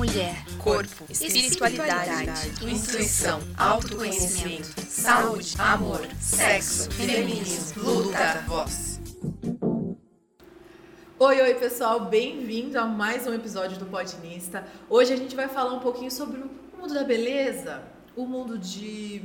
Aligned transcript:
mulher, 0.00 0.34
corpo, 0.56 1.04
espiritualidade, 1.10 2.48
intuição, 2.62 3.38
autoconhecimento, 3.54 4.80
saúde, 4.88 5.54
amor, 5.58 6.00
sexo, 6.18 6.90
feminismo, 6.90 7.82
luta, 7.82 8.42
voz. 8.48 8.98
Oi, 11.18 11.42
oi 11.42 11.54
pessoal, 11.56 12.06
bem-vindo 12.06 12.78
a 12.78 12.86
mais 12.86 13.26
um 13.26 13.34
episódio 13.34 13.78
do 13.78 13.84
Podinista. 13.84 14.66
Hoje 14.88 15.12
a 15.12 15.16
gente 15.16 15.36
vai 15.36 15.48
falar 15.48 15.74
um 15.74 15.80
pouquinho 15.80 16.10
sobre 16.10 16.40
o 16.40 16.50
mundo 16.78 16.94
da 16.94 17.04
beleza, 17.04 17.82
o 18.16 18.24
mundo 18.24 18.56
de 18.56 19.22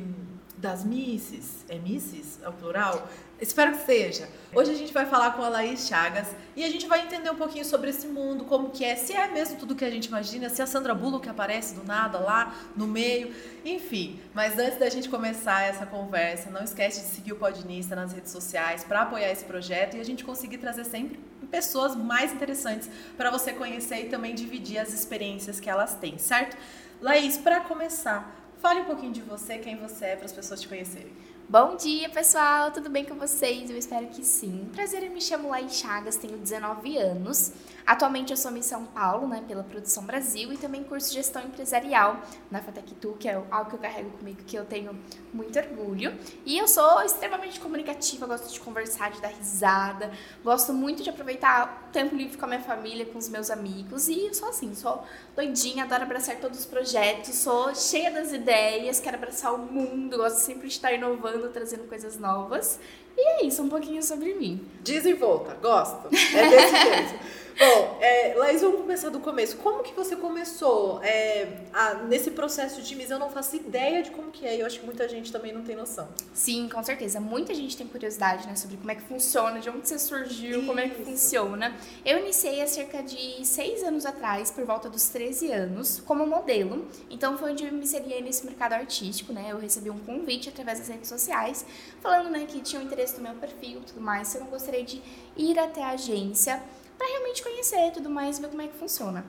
das 0.57 0.83
misses, 0.83 1.65
é 1.67 1.77
misses, 1.77 2.39
é 2.41 2.49
o 2.49 2.53
plural? 2.53 3.07
Espero 3.39 3.73
que 3.73 3.85
seja. 3.85 4.29
Hoje 4.53 4.71
a 4.71 4.75
gente 4.75 4.93
vai 4.93 5.05
falar 5.05 5.31
com 5.33 5.43
a 5.43 5.49
Laís 5.49 5.85
Chagas 5.85 6.27
e 6.55 6.63
a 6.63 6.69
gente 6.69 6.87
vai 6.87 7.01
entender 7.01 7.29
um 7.29 7.35
pouquinho 7.35 7.65
sobre 7.65 7.89
esse 7.89 8.07
mundo, 8.07 8.45
como 8.45 8.69
que 8.69 8.85
é, 8.85 8.95
se 8.95 9.11
é 9.11 9.27
mesmo 9.27 9.57
tudo 9.57 9.75
que 9.75 9.83
a 9.83 9.89
gente 9.89 10.05
imagina, 10.05 10.49
se 10.49 10.61
é 10.61 10.63
a 10.63 10.67
Sandra 10.67 10.95
Bullock 10.95 11.27
aparece 11.27 11.75
do 11.75 11.83
nada 11.83 12.17
lá 12.17 12.55
no 12.77 12.87
meio, 12.87 13.35
enfim. 13.65 14.21
Mas 14.33 14.57
antes 14.57 14.79
da 14.79 14.89
gente 14.89 15.09
começar 15.09 15.63
essa 15.63 15.85
conversa, 15.85 16.49
não 16.49 16.63
esquece 16.63 17.01
de 17.01 17.07
seguir 17.07 17.33
o 17.33 17.35
Podinista 17.35 17.93
nas 17.93 18.13
redes 18.13 18.31
sociais 18.31 18.85
para 18.85 19.01
apoiar 19.01 19.29
esse 19.29 19.43
projeto 19.43 19.97
e 19.97 19.99
a 19.99 20.05
gente 20.05 20.23
conseguir 20.23 20.59
trazer 20.59 20.85
sempre 20.85 21.19
pessoas 21.51 21.95
mais 21.95 22.31
interessantes 22.31 22.89
para 23.17 23.29
você 23.29 23.51
conhecer 23.51 24.05
e 24.05 24.09
também 24.09 24.33
dividir 24.33 24.77
as 24.77 24.93
experiências 24.93 25.59
que 25.59 25.69
elas 25.69 25.93
têm, 25.95 26.17
certo? 26.17 26.57
Laís, 27.01 27.37
para 27.37 27.59
começar, 27.59 28.44
fale 28.59 28.81
um 28.81 28.85
pouquinho 28.85 29.11
de 29.11 29.21
você, 29.21 29.57
quem 29.57 29.75
você 29.75 30.05
é, 30.05 30.15
para 30.15 30.25
as 30.25 30.33
pessoas 30.33 30.61
te 30.61 30.67
conhecerem. 30.67 31.11
Bom 31.47 31.75
dia, 31.75 32.09
pessoal! 32.09 32.71
Tudo 32.71 32.89
bem 32.89 33.05
com 33.05 33.13
vocês? 33.13 33.69
Eu 33.69 33.77
espero 33.77 34.07
que 34.07 34.23
sim. 34.25 34.67
Prazer, 34.73 35.03
eu 35.03 35.11
me 35.11 35.21
chamo 35.21 35.47
Laís 35.47 35.75
Chagas, 35.75 36.17
tenho 36.17 36.39
19 36.39 36.97
anos. 36.97 37.53
Atualmente 37.85 38.31
eu 38.31 38.37
sou 38.37 38.49
Miss 38.49 38.65
São 38.65 38.83
Paulo, 38.83 39.27
né, 39.27 39.43
pela 39.47 39.63
Produção 39.63 40.03
Brasil 40.03 40.51
e 40.51 40.57
também 40.57 40.83
curso 40.83 41.13
Gestão 41.13 41.43
Empresarial 41.43 42.19
na 42.49 42.59
FATECTU, 42.59 43.15
que 43.19 43.29
é 43.29 43.39
algo 43.51 43.69
que 43.69 43.75
eu 43.75 43.79
carrego 43.79 44.09
comigo 44.09 44.39
que 44.43 44.57
eu 44.57 44.65
tenho 44.65 44.99
muito 45.31 45.59
orgulho. 45.59 46.17
E 46.43 46.57
eu 46.57 46.67
sou 46.67 47.03
extremamente 47.03 47.59
comunicativa, 47.59 48.25
gosto 48.25 48.51
de 48.51 48.59
conversar, 48.59 49.11
de 49.11 49.21
dar 49.21 49.27
risada, 49.27 50.11
gosto 50.43 50.73
muito 50.73 51.03
de 51.03 51.11
aproveitar 51.11 51.85
o 51.87 51.91
tempo 51.91 52.15
livre 52.15 52.37
com 52.37 52.45
a 52.45 52.47
minha 52.47 52.61
família, 52.61 53.05
com 53.05 53.19
os 53.19 53.29
meus 53.29 53.51
amigos 53.51 54.07
e 54.07 54.33
sou 54.33 54.49
assim, 54.49 54.73
sou 54.73 55.03
doidinha, 55.35 55.83
adoro 55.83 56.03
abraçar 56.03 56.37
todos 56.37 56.57
os 56.57 56.65
projetos, 56.65 57.35
sou 57.35 57.75
cheia 57.75 58.09
das 58.09 58.31
ideias, 58.33 58.99
quero 58.99 59.17
abraçar 59.17 59.53
o 59.53 59.59
mundo, 59.59 60.17
gosto 60.17 60.37
sempre 60.37 60.67
de 60.67 60.73
estar 60.73 60.91
inovando, 60.91 61.34
trazendo 61.49 61.87
coisas 61.87 62.19
novas. 62.19 62.79
E 63.17 63.21
é 63.21 63.45
isso, 63.45 63.61
um 63.63 63.69
pouquinho 63.69 64.03
sobre 64.03 64.33
mim. 64.33 64.65
Desenvolta, 64.81 65.55
gosto. 65.61 66.07
É 66.07 66.49
desse 66.49 66.75
jeito. 66.83 67.19
Bom, 67.57 67.97
é, 68.01 68.33
Laís, 68.35 68.59
vamos 68.59 68.81
começar 68.81 69.09
do 69.09 69.21
começo. 69.21 69.55
Como 69.57 69.81
que 69.81 69.93
você 69.93 70.13
começou 70.17 71.01
é, 71.01 71.47
a, 71.71 71.93
nesse 72.03 72.31
processo 72.31 72.81
de 72.81 72.95
Miss? 72.97 73.09
Eu 73.09 73.17
não 73.17 73.29
faço 73.29 73.55
ideia 73.55 74.03
de 74.03 74.11
como 74.11 74.29
que 74.29 74.45
é 74.45 74.57
e 74.57 74.59
eu 74.59 74.65
acho 74.65 74.77
que 74.77 74.85
muita 74.85 75.07
gente 75.07 75.31
também 75.31 75.53
não 75.53 75.63
tem 75.63 75.73
noção. 75.73 76.09
Sim, 76.33 76.67
com 76.67 76.83
certeza. 76.83 77.21
Muita 77.21 77.53
gente 77.53 77.77
tem 77.77 77.87
curiosidade, 77.87 78.45
né, 78.45 78.57
sobre 78.57 78.75
como 78.75 78.91
é 78.91 78.95
que 78.95 79.03
funciona, 79.03 79.61
de 79.61 79.69
onde 79.69 79.87
você 79.87 79.97
surgiu, 79.97 80.57
Isso. 80.57 80.67
como 80.67 80.81
é 80.81 80.89
que 80.89 81.01
funciona. 81.01 81.73
Eu 82.03 82.19
iniciei 82.19 82.61
há 82.61 82.67
cerca 82.67 83.01
de 83.01 83.45
seis 83.45 83.83
anos 83.83 84.05
atrás, 84.05 84.51
por 84.51 84.65
volta 84.65 84.89
dos 84.89 85.07
13 85.07 85.53
anos, 85.53 86.03
como 86.05 86.27
modelo. 86.27 86.85
Então 87.09 87.37
foi 87.37 87.53
onde 87.53 87.65
eu 87.65 87.71
me 87.71 87.83
inseri 87.83 88.21
nesse 88.21 88.45
mercado 88.45 88.73
artístico, 88.73 89.31
né? 89.31 89.47
Eu 89.49 89.59
recebi 89.59 89.89
um 89.89 89.99
convite 89.99 90.49
através 90.49 90.79
das 90.79 90.89
redes 90.89 91.07
sociais, 91.07 91.65
falando, 92.01 92.29
né, 92.29 92.45
que 92.45 92.59
tinha 92.59 92.81
um 92.81 92.85
interesse 92.85 93.15
no 93.15 93.23
meu 93.23 93.35
perfil 93.35 93.79
e 93.79 93.85
tudo 93.85 94.01
mais, 94.01 94.27
se 94.27 94.37
eu 94.37 94.41
não 94.41 94.49
gostaria 94.49 94.83
de 94.83 95.01
ir 95.37 95.57
até 95.57 95.81
a 95.81 95.91
agência 95.91 96.61
para 96.97 97.07
realmente 97.07 97.43
conhecer 97.43 97.91
tudo 97.91 98.09
mais, 98.09 98.39
ver 98.39 98.49
como 98.49 98.61
é 98.61 98.67
que 98.67 98.77
funciona. 98.77 99.25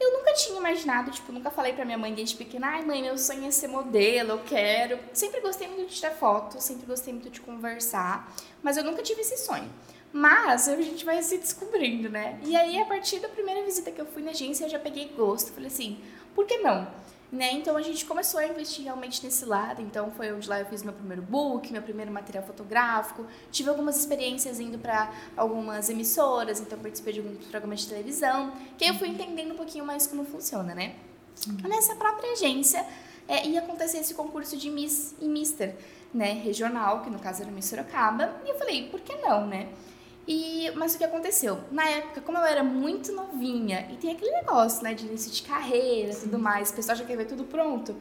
Eu 0.00 0.12
nunca 0.18 0.32
tinha 0.32 0.58
imaginado, 0.58 1.12
tipo, 1.12 1.30
nunca 1.30 1.50
falei 1.50 1.72
pra 1.74 1.84
minha 1.84 1.96
mãe 1.96 2.12
desde 2.12 2.34
pequena, 2.34 2.68
ai 2.68 2.84
mãe, 2.84 3.00
meu 3.00 3.16
sonho 3.16 3.46
é 3.46 3.50
ser 3.52 3.68
modelo, 3.68 4.32
eu 4.32 4.38
quero. 4.40 4.98
Sempre 5.12 5.40
gostei 5.40 5.68
muito 5.68 5.88
de 5.88 5.94
tirar 5.94 6.10
foto, 6.10 6.60
sempre 6.60 6.86
gostei 6.86 7.12
muito 7.12 7.30
de 7.30 7.40
conversar, 7.40 8.34
mas 8.62 8.76
eu 8.76 8.82
nunca 8.82 9.02
tive 9.02 9.20
esse 9.20 9.36
sonho. 9.36 9.70
Mas 10.12 10.68
a 10.68 10.76
gente 10.76 11.04
vai 11.04 11.22
se 11.22 11.38
descobrindo, 11.38 12.10
né? 12.10 12.38
E 12.44 12.54
aí, 12.56 12.80
a 12.80 12.84
partir 12.84 13.20
da 13.20 13.28
primeira 13.28 13.62
visita 13.62 13.90
que 13.90 14.00
eu 14.00 14.06
fui 14.06 14.22
na 14.22 14.32
agência, 14.32 14.64
eu 14.64 14.68
já 14.68 14.78
peguei 14.78 15.08
gosto. 15.16 15.52
Falei 15.52 15.68
assim, 15.68 15.98
por 16.34 16.46
que 16.46 16.58
não? 16.58 16.86
Né? 17.32 17.52
Então 17.54 17.78
a 17.78 17.80
gente 17.80 18.04
começou 18.04 18.38
a 18.38 18.46
investir 18.46 18.84
realmente 18.84 19.24
nesse 19.24 19.46
lado. 19.46 19.80
Então 19.80 20.10
foi 20.10 20.30
onde 20.30 20.46
lá 20.46 20.60
eu 20.60 20.66
fiz 20.66 20.82
meu 20.82 20.92
primeiro 20.92 21.22
book, 21.22 21.72
meu 21.72 21.80
primeiro 21.80 22.12
material 22.12 22.44
fotográfico. 22.44 23.26
Tive 23.50 23.70
algumas 23.70 23.96
experiências 23.96 24.60
indo 24.60 24.78
para 24.78 25.10
algumas 25.34 25.88
emissoras, 25.88 26.60
então 26.60 26.78
participei 26.78 27.14
de 27.14 27.20
alguns 27.20 27.46
programas 27.46 27.80
de 27.80 27.88
televisão, 27.88 28.52
que 28.76 28.84
aí 28.84 28.90
eu 28.90 28.96
fui 28.96 29.08
entendendo 29.08 29.54
um 29.54 29.56
pouquinho 29.56 29.86
mais 29.86 30.06
como 30.06 30.26
funciona, 30.26 30.74
né? 30.74 30.94
Uhum. 31.48 31.68
Nessa 31.70 31.96
própria 31.96 32.32
agência 32.32 32.86
é, 33.26 33.46
ia 33.46 33.60
acontecer 33.60 33.98
esse 33.98 34.12
concurso 34.12 34.54
de 34.54 34.68
Miss 34.68 35.14
e 35.18 35.26
Mister, 35.26 35.74
né, 36.12 36.32
regional, 36.32 37.00
que 37.00 37.08
no 37.08 37.18
caso 37.18 37.40
era 37.40 37.50
Miss 37.50 37.64
Sorocaba, 37.64 38.42
e 38.44 38.50
eu 38.50 38.58
falei, 38.58 38.90
por 38.90 39.00
que 39.00 39.16
não, 39.16 39.46
né? 39.46 39.70
E, 40.26 40.70
mas 40.76 40.94
o 40.94 40.98
que 40.98 41.04
aconteceu? 41.04 41.58
Na 41.70 41.84
época, 41.88 42.20
como 42.20 42.38
eu 42.38 42.44
era 42.44 42.62
muito 42.62 43.12
novinha, 43.12 43.88
e 43.90 43.96
tem 43.96 44.12
aquele 44.12 44.30
negócio, 44.30 44.82
né, 44.82 44.94
de 44.94 45.06
início 45.06 45.32
de 45.32 45.42
carreira 45.42 46.12
e 46.12 46.16
tudo 46.16 46.38
mais, 46.38 46.70
o 46.70 46.74
pessoal 46.74 46.96
já 46.96 47.04
quer 47.04 47.16
ver 47.16 47.26
tudo 47.26 47.44
pronto, 47.44 47.96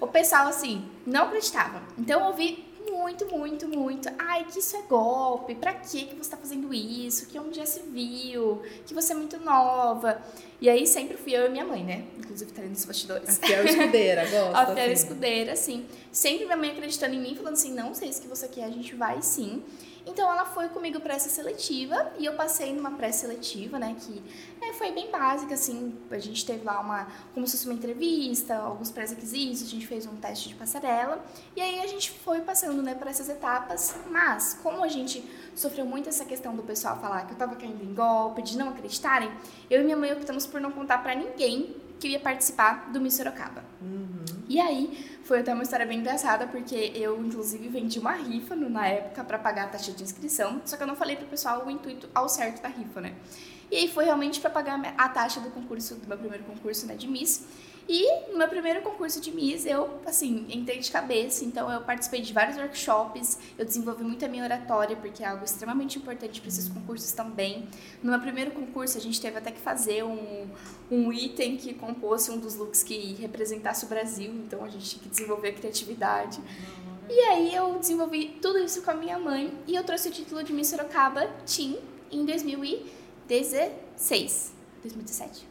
o 0.00 0.06
pessoal, 0.06 0.46
assim, 0.46 0.84
não 1.06 1.24
acreditava. 1.24 1.82
Então 1.98 2.20
eu 2.20 2.26
ouvi 2.26 2.64
muito, 2.90 3.26
muito, 3.26 3.66
muito. 3.66 4.08
Ai, 4.18 4.44
que 4.44 4.58
isso 4.58 4.76
é 4.76 4.82
golpe, 4.82 5.54
pra 5.54 5.74
que 5.74 6.04
que 6.06 6.14
você 6.14 6.30
tá 6.30 6.36
fazendo 6.36 6.72
isso? 6.72 7.26
Que 7.26 7.38
onde 7.38 7.56
já 7.56 7.66
se 7.66 7.80
viu? 7.80 8.62
Que 8.86 8.94
você 8.94 9.12
é 9.12 9.16
muito 9.16 9.38
nova. 9.40 10.22
E 10.60 10.68
aí 10.68 10.86
sempre 10.86 11.16
fui 11.16 11.34
eu 11.36 11.46
e 11.46 11.48
minha 11.48 11.64
mãe, 11.64 11.82
né? 11.82 12.04
Inclusive 12.18 12.52
tá 12.52 12.62
nos 12.62 12.84
bastidores. 12.84 13.28
A 13.28 13.46
fiel 13.46 13.64
escudeira, 13.64 14.22
gosta. 14.30 14.58
A 14.58 14.66
fiel 14.66 14.84
assim. 14.84 14.92
escudeira, 14.92 15.56
sim. 15.56 15.86
Sempre 16.12 16.44
minha 16.44 16.56
mãe 16.56 16.70
acreditando 16.70 17.14
em 17.14 17.20
mim, 17.20 17.34
falando 17.34 17.54
assim, 17.54 17.72
não 17.72 17.94
sei 17.94 18.12
se 18.12 18.20
que 18.20 18.28
você 18.28 18.46
quer, 18.48 18.64
a 18.64 18.70
gente 18.70 18.94
vai 18.94 19.20
sim. 19.22 19.62
Então 20.06 20.30
ela 20.30 20.44
foi 20.44 20.68
comigo 20.68 21.00
para 21.00 21.14
essa 21.14 21.28
seletiva 21.28 22.12
e 22.18 22.26
eu 22.26 22.34
passei 22.34 22.74
numa 22.74 22.90
pré-seletiva, 22.90 23.78
né, 23.78 23.96
que 23.98 24.22
é, 24.60 24.72
foi 24.74 24.92
bem 24.92 25.10
básica, 25.10 25.54
assim, 25.54 25.96
a 26.10 26.18
gente 26.18 26.44
teve 26.44 26.64
lá 26.64 26.80
uma, 26.80 27.08
como 27.32 27.46
se 27.46 27.56
fosse 27.56 27.66
uma 27.66 27.74
entrevista, 27.74 28.56
alguns 28.56 28.90
pré-requisitos, 28.90 29.62
a 29.62 29.66
gente 29.66 29.86
fez 29.86 30.06
um 30.06 30.16
teste 30.16 30.50
de 30.50 30.54
passarela 30.54 31.24
e 31.56 31.60
aí 31.60 31.80
a 31.80 31.86
gente 31.86 32.10
foi 32.10 32.42
passando, 32.42 32.82
né, 32.82 32.94
por 32.94 33.06
essas 33.06 33.28
etapas, 33.28 33.96
mas 34.10 34.58
como 34.62 34.84
a 34.84 34.88
gente 34.88 35.24
sofreu 35.54 35.86
muito 35.86 36.08
essa 36.08 36.24
questão 36.24 36.54
do 36.54 36.62
pessoal 36.62 37.00
falar 37.00 37.26
que 37.26 37.32
eu 37.32 37.38
tava 37.38 37.56
caindo 37.56 37.82
em 37.82 37.94
golpe, 37.94 38.42
de 38.42 38.58
não 38.58 38.68
acreditarem, 38.68 39.30
eu 39.70 39.80
e 39.80 39.84
minha 39.84 39.96
mãe 39.96 40.12
optamos 40.12 40.46
por 40.46 40.60
não 40.60 40.70
contar 40.70 40.98
para 40.98 41.14
ninguém 41.14 41.76
que 41.98 42.08
ia 42.08 42.20
participar 42.20 42.90
do 42.92 43.00
Miss 43.00 43.14
Sorocaba. 43.14 43.64
Uhum. 43.80 44.23
E 44.54 44.60
aí, 44.60 45.18
foi 45.24 45.40
até 45.40 45.52
uma 45.52 45.64
história 45.64 45.84
bem 45.84 45.98
engraçada, 45.98 46.46
porque 46.46 46.92
eu, 46.94 47.20
inclusive, 47.20 47.66
vendi 47.68 47.98
uma 47.98 48.12
rifa 48.12 48.54
na 48.54 48.86
época 48.86 49.24
para 49.24 49.36
pagar 49.36 49.64
a 49.64 49.66
taxa 49.66 49.90
de 49.90 50.00
inscrição, 50.00 50.62
só 50.64 50.76
que 50.76 50.82
eu 50.84 50.86
não 50.86 50.94
falei 50.94 51.16
pro 51.16 51.26
pessoal 51.26 51.66
o 51.66 51.70
intuito 51.72 52.08
ao 52.14 52.28
certo 52.28 52.62
da 52.62 52.68
rifa, 52.68 53.00
né? 53.00 53.16
E 53.68 53.74
aí 53.74 53.88
foi 53.88 54.04
realmente 54.04 54.40
para 54.40 54.50
pagar 54.50 54.80
a 54.96 55.08
taxa 55.08 55.40
do 55.40 55.50
concurso, 55.50 55.96
do 55.96 56.06
meu 56.06 56.16
primeiro 56.16 56.44
concurso, 56.44 56.86
né, 56.86 56.94
de 56.94 57.08
Miss. 57.08 57.44
E 57.88 58.30
no 58.30 58.38
meu 58.38 58.48
primeiro 58.48 58.80
concurso 58.80 59.20
de 59.20 59.30
Miss, 59.30 59.66
eu, 59.66 60.00
assim, 60.06 60.46
entrei 60.48 60.78
de 60.78 60.90
cabeça, 60.90 61.44
então 61.44 61.70
eu 61.70 61.82
participei 61.82 62.22
de 62.22 62.32
vários 62.32 62.56
workshops, 62.56 63.38
eu 63.58 63.64
desenvolvi 63.64 64.02
muito 64.02 64.24
a 64.24 64.28
minha 64.28 64.42
oratória, 64.42 64.96
porque 64.96 65.22
é 65.22 65.26
algo 65.26 65.44
extremamente 65.44 65.98
importante 65.98 66.40
para 66.40 66.48
esses 66.48 66.68
concursos 66.68 67.12
também. 67.12 67.68
No 68.02 68.10
meu 68.10 68.20
primeiro 68.20 68.52
concurso, 68.52 68.96
a 68.96 69.00
gente 69.00 69.20
teve 69.20 69.36
até 69.36 69.52
que 69.52 69.60
fazer 69.60 70.02
um, 70.02 70.48
um 70.90 71.12
item 71.12 71.58
que 71.58 71.74
compôs 71.74 72.26
um 72.30 72.38
dos 72.38 72.54
looks 72.54 72.82
que 72.82 73.12
representasse 73.14 73.84
o 73.84 73.88
Brasil, 73.88 74.32
então 74.32 74.64
a 74.64 74.68
gente 74.68 74.88
tinha 74.88 75.02
que 75.02 75.08
desenvolver 75.10 75.48
a 75.48 75.52
criatividade. 75.52 76.40
E 77.08 77.20
aí 77.20 77.54
eu 77.54 77.78
desenvolvi 77.78 78.38
tudo 78.40 78.58
isso 78.58 78.80
com 78.80 78.90
a 78.90 78.94
minha 78.94 79.18
mãe 79.18 79.52
e 79.66 79.74
eu 79.74 79.84
trouxe 79.84 80.08
o 80.08 80.10
título 80.10 80.42
de 80.42 80.54
Miss 80.54 80.68
Sorocaba 80.68 81.26
Team 81.44 81.76
em 82.10 82.24
2016. 82.24 84.54
2017. 84.82 85.46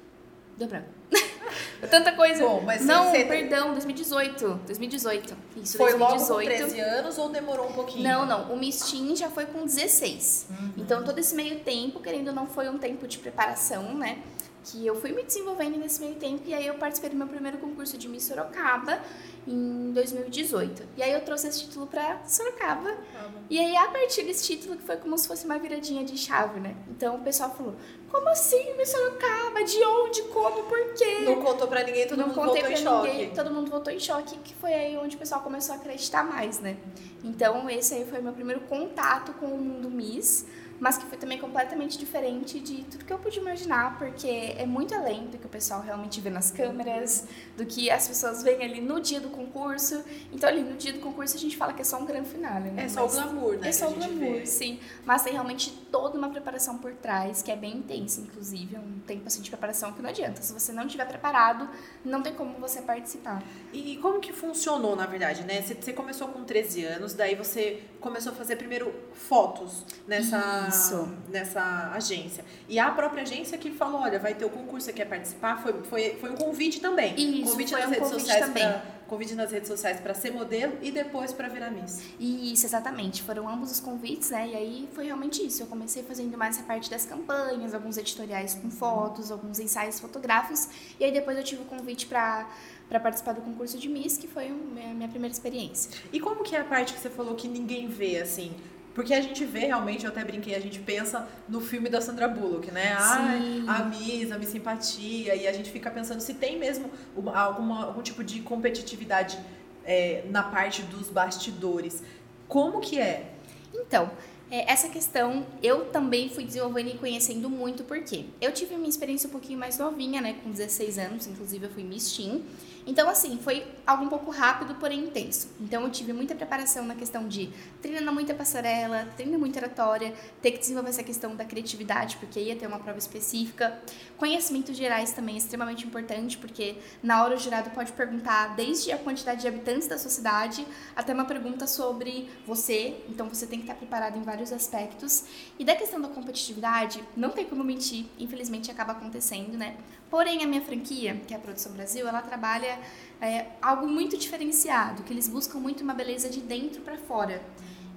Deu 0.58 0.68
branco. 0.68 0.93
Tanta 1.90 2.14
coisa. 2.14 2.46
Bom, 2.46 2.62
mas 2.66 2.84
não, 2.86 3.12
você... 3.12 3.26
perdão, 3.26 3.72
2018. 3.72 4.62
2018. 4.66 5.38
Isso, 5.58 5.78
foi 5.78 5.92
2018. 5.92 6.00
logo 6.00 6.28
com 6.28 6.46
13 6.46 6.80
anos 6.80 7.18
ou 7.18 7.30
demorou 7.30 7.70
um 7.70 7.74
pouquinho? 7.74 8.04
Não, 8.04 8.26
não. 8.26 8.54
O 8.54 8.58
Miss 8.58 8.90
Teen 8.90 9.16
já 9.16 9.30
foi 9.30 9.46
com 9.46 9.66
16. 9.66 10.48
Uhum. 10.50 10.72
Então, 10.78 11.04
todo 11.04 11.20
esse 11.20 11.36
meio 11.36 11.60
tempo, 11.60 12.00
querendo 12.00 12.30
ou 12.30 12.34
não, 12.34 12.48
foi 12.48 12.70
um 12.70 12.78
tempo 12.78 13.08
de 13.08 13.18
preparação, 13.18 13.94
né? 13.96 14.20
Que 14.64 14.86
eu 14.86 14.96
fui 14.96 15.12
me 15.12 15.24
desenvolvendo 15.24 15.78
nesse 15.78 16.00
meio 16.00 16.16
tempo 16.16 16.44
e 16.46 16.54
aí 16.54 16.66
eu 16.66 16.76
participei 16.76 17.10
do 17.10 17.16
meu 17.16 17.28
primeiro 17.28 17.58
concurso 17.58 17.98
de 17.98 18.08
Miss 18.08 18.24
Sorocaba 18.24 19.00
em 19.48 19.92
2018. 19.92 20.84
E 20.96 21.04
aí 21.04 21.12
eu 21.12 21.22
trouxe 21.22 21.48
esse 21.48 21.66
título 21.66 21.86
pra 21.88 22.22
Sorocaba. 22.26 22.90
Uhum. 22.90 23.44
E 23.50 23.60
aí, 23.60 23.76
a 23.76 23.88
partir 23.88 24.24
desse 24.24 24.46
título, 24.46 24.78
que 24.78 24.84
foi 24.84 24.98
como 24.98 25.18
se 25.18 25.28
fosse 25.28 25.46
uma 25.46 25.60
viradinha 25.60 26.04
de 26.04 26.18
chave, 26.18 26.60
né? 26.60 26.76
Então 26.90 27.16
o 27.16 27.20
pessoal 27.20 27.52
falou: 27.52 27.76
como 28.10 28.30
assim, 28.30 28.76
Miss 28.78 28.90
Sorocaba? 28.90 29.64
De 29.64 29.84
onde? 29.84 30.22
Como? 30.24 30.64
Por 30.64 30.94
quê? 30.94 31.20
Não 31.26 31.42
contou 31.42 31.68
pra 31.68 31.84
ninguém, 31.84 32.08
todo 32.08 32.20
Não 32.20 32.28
mundo 32.28 32.36
voltou 32.36 32.70
em 32.70 32.76
choque. 32.78 33.08
Ninguém, 33.08 33.30
todo 33.32 33.52
mundo 33.52 33.70
voltou 33.70 33.94
em 33.94 34.00
choque, 34.00 34.38
que 34.38 34.54
foi 34.56 34.74
aí 34.74 34.98
onde 34.98 35.16
o 35.16 35.20
pessoal 35.20 35.42
começou 35.42 35.76
a 35.76 35.78
acreditar 35.78 36.24
mais, 36.24 36.60
né? 36.60 36.78
Então, 37.24 37.70
esse 37.70 37.94
aí 37.94 38.06
foi 38.06 38.22
meu 38.22 38.34
primeiro 38.34 38.62
contato 38.62 39.34
com 39.34 39.48
o 39.48 39.58
mundo 39.58 39.90
Miss. 39.90 40.46
Mas 40.84 40.98
que 40.98 41.06
foi 41.06 41.18
também 41.18 41.38
completamente 41.38 41.98
diferente 41.98 42.60
de 42.60 42.84
tudo 42.84 43.06
que 43.06 43.14
eu 43.14 43.18
pude 43.18 43.40
imaginar, 43.40 43.98
porque 43.98 44.28
é 44.28 44.66
muito 44.66 44.94
além 44.94 45.28
do 45.28 45.38
que 45.38 45.46
o 45.46 45.50
pessoal 45.50 45.80
realmente 45.80 46.20
vê 46.20 46.30
nas 46.30 46.52
câmeras, 46.52 47.26
do 47.56 47.66
que 47.66 47.90
as 47.90 48.06
pessoas 48.06 48.44
veem 48.44 48.62
ali 48.62 48.82
no 48.82 49.00
dia 49.00 49.22
do 49.22 49.30
concurso. 49.30 50.04
Então, 50.30 50.50
ali 50.50 50.62
no 50.62 50.76
dia 50.76 50.92
do 50.92 51.00
concurso, 51.00 51.38
a 51.38 51.40
gente 51.40 51.56
fala 51.56 51.72
que 51.72 51.82
é 51.82 51.86
só 51.86 51.98
um 51.98 52.06
grande 52.06 52.28
finale, 52.28 52.70
né? 52.70 52.84
É 52.84 52.90
só 52.90 53.04
mas 53.04 53.14
o 53.14 53.16
glamour, 53.16 53.58
né? 53.60 53.70
É 53.70 53.72
só 53.72 53.88
o 53.88 53.94
glamour, 53.94 54.40
vê. 54.40 54.46
sim. 54.46 54.78
Mas 55.06 55.24
tem 55.24 55.32
realmente 55.32 55.72
toda 55.90 56.18
uma 56.18 56.30
preparação 56.30 56.78
por 56.78 56.92
trás, 56.96 57.42
que 57.42 57.50
é 57.50 57.56
bem 57.56 57.78
intensa, 57.78 58.20
inclusive. 58.20 58.76
É 58.76 58.80
um 58.80 59.00
tempo 59.08 59.26
assim, 59.26 59.42
de 59.42 59.50
preparação 59.50 59.94
que 59.94 60.02
não 60.02 60.10
adianta. 60.10 60.42
Se 60.42 60.52
você 60.52 60.74
não 60.74 60.86
estiver 60.86 61.08
preparado, 61.08 61.70
não 62.04 62.22
tem 62.22 62.34
como 62.34 62.60
você 62.60 62.82
participar. 62.82 63.42
E 63.72 63.96
como 64.02 64.20
que 64.20 64.34
funcionou, 64.34 64.98
na 64.98 65.06
verdade, 65.06 65.44
né? 65.46 65.62
Você 65.62 65.94
começou 65.94 66.28
com 66.28 66.44
13 66.44 66.84
anos, 66.84 67.14
daí 67.14 67.36
você 67.36 67.84
começou 68.02 68.34
a 68.34 68.36
fazer 68.36 68.58
primeiro 68.58 68.94
fotos 69.14 69.86
nessa, 70.06 70.70
Isso. 70.74 71.08
nessa 71.30 71.92
agência. 71.94 72.44
E 72.68 72.80
a 72.80 72.92
própria 72.92 73.24
agência 73.24 73.58
que 73.58 73.72
falou, 73.72 74.02
olha, 74.02 74.20
vai 74.20 74.34
ter 74.34 74.46
o 74.46 74.50
concurso, 74.50 74.86
você 74.86 74.94
quer 74.94 75.06
participar? 75.06 75.62
Foi, 75.62 75.74
foi, 75.84 76.18
foi 76.20 76.32
um 76.32 76.36
convite 76.36 76.80
também. 76.80 77.14
Isso, 77.16 77.52
convite 77.52 77.72
foi 77.72 77.80
nas 77.80 77.88
um 77.88 77.92
redes 77.92 78.10
convite 78.10 78.26
sociais 78.26 78.46
também. 78.46 78.64
Pra, 78.64 78.82
convite 79.08 79.36
nas 79.36 79.52
redes 79.52 79.68
sociais 79.68 80.00
para 80.00 80.14
ser 80.14 80.32
modelo 80.32 80.74
e 80.82 80.92
depois 80.92 81.32
para 81.32 81.48
virar 81.48 81.70
Miss. 81.70 82.02
Isso, 82.20 82.66
exatamente. 82.66 83.22
Foram 83.22 83.48
ambos 83.48 83.72
os 83.72 83.80
convites, 83.80 84.32
né? 84.32 84.48
E 84.48 84.56
aí 84.56 84.90
foi 84.94 85.06
realmente 85.06 85.46
isso. 85.46 85.62
Eu 85.62 85.68
comecei 85.68 86.02
fazendo 86.04 86.38
mais 86.38 86.60
a 86.60 86.64
parte 86.64 86.90
das 86.90 87.06
campanhas, 87.06 87.74
alguns 87.74 87.98
editoriais 87.98 88.56
com 88.56 88.72
fotos, 88.72 89.32
alguns 89.32 89.60
ensaios 89.60 90.00
fotográficos. 90.00 90.68
E 91.00 91.06
aí 91.06 91.12
depois 91.12 91.38
eu 91.38 91.44
tive 91.44 91.62
o 91.62 91.66
convite 91.66 92.08
para 92.08 92.48
para 92.90 93.00
participar 93.00 93.34
do 93.34 93.42
concurso 93.42 93.78
de 93.80 93.90
Miss, 93.90 94.18
que 94.18 94.28
foi 94.28 94.50
a 94.50 94.94
minha 94.94 95.08
primeira 95.08 95.34
experiência. 95.34 95.90
E 96.12 96.20
como 96.20 96.44
que 96.44 96.56
é 96.56 96.60
a 96.60 96.64
parte 96.64 96.94
que 96.94 97.00
você 97.00 97.10
falou 97.10 97.34
que 97.34 97.48
ninguém 97.48 97.88
vê, 97.88 98.20
assim? 98.20 98.54
Porque 98.94 99.14
a 99.14 99.22
gente 99.22 99.44
vê 99.44 99.62
realmente, 99.62 100.06
eu 100.06 100.12
até 100.12 100.24
brinquei, 100.24 100.54
a 100.54 100.60
gente 100.60 100.80
pensa 100.80 101.28
no 101.50 101.60
filme 101.60 101.90
da 101.90 102.00
Sandra 102.00 102.28
Bullock, 102.28 102.72
né? 102.72 102.96
Sim. 103.00 103.66
Ah, 103.68 103.78
a 103.78 103.84
Miss, 103.86 104.32
a 104.32 104.38
Miss 104.38 104.50
Simpatia, 104.50 105.36
e 105.36 105.48
a 105.48 105.54
gente 105.54 105.72
fica 105.72 105.90
pensando 105.90 106.20
se 106.20 106.36
tem 106.36 106.60
mesmo 106.60 106.92
uma, 107.16 107.36
alguma, 107.36 107.86
algum 107.86 108.02
tipo 108.02 108.24
de 108.24 108.42
competitividade 108.42 109.40
é, 109.84 110.24
na 110.30 110.44
parte 110.44 110.84
dos 110.84 111.10
bastidores. 111.10 112.04
Como 112.48 112.80
que 112.80 113.00
é? 113.00 113.32
Então, 113.74 114.12
é, 114.52 114.72
essa 114.72 114.88
questão 114.88 115.48
eu 115.64 115.86
também 115.86 116.30
fui 116.30 116.44
desenvolvendo 116.44 116.90
e 116.90 116.98
conhecendo 117.00 117.50
muito, 117.50 117.84
porque 117.84 118.26
eu 118.40 118.52
tive 118.52 118.76
uma 118.76 118.88
experiência 118.88 119.28
um 119.28 119.32
pouquinho 119.32 119.58
mais 119.58 119.80
novinha, 119.80 120.22
né? 120.22 120.36
Com 120.44 120.52
16 120.52 121.00
anos, 121.00 121.26
inclusive 121.26 121.66
eu 121.66 121.72
fui 121.72 121.84
Miss 121.84 122.16
Teen. 122.16 122.44
Então, 122.86 123.10
assim, 123.10 123.38
foi 123.38 123.66
algo 123.88 124.04
um 124.06 124.10
pouco 124.10 124.30
rápido, 124.30 124.76
porém 124.76 125.06
intenso. 125.06 125.50
Então, 125.60 125.84
eu 125.84 125.90
tive 125.90 126.12
muita 126.12 126.36
preparação 126.36 126.86
na 126.86 126.96
questão 126.96 127.28
de 127.28 127.50
treinando 127.82 128.12
muita 128.12 128.34
passarela, 128.34 129.08
treinando 129.16 129.40
muita 129.40 129.60
oratória, 129.60 130.14
ter 130.42 130.52
que 130.52 130.60
desenvolver 130.60 130.90
essa 130.90 131.04
questão 131.04 131.36
da 131.36 131.46
criatividade, 131.46 132.18
porque 132.18 132.40
ia 132.40 132.56
ter 132.56 132.68
uma 132.68 132.80
prova 132.80 133.00
específica. 133.00 133.80
Conhecimentos 134.18 134.76
gerais 134.76 135.12
também 135.12 135.36
é 135.36 135.38
extremamente 135.38 135.86
importante, 135.86 136.38
porque 136.38 136.76
na 137.02 137.24
hora 137.24 137.36
o 137.36 137.38
jurado 137.38 137.70
pode 137.70 137.94
perguntar 137.94 138.56
desde 138.56 138.92
a 138.92 138.98
quantidade 138.98 139.42
de 139.42 139.48
habitantes 139.48 139.88
da 139.88 139.98
sua 139.98 140.12
cidade 140.12 140.68
até 140.96 141.14
uma 141.14 141.26
pergunta 141.26 141.66
sobre 141.66 142.30
você. 142.46 143.02
Então, 143.08 143.30
você 143.30 143.48
tem 143.48 143.60
que 143.60 143.66
estar 143.66 143.76
preparado 143.76 144.18
em 144.18 144.24
vários 144.24 144.52
aspectos. 144.52 145.24
E 145.58 145.64
da 145.64 145.76
questão 145.76 146.02
da 146.02 146.10
competitividade, 146.10 147.04
não 147.16 147.30
tem 147.30 147.46
como 147.46 147.64
mentir, 147.64 148.06
infelizmente 148.20 148.70
acaba 148.70 148.92
acontecendo, 148.92 149.58
né? 149.58 149.78
Porém, 150.10 150.44
a 150.44 150.48
minha 150.48 150.62
franquia, 150.62 151.20
que 151.28 151.34
é 151.34 151.38
a 151.38 151.40
Produção 151.40 151.72
Brasil, 151.72 152.08
ela 152.08 152.22
trabalha 152.22 152.73
é, 153.22 153.48
algo 153.62 153.88
muito 153.88 154.18
diferenciado, 154.18 155.04
que 155.04 155.14
eles 155.14 155.28
buscam 155.28 155.60
muito 155.60 155.84
uma 155.84 155.94
beleza 155.94 156.30
de 156.30 156.42
dentro 156.42 156.82
para 156.82 156.98
fora. 156.98 157.42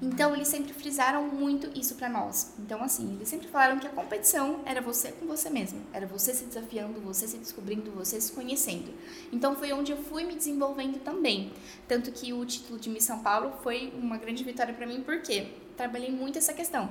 Então, 0.00 0.34
eles 0.34 0.48
sempre 0.48 0.74
frisaram 0.74 1.26
muito 1.26 1.70
isso 1.78 1.94
para 1.94 2.08
nós. 2.08 2.52
Então, 2.58 2.82
assim, 2.82 3.14
eles 3.14 3.28
sempre 3.28 3.48
falaram 3.48 3.78
que 3.78 3.86
a 3.86 3.90
competição 3.90 4.60
era 4.66 4.82
você 4.82 5.10
com 5.12 5.26
você 5.26 5.48
mesmo. 5.48 5.80
Era 5.90 6.06
você 6.06 6.34
se 6.34 6.44
desafiando, 6.44 7.00
você 7.00 7.26
se 7.26 7.38
descobrindo, 7.38 7.90
você 7.92 8.20
se 8.20 8.30
conhecendo. 8.30 8.92
Então, 9.32 9.56
foi 9.56 9.72
onde 9.72 9.92
eu 9.92 9.96
fui 9.96 10.24
me 10.24 10.34
desenvolvendo 10.34 11.02
também. 11.02 11.50
Tanto 11.88 12.12
que 12.12 12.30
o 12.34 12.44
título 12.44 12.78
de 12.78 12.90
Miss 12.90 13.04
São 13.04 13.20
Paulo 13.20 13.54
foi 13.62 13.90
uma 13.98 14.18
grande 14.18 14.44
vitória 14.44 14.74
para 14.74 14.86
mim, 14.86 15.00
porque 15.00 15.54
trabalhei 15.78 16.10
muito 16.10 16.36
essa 16.36 16.52
questão. 16.52 16.90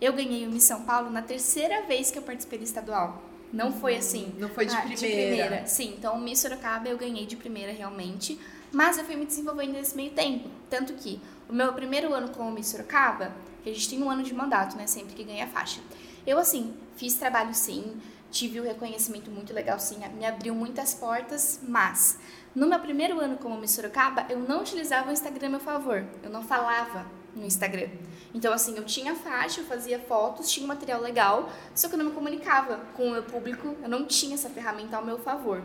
Eu 0.00 0.14
ganhei 0.14 0.46
o 0.46 0.50
Miss 0.50 0.64
São 0.64 0.82
Paulo 0.82 1.10
na 1.10 1.20
terceira 1.20 1.82
vez 1.82 2.10
que 2.10 2.18
eu 2.18 2.22
participei 2.22 2.58
do 2.58 2.64
estadual. 2.64 3.22
Não 3.52 3.72
foi 3.72 3.96
assim. 3.96 4.34
Não 4.38 4.48
foi 4.48 4.66
de, 4.66 4.74
ah, 4.74 4.80
primeira. 4.80 4.96
de 4.96 5.06
primeira. 5.06 5.66
Sim, 5.66 5.94
então 5.96 6.14
o 6.16 6.20
Miss 6.20 6.40
Sorocaba 6.40 6.88
eu 6.88 6.96
ganhei 6.96 7.26
de 7.26 7.36
primeira 7.36 7.72
realmente, 7.72 8.38
mas 8.72 8.98
eu 8.98 9.04
fui 9.04 9.16
me 9.16 9.26
desenvolvendo 9.26 9.72
nesse 9.72 9.96
meio 9.96 10.10
tempo. 10.10 10.48
Tanto 10.68 10.94
que 10.94 11.20
o 11.48 11.52
meu 11.52 11.72
primeiro 11.72 12.12
ano 12.12 12.30
como 12.30 12.50
Miss 12.50 12.66
Sorocaba, 12.68 13.32
que 13.62 13.70
a 13.70 13.72
gente 13.72 13.88
tem 13.88 14.02
um 14.02 14.10
ano 14.10 14.22
de 14.22 14.34
mandato, 14.34 14.76
né, 14.76 14.86
sempre 14.86 15.14
que 15.14 15.24
ganha 15.24 15.44
a 15.44 15.48
faixa. 15.48 15.80
Eu, 16.26 16.38
assim, 16.38 16.74
fiz 16.96 17.14
trabalho 17.14 17.54
sim, 17.54 17.96
tive 18.30 18.60
o 18.60 18.64
um 18.64 18.66
reconhecimento 18.66 19.30
muito 19.30 19.52
legal 19.52 19.78
sim, 19.78 19.98
me 20.16 20.26
abriu 20.26 20.54
muitas 20.54 20.94
portas, 20.94 21.60
mas 21.66 22.18
no 22.54 22.66
meu 22.66 22.80
primeiro 22.80 23.20
ano 23.20 23.36
como 23.38 23.56
Miss 23.56 23.72
Sorocaba, 23.72 24.26
eu 24.28 24.40
não 24.40 24.60
utilizava 24.60 25.10
o 25.10 25.12
Instagram 25.12 25.46
a 25.46 25.50
meu 25.50 25.60
favor, 25.60 26.04
eu 26.22 26.30
não 26.30 26.42
falava 26.42 27.06
no 27.36 27.46
Instagram. 27.46 27.88
Então, 28.34 28.52
assim, 28.52 28.76
eu 28.76 28.84
tinha 28.84 29.14
faixa, 29.14 29.60
eu 29.60 29.64
fazia 29.64 29.98
fotos, 29.98 30.50
tinha 30.50 30.64
um 30.64 30.68
material 30.68 31.00
legal, 31.00 31.50
só 31.74 31.88
que 31.88 31.94
eu 31.94 31.98
não 31.98 32.06
me 32.06 32.12
comunicava 32.12 32.80
com 32.94 33.08
o 33.08 33.10
meu 33.12 33.22
público, 33.22 33.76
eu 33.82 33.88
não 33.88 34.04
tinha 34.04 34.34
essa 34.34 34.50
ferramenta 34.50 34.96
ao 34.96 35.04
meu 35.04 35.18
favor. 35.18 35.62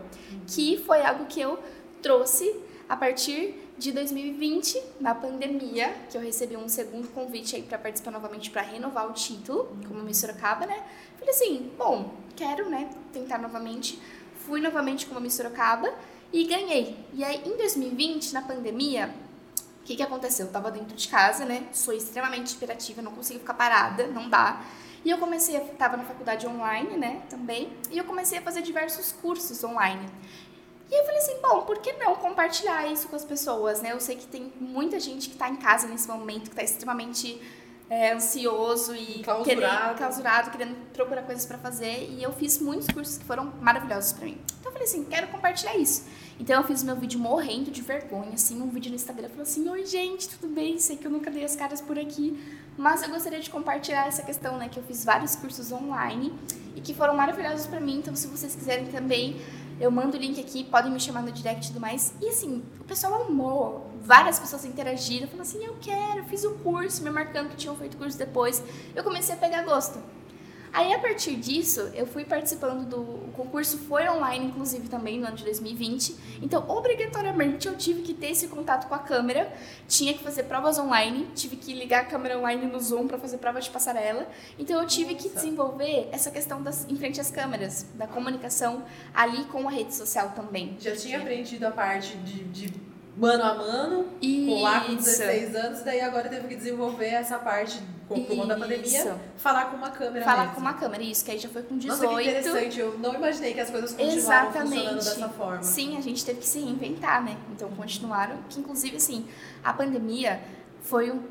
Que 0.47 0.77
foi 0.77 1.01
algo 1.01 1.25
que 1.25 1.41
eu 1.41 1.59
trouxe 2.01 2.55
a 2.87 2.95
partir 2.95 3.55
de 3.77 3.91
2020, 3.91 4.81
na 4.99 5.15
pandemia, 5.15 5.93
que 6.09 6.17
eu 6.17 6.21
recebi 6.21 6.55
um 6.55 6.67
segundo 6.67 7.07
convite 7.07 7.55
aí 7.55 7.63
para 7.63 7.77
participar 7.77 8.11
novamente 8.11 8.51
para 8.51 8.61
renovar 8.61 9.09
o 9.09 9.13
título, 9.13 9.75
como 9.87 10.03
Miss 10.03 10.17
Sorocaba, 10.17 10.65
né? 10.65 10.83
Falei 11.17 11.33
assim, 11.33 11.71
bom, 11.77 12.13
quero, 12.35 12.69
né, 12.69 12.89
tentar 13.11 13.37
novamente. 13.37 13.99
Fui 14.45 14.59
novamente 14.59 15.05
como 15.05 15.19
Miss 15.19 15.33
Sorocaba 15.33 15.93
e 16.33 16.43
ganhei. 16.43 16.97
E 17.13 17.23
aí, 17.23 17.41
em 17.45 17.57
2020, 17.57 18.33
na 18.33 18.41
pandemia, 18.41 19.13
o 19.81 19.83
que, 19.83 19.95
que 19.95 20.03
aconteceu? 20.03 20.45
Eu 20.45 20.51
tava 20.51 20.69
dentro 20.69 20.95
de 20.95 21.07
casa, 21.07 21.43
né? 21.43 21.67
Sou 21.73 21.93
extremamente 21.93 22.55
imperativa, 22.55 23.01
não 23.01 23.11
consigo 23.11 23.39
ficar 23.39 23.55
parada, 23.55 24.07
não 24.07 24.29
dá. 24.29 24.61
E 25.03 25.09
eu 25.09 25.17
comecei, 25.17 25.57
a, 25.57 25.61
tava 25.61 25.97
na 25.97 26.03
faculdade 26.03 26.45
online, 26.45 26.95
né, 26.95 27.23
também, 27.27 27.73
e 27.89 27.97
eu 27.97 28.03
comecei 28.03 28.37
a 28.37 28.41
fazer 28.41 28.61
diversos 28.61 29.11
cursos 29.11 29.63
online. 29.63 30.07
E 30.91 30.93
eu 30.93 31.05
falei 31.05 31.19
assim, 31.19 31.41
bom, 31.41 31.61
por 31.61 31.79
que 31.79 31.93
não 31.93 32.15
compartilhar 32.15 32.85
isso 32.85 33.07
com 33.07 33.15
as 33.15 33.25
pessoas, 33.25 33.81
né? 33.81 33.93
Eu 33.93 33.99
sei 33.99 34.17
que 34.17 34.27
tem 34.27 34.53
muita 34.59 34.99
gente 34.99 35.29
que 35.29 35.35
está 35.35 35.49
em 35.49 35.55
casa 35.55 35.87
nesse 35.87 36.07
momento, 36.07 36.43
que 36.43 36.49
está 36.49 36.63
extremamente 36.63 37.41
é, 37.91 38.13
ansioso 38.13 38.95
e 38.95 39.21
clausurado. 39.21 39.43
Querendo, 39.43 39.97
clausurado, 39.97 40.49
querendo 40.49 40.75
procurar 40.93 41.23
coisas 41.23 41.45
para 41.45 41.57
fazer. 41.57 42.09
E 42.09 42.23
eu 42.23 42.31
fiz 42.31 42.57
muitos 42.57 42.87
cursos 42.87 43.17
que 43.17 43.25
foram 43.25 43.51
maravilhosos 43.59 44.13
para 44.13 44.23
mim. 44.23 44.37
Então 44.61 44.69
eu 44.69 44.71
falei 44.71 44.87
assim, 44.87 45.03
quero 45.03 45.27
compartilhar 45.27 45.75
isso. 45.75 46.05
Então 46.39 46.55
eu 46.55 46.63
fiz 46.65 46.83
meu 46.83 46.95
vídeo 46.95 47.19
morrendo 47.19 47.69
de 47.69 47.81
vergonha, 47.81 48.31
assim, 48.33 48.61
um 48.61 48.69
vídeo 48.69 48.89
no 48.89 48.95
Instagram, 48.95 49.27
falando 49.27 49.41
assim, 49.41 49.67
oi 49.67 49.85
gente, 49.85 50.29
tudo 50.29 50.47
bem? 50.55 50.79
Sei 50.79 50.95
que 50.95 51.05
eu 51.05 51.11
nunca 51.11 51.29
dei 51.29 51.43
as 51.43 51.53
caras 51.53 51.81
por 51.81 51.99
aqui, 51.99 52.41
mas 52.77 53.03
eu 53.03 53.09
gostaria 53.09 53.41
de 53.41 53.49
compartilhar 53.49 54.07
essa 54.07 54.23
questão, 54.23 54.57
né, 54.57 54.69
que 54.69 54.79
eu 54.79 54.83
fiz 54.83 55.03
vários 55.03 55.35
cursos 55.35 55.69
online 55.71 56.33
e 56.73 56.79
que 56.79 56.93
foram 56.93 57.13
maravilhosos 57.13 57.67
para 57.67 57.79
mim, 57.79 57.97
então 57.97 58.15
se 58.15 58.25
vocês 58.27 58.55
quiserem 58.55 58.85
também, 58.87 59.39
eu 59.79 59.91
mando 59.91 60.15
o 60.15 60.19
link 60.19 60.39
aqui, 60.39 60.63
podem 60.63 60.91
me 60.91 60.99
chamar 60.99 61.21
no 61.21 61.31
direct 61.31 61.65
e 61.65 61.67
tudo 61.67 61.81
mais. 61.81 62.13
E 62.21 62.29
assim, 62.29 62.63
o 62.79 62.85
pessoal 62.85 63.23
amou, 63.23 63.90
várias 64.01 64.39
pessoas 64.39 64.65
interagiram, 64.65 65.27
falaram 65.27 65.43
assim, 65.43 65.63
eu 65.63 65.75
quero, 65.79 66.23
fiz 66.25 66.43
o 66.43 66.51
curso, 66.55 67.03
me 67.03 67.09
marcando 67.09 67.49
que 67.49 67.55
tinham 67.55 67.75
feito 67.75 67.97
curso 67.97 68.17
depois. 68.17 68.61
Eu 68.95 69.03
comecei 69.03 69.35
a 69.35 69.37
pegar 69.37 69.63
gosto. 69.63 69.99
Aí, 70.73 70.93
a 70.93 70.99
partir 70.99 71.35
disso, 71.35 71.91
eu 71.93 72.07
fui 72.07 72.23
participando 72.23 72.87
do 72.87 73.01
o 73.01 73.33
concurso, 73.33 73.77
foi 73.77 74.07
online, 74.07 74.45
inclusive, 74.45 74.87
também, 74.87 75.19
no 75.19 75.27
ano 75.27 75.35
de 75.35 75.43
2020. 75.43 76.15
Então, 76.41 76.63
obrigatoriamente, 76.69 77.67
eu 77.67 77.75
tive 77.75 78.01
que 78.01 78.13
ter 78.13 78.27
esse 78.27 78.47
contato 78.47 78.87
com 78.87 78.95
a 78.95 78.99
câmera, 78.99 79.51
tinha 79.85 80.13
que 80.13 80.23
fazer 80.23 80.43
provas 80.43 80.79
online, 80.79 81.27
tive 81.35 81.57
que 81.57 81.73
ligar 81.73 82.03
a 82.03 82.05
câmera 82.05 82.37
online 82.37 82.65
no 82.67 82.79
Zoom 82.79 83.05
para 83.05 83.17
fazer 83.17 83.37
prova 83.37 83.59
de 83.59 83.69
passarela. 83.69 84.25
Então, 84.57 84.79
eu 84.79 84.87
tive 84.87 85.15
que 85.15 85.27
desenvolver 85.27 86.07
essa 86.09 86.31
questão 86.31 86.63
das, 86.63 86.87
em 86.89 86.95
frente 86.95 87.19
às 87.19 87.29
câmeras, 87.29 87.85
da 87.95 88.07
comunicação 88.07 88.83
ali 89.13 89.43
com 89.45 89.67
a 89.67 89.71
rede 89.71 89.93
social 89.93 90.31
também. 90.33 90.77
Já 90.79 90.95
tinha 90.95 91.17
aprendido 91.17 91.65
a 91.65 91.71
parte 91.71 92.15
de, 92.17 92.45
de 92.45 92.90
mano 93.15 93.43
a 93.43 93.53
mano, 93.55 94.05
Isso. 94.21 94.61
lá 94.61 94.81
com 94.81 94.95
16 94.95 95.55
anos, 95.55 95.81
daí 95.81 96.01
agora 96.01 96.29
teve 96.29 96.47
que 96.47 96.55
desenvolver 96.55 97.07
essa 97.07 97.37
parte 97.37 97.81
por 98.07 98.25
conta 98.25 98.45
da 98.47 98.57
pandemia, 98.57 99.17
falar 99.37 99.65
com 99.65 99.77
uma 99.77 99.89
câmera 99.89 100.25
Falar 100.25 100.39
mesmo. 100.39 100.55
com 100.55 100.61
uma 100.61 100.73
câmera, 100.73 101.01
isso, 101.03 101.23
que 101.23 101.31
aí 101.31 101.39
já 101.39 101.47
foi 101.47 101.63
com 101.63 101.77
18. 101.77 102.01
Nossa, 102.01 102.15
que 102.15 102.29
interessante, 102.29 102.79
eu 102.79 102.97
não 102.99 103.13
imaginei 103.13 103.53
que 103.53 103.59
as 103.59 103.69
coisas 103.69 103.91
continuaram 103.91 104.17
Exatamente. 104.17 104.69
funcionando 104.75 104.95
dessa 104.95 105.29
forma. 105.29 105.63
Sim, 105.63 105.97
a 105.97 106.01
gente 106.01 106.25
teve 106.25 106.39
que 106.39 106.47
se 106.47 106.59
reinventar, 106.59 107.23
né? 107.23 107.37
Então 107.53 107.69
continuaram, 107.71 108.37
que 108.49 108.59
inclusive 108.59 108.97
assim, 108.97 109.25
a 109.63 109.71
pandemia 109.71 110.41
foi 110.81 111.11
um 111.11 111.21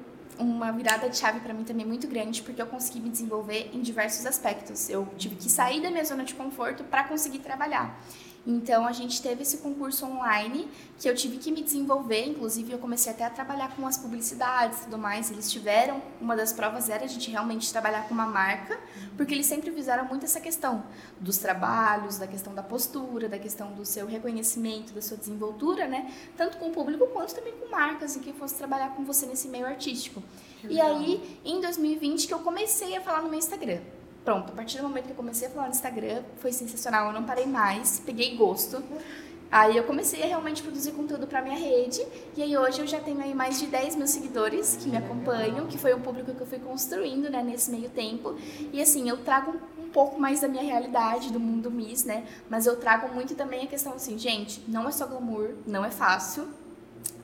uma 0.41 0.73
virada 0.73 1.09
de 1.09 1.17
chave 1.17 1.41
para 1.41 1.53
mim 1.53 1.65
também 1.65 1.85
muito 1.85 2.09
grande, 2.09 2.43
porque 2.43 2.61
eu 2.61 2.67
consegui 2.67 3.01
me 3.01 3.11
desenvolver 3.11 3.71
em 3.73 3.81
diversos 3.83 4.25
aspectos. 4.25 4.89
Eu 4.89 5.07
tive 5.17 5.37
que 5.37 5.51
sair 5.51 5.83
da 5.83 5.91
minha 5.91 6.05
zona 6.05 6.25
de 6.25 6.35
conforto 6.35 6.83
para 6.85 7.05
conseguir 7.05 7.41
trabalhar. 7.41 8.01
Então 8.47 8.87
a 8.87 8.93
gente 8.93 9.21
teve 9.21 9.43
esse 9.43 9.59
concurso 9.59 10.07
online 10.07 10.69
que 10.99 11.09
eu 11.09 11.15
tive 11.15 11.37
que 11.39 11.51
me 11.51 11.63
desenvolver, 11.63 12.27
inclusive 12.27 12.73
eu 12.73 12.79
comecei 12.79 13.13
até 13.13 13.25
a 13.25 13.31
trabalhar 13.31 13.75
com 13.77 13.87
as 13.87 13.99
publicidades 13.99 14.81
e 14.81 14.85
tudo 14.85 14.99
mais. 14.99 15.31
Eles 15.31 15.51
tiveram, 15.51 16.03
uma 16.21 16.35
das 16.35 16.53
provas 16.53 16.89
era 16.89 17.05
a 17.05 17.07
gente 17.07 17.31
realmente 17.31 17.71
trabalhar 17.71 18.09
com 18.09 18.15
uma 18.15 18.27
marca, 18.27 18.79
porque 19.17 19.35
eles 19.35 19.47
sempre 19.47 19.71
visaram 19.71 20.05
muito 20.07 20.25
essa 20.25 20.41
questão 20.41 20.85
dos 21.21 21.39
trabalhos, 21.39 22.19
da 22.19 22.27
questão 22.27 22.55
da 22.55 22.63
postura, 22.63 23.29
da 23.29 23.39
questão 23.39 23.73
do 23.73 23.85
seu 23.85 24.07
reconhecimento, 24.07 24.93
da 24.93 25.03
sua 25.03 25.17
desenvoltura, 25.17 25.87
né? 25.87 26.13
Tanto 26.37 26.57
com 26.57 26.69
o 26.69 26.71
público 26.71 27.07
quanto 27.09 27.35
também 27.35 27.53
com 27.53 27.71
marcas 27.71 28.17
e 28.17 28.21
quem 28.21 28.33
fosse 28.33 28.55
trabalhar 28.55 28.95
com 28.95 29.05
você 29.05 29.27
nesse 29.27 29.49
meio 29.49 29.67
artístico. 29.67 30.23
E 30.69 30.81
aí, 30.81 31.41
em 31.45 31.61
2020, 31.61 32.27
que 32.27 32.35
eu 32.35 32.41
comecei 32.41 32.97
a 32.97 33.01
falar 33.01 33.23
no 33.23 33.29
meu 33.29 33.39
Instagram 33.39 33.81
pronto, 34.25 34.53
a 34.53 34.55
partir 34.55 34.79
do 34.79 34.85
momento 34.85 35.07
que 35.07 35.13
eu 35.13 35.17
comecei 35.17 35.49
a 35.49 35.51
falar 35.51 35.67
no 35.67 35.73
Instagram, 35.73 36.23
foi 36.39 36.53
sensacional, 36.53 37.09
eu 37.09 37.13
não 37.13 37.25
parei 37.25 37.47
mais, 37.47 38.01
peguei 38.01 38.37
gosto. 38.37 38.83
Aí 39.51 39.77
eu 39.77 39.83
comecei 39.83 40.23
a 40.23 40.27
realmente 40.27 40.63
produzir 40.63 40.93
conteúdo 40.93 41.27
para 41.27 41.43
minha 41.43 41.57
rede, 41.57 42.01
e 42.37 42.43
aí 42.43 42.57
hoje 42.57 42.81
eu 42.81 42.87
já 42.87 43.01
tenho 43.01 43.21
aí 43.21 43.35
mais 43.35 43.59
de 43.59 43.67
10 43.67 43.97
mil 43.97 44.07
seguidores 44.07 44.77
que 44.77 44.89
me 44.89 44.97
acompanham, 44.97 45.67
que 45.67 45.77
foi 45.77 45.93
um 45.93 46.01
público 46.01 46.33
que 46.33 46.41
eu 46.41 46.47
fui 46.47 46.61
construindo, 46.61 47.29
né, 47.29 47.43
nesse 47.43 47.69
meio 47.69 47.91
tempo. 47.91 48.37
E 48.73 48.81
assim, 48.81 49.09
eu 49.09 49.17
trago 49.17 49.53
um 49.77 49.89
pouco 49.89 50.21
mais 50.21 50.41
da 50.41 50.47
minha 50.47 50.63
realidade, 50.63 51.33
do 51.33 51.41
mundo 51.41 51.69
Miss, 51.69 52.05
né, 52.05 52.25
mas 52.49 52.65
eu 52.65 52.77
trago 52.77 53.13
muito 53.13 53.35
também 53.35 53.65
a 53.65 53.67
questão 53.67 53.95
assim, 53.95 54.17
gente, 54.17 54.63
não 54.69 54.87
é 54.87 54.93
só 54.93 55.05
glamour, 55.05 55.55
não 55.67 55.85
é 55.85 55.91
fácil, 55.91 56.47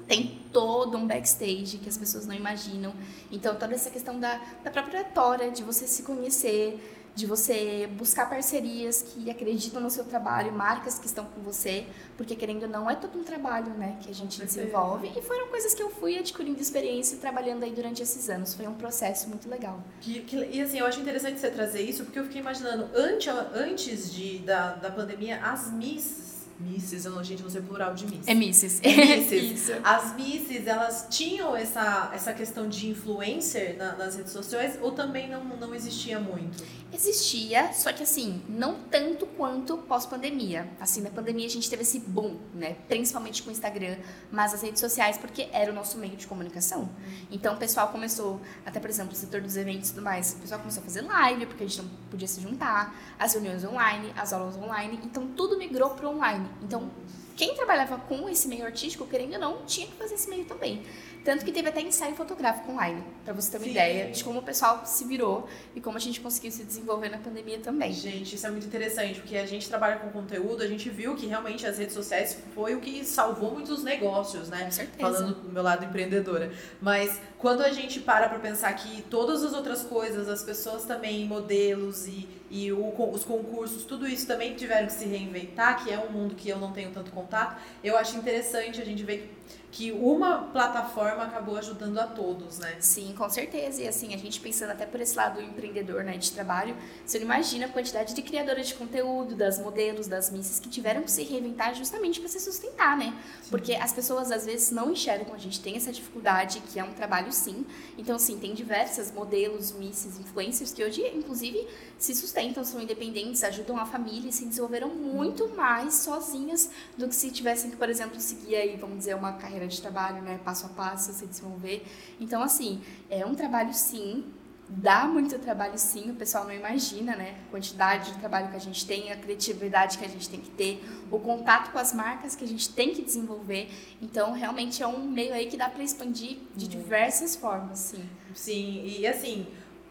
tem 0.06 0.40
todo 0.52 0.96
um 0.96 1.06
backstage 1.06 1.78
que 1.78 1.88
as 1.88 1.96
pessoas 1.96 2.26
não 2.26 2.34
imaginam. 2.34 2.94
Então, 3.30 3.54
toda 3.56 3.74
essa 3.74 3.90
questão 3.90 4.18
da, 4.18 4.40
da 4.62 4.70
própria 4.70 5.04
tora, 5.04 5.50
de 5.50 5.62
você 5.62 5.86
se 5.86 6.02
conhecer, 6.02 6.80
de 7.16 7.24
você 7.24 7.88
buscar 7.96 8.28
parcerias 8.28 9.00
que 9.00 9.30
acreditam 9.30 9.80
no 9.80 9.88
seu 9.88 10.04
trabalho, 10.04 10.52
marcas 10.52 10.98
que 10.98 11.06
estão 11.06 11.24
com 11.24 11.40
você, 11.40 11.86
porque 12.14 12.36
querendo 12.36 12.64
ou 12.64 12.68
não 12.68 12.90
é 12.90 12.94
todo 12.94 13.18
um 13.18 13.24
trabalho, 13.24 13.72
né, 13.72 13.98
que 14.02 14.10
a 14.10 14.14
gente 14.14 14.38
desenvolve. 14.44 15.10
E 15.16 15.22
foram 15.22 15.48
coisas 15.48 15.72
que 15.72 15.82
eu 15.82 15.88
fui 15.88 16.18
adquirindo 16.18 16.60
experiência 16.60 17.16
trabalhando 17.16 17.64
aí 17.64 17.72
durante 17.72 18.02
esses 18.02 18.28
anos. 18.28 18.52
Foi 18.52 18.66
um 18.66 18.74
processo 18.74 19.30
muito 19.30 19.48
legal. 19.48 19.82
Que, 20.02 20.20
que, 20.20 20.36
e 20.36 20.60
assim, 20.60 20.78
eu 20.78 20.86
acho 20.86 21.00
interessante 21.00 21.40
você 21.40 21.50
trazer 21.50 21.80
isso, 21.80 22.04
porque 22.04 22.18
eu 22.18 22.24
fiquei 22.24 22.42
imaginando, 22.42 22.86
antes, 22.94 23.32
antes 23.54 24.12
de, 24.12 24.40
da, 24.40 24.74
da 24.74 24.90
pandemia, 24.90 25.40
as 25.42 25.72
Miss 25.72 26.35
Misses, 26.58 27.04
eu 27.04 27.12
não, 27.12 27.22
gente, 27.22 27.42
não 27.42 27.50
sei 27.50 27.60
plural 27.60 27.94
de 27.94 28.06
Miss. 28.06 28.26
É 28.26 28.34
Misses. 28.34 28.80
É 28.82 28.88
misses. 29.16 29.70
As 29.84 30.16
Misses, 30.16 30.66
elas 30.66 31.06
tinham 31.10 31.54
essa, 31.54 32.10
essa 32.14 32.32
questão 32.32 32.68
de 32.68 32.88
influencer 32.88 33.76
na, 33.76 33.94
nas 33.94 34.16
redes 34.16 34.32
sociais 34.32 34.78
ou 34.80 34.92
também 34.92 35.28
não, 35.28 35.44
não 35.44 35.74
existia 35.74 36.18
muito? 36.18 36.64
Existia, 36.92 37.72
só 37.72 37.92
que 37.92 38.02
assim, 38.02 38.42
não 38.48 38.76
tanto 38.90 39.26
quanto 39.26 39.76
pós-pandemia. 39.76 40.66
Assim, 40.80 41.02
na 41.02 41.10
pandemia 41.10 41.46
a 41.46 41.50
gente 41.50 41.68
teve 41.68 41.82
esse 41.82 41.98
boom, 41.98 42.36
né? 42.54 42.76
Principalmente 42.88 43.42
com 43.42 43.50
o 43.50 43.52
Instagram, 43.52 43.96
mas 44.30 44.54
as 44.54 44.62
redes 44.62 44.80
sociais, 44.80 45.18
porque 45.18 45.48
era 45.52 45.70
o 45.70 45.74
nosso 45.74 45.98
meio 45.98 46.16
de 46.16 46.26
comunicação. 46.26 46.88
Então 47.30 47.54
o 47.54 47.58
pessoal 47.58 47.88
começou, 47.88 48.40
até 48.64 48.80
por 48.80 48.88
exemplo, 48.88 49.12
o 49.12 49.16
setor 49.16 49.42
dos 49.42 49.56
eventos 49.56 49.90
e 49.90 49.92
tudo 49.92 50.04
mais, 50.04 50.32
o 50.32 50.36
pessoal 50.36 50.60
começou 50.60 50.80
a 50.80 50.84
fazer 50.84 51.02
live, 51.02 51.46
porque 51.46 51.64
a 51.64 51.66
gente 51.66 51.82
não 51.82 51.90
podia 52.10 52.28
se 52.28 52.40
juntar, 52.40 52.94
as 53.18 53.34
reuniões 53.34 53.62
online, 53.64 54.12
as 54.16 54.32
aulas 54.32 54.56
online, 54.56 54.98
então 55.04 55.26
tudo 55.28 55.58
migrou 55.58 55.90
para 55.90 56.08
online. 56.08 56.45
Então, 56.62 56.90
quem 57.36 57.54
trabalhava 57.54 57.98
com 57.98 58.28
esse 58.28 58.48
meio 58.48 58.64
artístico, 58.64 59.06
querendo 59.06 59.34
ou 59.34 59.40
não, 59.40 59.66
tinha 59.66 59.86
que 59.86 59.94
fazer 59.94 60.14
esse 60.14 60.28
meio 60.28 60.44
também. 60.44 60.82
Tanto 61.26 61.44
que 61.44 61.50
teve 61.50 61.68
até 61.68 61.80
ensaio 61.80 62.14
fotográfico 62.14 62.70
online, 62.70 63.02
para 63.24 63.34
você 63.34 63.50
ter 63.50 63.56
uma 63.56 63.64
Sim. 63.64 63.72
ideia 63.72 64.12
de 64.12 64.22
como 64.22 64.38
o 64.38 64.42
pessoal 64.44 64.82
se 64.86 65.04
virou 65.04 65.48
e 65.74 65.80
como 65.80 65.96
a 65.96 66.00
gente 66.00 66.20
conseguiu 66.20 66.52
se 66.52 66.62
desenvolver 66.62 67.08
na 67.08 67.18
pandemia 67.18 67.58
também. 67.58 67.92
Gente, 67.92 68.36
isso 68.36 68.46
é 68.46 68.50
muito 68.52 68.64
interessante, 68.64 69.18
porque 69.18 69.36
a 69.36 69.44
gente 69.44 69.68
trabalha 69.68 69.96
com 69.96 70.08
conteúdo, 70.10 70.62
a 70.62 70.68
gente 70.68 70.88
viu 70.88 71.16
que 71.16 71.26
realmente 71.26 71.66
as 71.66 71.78
redes 71.78 71.94
sociais 71.94 72.38
foi 72.54 72.76
o 72.76 72.80
que 72.80 73.04
salvou 73.04 73.50
muitos 73.50 73.82
negócios, 73.82 74.48
né? 74.48 74.66
Com 74.66 74.70
certeza. 74.70 75.00
Falando 75.00 75.34
do 75.34 75.48
meu 75.48 75.64
lado 75.64 75.84
empreendedora. 75.84 76.52
Mas 76.80 77.20
quando 77.38 77.62
a 77.62 77.72
gente 77.72 77.98
para 77.98 78.28
para 78.28 78.38
pensar 78.38 78.72
que 78.74 79.02
todas 79.02 79.42
as 79.42 79.52
outras 79.52 79.82
coisas, 79.82 80.28
as 80.28 80.44
pessoas 80.44 80.84
também, 80.84 81.26
modelos 81.26 82.06
e, 82.06 82.28
e 82.48 82.70
o, 82.70 82.94
os 83.10 83.24
concursos, 83.24 83.84
tudo 83.84 84.06
isso 84.06 84.28
também 84.28 84.54
tiveram 84.54 84.86
que 84.86 84.92
se 84.92 85.06
reinventar, 85.06 85.82
que 85.82 85.90
é 85.90 85.98
um 85.98 86.08
mundo 86.08 86.36
que 86.36 86.48
eu 86.48 86.58
não 86.58 86.70
tenho 86.70 86.92
tanto 86.92 87.10
contato, 87.10 87.60
eu 87.82 87.96
acho 87.96 88.16
interessante 88.16 88.80
a 88.80 88.84
gente 88.84 89.02
ver 89.02 89.18
que 89.18 89.65
que 89.76 89.92
uma 89.92 90.38
plataforma 90.38 91.24
acabou 91.24 91.54
ajudando 91.58 91.98
a 91.98 92.06
todos, 92.06 92.58
né? 92.58 92.76
Sim, 92.80 93.12
com 93.14 93.28
certeza. 93.28 93.82
E 93.82 93.86
assim, 93.86 94.14
a 94.14 94.16
gente 94.16 94.40
pensando 94.40 94.70
até 94.70 94.86
por 94.86 94.98
esse 95.02 95.14
lado 95.14 95.38
empreendedor, 95.38 96.02
né, 96.02 96.16
de 96.16 96.32
trabalho, 96.32 96.74
você 97.04 97.18
não 97.18 97.26
imagina 97.26 97.66
a 97.66 97.68
quantidade 97.68 98.14
de 98.14 98.22
criadoras 98.22 98.68
de 98.68 98.74
conteúdo, 98.74 99.36
das 99.36 99.58
modelos, 99.58 100.06
das 100.06 100.30
misses 100.30 100.58
que 100.58 100.70
tiveram 100.70 101.02
que 101.02 101.10
se 101.10 101.22
reinventar 101.24 101.74
justamente 101.74 102.20
para 102.20 102.28
se 102.30 102.40
sustentar, 102.40 102.96
né? 102.96 103.14
Sim. 103.42 103.50
Porque 103.50 103.74
as 103.74 103.92
pessoas 103.92 104.32
às 104.32 104.46
vezes 104.46 104.70
não 104.70 104.92
enxergam, 104.92 105.34
a 105.34 105.38
gente 105.38 105.60
tem 105.60 105.76
essa 105.76 105.92
dificuldade, 105.92 106.60
que 106.60 106.80
é 106.80 106.84
um 106.84 106.94
trabalho 106.94 107.30
sim. 107.30 107.66
Então, 107.98 108.18
sim, 108.18 108.38
tem 108.38 108.54
diversas 108.54 109.12
modelos, 109.12 109.72
misses, 109.72 110.18
influencers 110.18 110.72
que 110.72 110.82
hoje, 110.82 111.06
inclusive, 111.14 111.68
se 111.98 112.14
sustentam, 112.14 112.64
são 112.64 112.80
independentes, 112.80 113.44
ajudam 113.44 113.78
a 113.78 113.84
família 113.84 114.30
e 114.30 114.32
se 114.32 114.46
desenvolveram 114.46 114.88
muito 114.88 115.48
mais 115.50 115.96
sozinhas 115.96 116.70
do 116.96 117.06
que 117.06 117.14
se 117.14 117.30
tivessem 117.30 117.70
que, 117.70 117.76
por 117.76 117.90
exemplo, 117.90 118.18
seguir 118.18 118.56
aí, 118.56 118.76
vamos 118.76 118.98
dizer, 118.98 119.14
uma 119.14 119.34
carreira 119.34 119.65
de 119.66 119.80
trabalho, 119.80 120.22
né, 120.22 120.40
passo 120.44 120.66
a 120.66 120.68
passo, 120.70 121.12
se 121.12 121.26
desenvolver. 121.26 121.86
Então, 122.20 122.42
assim, 122.42 122.82
é 123.10 123.24
um 123.24 123.34
trabalho 123.34 123.72
sim, 123.72 124.24
dá 124.68 125.06
muito 125.06 125.38
trabalho 125.38 125.78
sim, 125.78 126.10
o 126.10 126.14
pessoal 126.14 126.44
não 126.44 126.52
imagina, 126.52 127.14
né, 127.14 127.38
a 127.46 127.50
quantidade 127.50 128.12
de 128.12 128.18
trabalho 128.18 128.48
que 128.50 128.56
a 128.56 128.60
gente 128.60 128.86
tem, 128.86 129.12
a 129.12 129.16
criatividade 129.16 129.98
que 129.98 130.04
a 130.04 130.08
gente 130.08 130.28
tem 130.28 130.40
que 130.40 130.50
ter, 130.50 130.84
o 131.10 131.18
contato 131.18 131.70
com 131.70 131.78
as 131.78 131.92
marcas 131.92 132.34
que 132.34 132.44
a 132.44 132.48
gente 132.48 132.72
tem 132.72 132.92
que 132.92 133.02
desenvolver. 133.02 133.70
Então, 134.02 134.32
realmente 134.32 134.82
é 134.82 134.86
um 134.86 135.04
meio 135.04 135.32
aí 135.32 135.46
que 135.46 135.56
dá 135.56 135.68
para 135.68 135.82
expandir 135.82 136.38
de 136.54 136.66
diversas 136.66 137.36
formas, 137.36 137.78
sim. 137.78 138.08
Sim, 138.34 138.84
e 138.84 139.06
assim, 139.06 139.46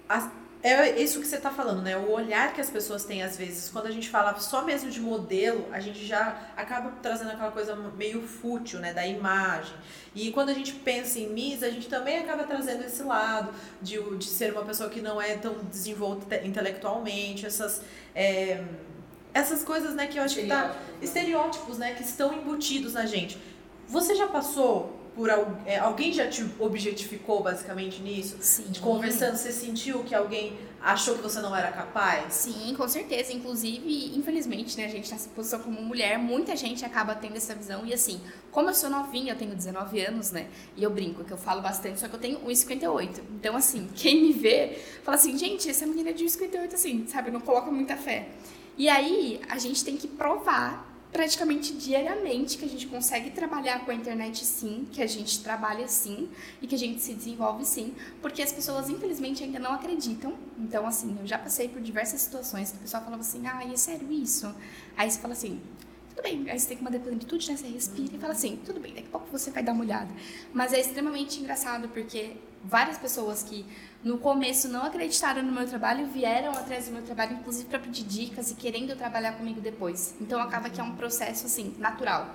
as 0.08 0.30
é 0.72 1.00
isso 1.00 1.20
que 1.20 1.28
você 1.28 1.36
está 1.36 1.52
falando, 1.52 1.84
né? 1.84 1.96
O 1.96 2.10
olhar 2.10 2.52
que 2.54 2.60
as 2.60 2.70
pessoas 2.70 3.06
têm 3.06 3.22
às 3.22 3.38
vezes, 3.38 3.70
quando 3.70 3.86
a 3.86 3.92
gente 3.92 4.10
fala 4.10 4.38
só 4.40 4.64
mesmo 4.64 4.90
de 4.90 5.00
modelo, 5.00 5.68
a 5.72 5.80
gente 5.80 6.04
já 6.04 6.40
acaba 6.58 6.92
trazendo 7.04 7.32
aquela 7.32 7.52
coisa 7.52 7.76
meio 7.76 8.22
fútil, 8.28 8.80
né? 8.80 8.92
Da 8.92 9.06
imagem. 9.06 9.76
E 10.16 10.32
quando 10.32 10.50
a 10.50 10.54
gente 10.54 10.74
pensa 10.74 11.20
em 11.20 11.30
Miss, 11.30 11.62
a 11.62 11.70
gente 11.70 11.88
também 11.88 12.18
acaba 12.18 12.46
trazendo 12.46 12.84
esse 12.84 13.04
lado 13.04 13.54
de, 13.82 14.02
de 14.18 14.26
ser 14.26 14.54
uma 14.54 14.64
pessoa 14.64 14.90
que 14.90 15.02
não 15.02 15.22
é 15.22 15.38
tão 15.38 15.54
desenvolta 15.66 16.44
intelectualmente, 16.44 17.46
essas. 17.46 17.82
É, 18.16 18.64
essas 19.34 19.64
coisas, 19.64 19.94
né, 19.94 20.08
que 20.08 20.18
eu 20.18 20.24
acho 20.24 20.36
que 20.36 20.48
tá. 20.48 20.76
Estereótipos, 21.02 21.78
né? 21.78 21.94
Que 21.94 22.04
estão 22.04 22.34
embutidos 22.34 22.94
na 22.94 23.06
gente. 23.06 23.38
Você 23.88 24.16
já 24.16 24.28
passou 24.28 25.05
por 25.16 25.30
é, 25.66 25.80
alguém 25.80 26.12
já 26.12 26.28
te 26.28 26.46
objetificou 26.60 27.42
basicamente 27.42 28.02
nisso? 28.02 28.36
Sim. 28.42 28.64
De 28.64 28.82
conversando, 28.82 29.38
você 29.38 29.52
sentiu 29.52 30.04
que 30.04 30.14
alguém 30.14 30.58
achou 30.82 31.16
que 31.16 31.22
você 31.22 31.42
não 31.42 31.56
era 31.56 31.72
capaz? 31.72 32.34
Sim, 32.34 32.76
com 32.78 32.88
certeza. 32.88 33.32
Inclusive, 33.32 34.16
infelizmente, 34.16 34.78
né, 34.78 34.86
a 34.86 34.90
gente 34.90 35.10
nessa 35.10 35.30
posição 35.30 35.60
como 35.60 35.82
mulher, 35.82 36.20
muita 36.20 36.56
gente 36.56 36.84
acaba 36.84 37.16
tendo 37.16 37.38
essa 37.38 37.56
visão. 37.56 37.86
E 37.86 37.94
assim, 37.94 38.20
como 38.52 38.70
eu 38.70 38.74
sou 38.74 38.90
novinha, 38.90 39.34
eu 39.34 39.38
tenho 39.38 39.56
19 39.56 40.02
anos, 40.02 40.32
né? 40.32 40.48
E 40.76 40.84
eu 40.84 40.90
brinco 40.90 41.24
que 41.24 41.32
eu 41.32 41.38
falo 41.38 41.62
bastante, 41.62 42.00
só 42.00 42.08
que 42.10 42.16
eu 42.16 42.20
tenho 42.20 42.40
1,58. 42.42 43.22
Então, 43.36 43.56
assim, 43.56 43.88
quem 43.96 44.22
me 44.22 44.34
vê 44.34 44.78
fala 45.02 45.16
assim, 45.16 45.38
gente, 45.38 45.70
essa 45.70 45.88
menina 45.88 46.10
é 46.10 46.14
de 46.14 46.26
1,58, 46.26 46.74
assim, 46.74 47.08
sabe? 47.08 47.32
Não 47.32 47.40
coloca 47.40 47.72
muita 47.72 47.96
fé. 47.96 48.28
E 48.78 48.90
aí, 48.90 49.40
a 49.48 49.58
gente 49.58 49.84
tem 49.84 49.96
que 49.96 50.08
provar 50.08 50.95
praticamente 51.12 51.74
diariamente 51.74 52.58
que 52.58 52.66
a 52.66 52.68
gente 52.68 52.88
consegue 52.88 53.30
trabalhar 53.32 53.86
com 53.86 53.92
a 53.92 53.94
internet 53.94 54.46
sim, 54.46 54.88
que 54.92 55.02
a 55.02 55.08
gente 55.08 55.42
trabalha 55.42 55.88
sim 55.88 56.30
e 56.62 56.68
que 56.68 56.76
a 56.76 56.78
gente 56.78 57.02
se 57.02 57.14
desenvolve 57.14 57.66
sim, 57.66 57.94
porque 58.22 58.42
as 58.42 58.52
pessoas 58.52 58.90
infelizmente 58.90 59.44
ainda 59.44 59.60
não 59.60 59.72
acreditam. 59.72 60.34
Então, 60.58 60.86
assim, 60.86 61.18
eu 61.20 61.26
já 61.26 61.38
passei 61.38 61.70
por 61.70 61.82
diversas 61.82 62.22
situações 62.22 62.72
que 62.72 62.78
o 62.78 62.82
pessoal 62.82 63.04
falava 63.04 63.22
assim: 63.22 63.46
ah, 63.48 63.64
é 63.64 63.76
sério 63.78 64.12
isso? 64.12 64.54
Aí 64.98 65.10
você 65.10 65.20
fala 65.20 65.34
assim: 65.34 65.62
tudo 66.10 66.24
bem, 66.24 66.50
aí 66.50 66.60
você 66.60 66.68
tem 66.68 66.78
que 66.78 66.84
manter 66.84 67.00
plenitude, 67.00 67.50
né? 67.50 67.58
Você 67.58 67.68
respira 67.68 68.16
e 68.16 68.20
fala 68.20 68.34
assim: 68.34 68.60
tudo 68.66 68.80
bem, 68.80 68.94
daqui 68.94 69.08
a 69.08 69.12
pouco 69.12 69.28
você 69.32 69.52
vai 69.52 69.64
dar 69.64 69.74
uma 69.74 69.84
olhada. 69.84 70.10
Mas 70.54 70.74
é 70.74 70.80
extremamente 70.80 71.40
engraçado 71.40 71.90
porque 71.90 72.38
várias 72.64 72.98
pessoas 72.98 73.44
que 73.44 73.66
no 74.06 74.20
começo 74.20 74.70
não 74.70 74.84
acreditaram 74.84 75.42
no 75.42 75.52
meu 75.52 75.68
trabalho 75.68 76.06
vieram 76.06 76.52
atrás 76.52 76.86
do 76.86 76.92
meu 76.92 77.02
trabalho, 77.02 77.34
inclusive 77.34 77.66
para 77.68 77.80
pedir 77.80 78.04
dicas 78.04 78.52
e 78.52 78.56
querendo 78.56 78.96
trabalhar 78.96 79.34
comigo 79.34 79.60
depois. 79.60 80.14
Então 80.22 80.40
acaba 80.40 80.70
que 80.70 80.80
é 80.80 80.84
um 80.84 80.96
processo 80.96 81.48
assim 81.48 81.74
natural. 81.80 82.30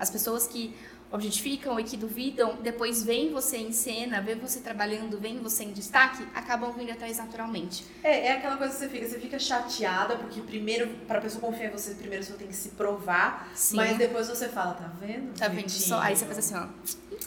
As 0.00 0.10
pessoas 0.10 0.48
que 0.48 0.74
objetificam 1.12 1.78
e 1.78 1.84
que 1.84 1.96
duvidam, 1.96 2.56
depois 2.56 3.04
veem 3.04 3.32
você 3.32 3.58
em 3.58 3.70
cena, 3.70 4.20
veem 4.20 4.38
você 4.38 4.58
trabalhando, 4.58 5.20
veem 5.20 5.38
você 5.38 5.62
em 5.62 5.72
destaque, 5.72 6.26
acabam 6.34 6.72
vindo 6.72 6.90
atrás 6.90 7.18
naturalmente. 7.18 7.84
É, 8.02 8.28
é 8.28 8.32
aquela 8.32 8.56
coisa 8.56 8.72
que 8.72 8.80
você 8.80 8.88
fica, 8.88 9.08
você 9.08 9.20
fica 9.20 9.38
chateada, 9.38 10.16
porque 10.16 10.40
primeiro, 10.40 10.88
pra 11.06 11.20
pessoa 11.20 11.40
confiar 11.40 11.68
em 11.68 11.70
você, 11.70 11.94
primeiro 11.94 12.24
você 12.24 12.32
tem 12.32 12.48
que 12.48 12.56
se 12.56 12.70
provar, 12.70 13.48
Sim. 13.54 13.76
mas 13.76 13.96
depois 13.96 14.26
você 14.26 14.48
fala, 14.48 14.74
tá 14.74 14.90
vendo? 15.00 15.38
Tá 15.38 15.46
vendo 15.46 15.70
só? 15.70 16.00
Aí 16.00 16.16
você 16.16 16.24
faz 16.24 16.38
assim, 16.38 16.56
ó. 16.56 16.66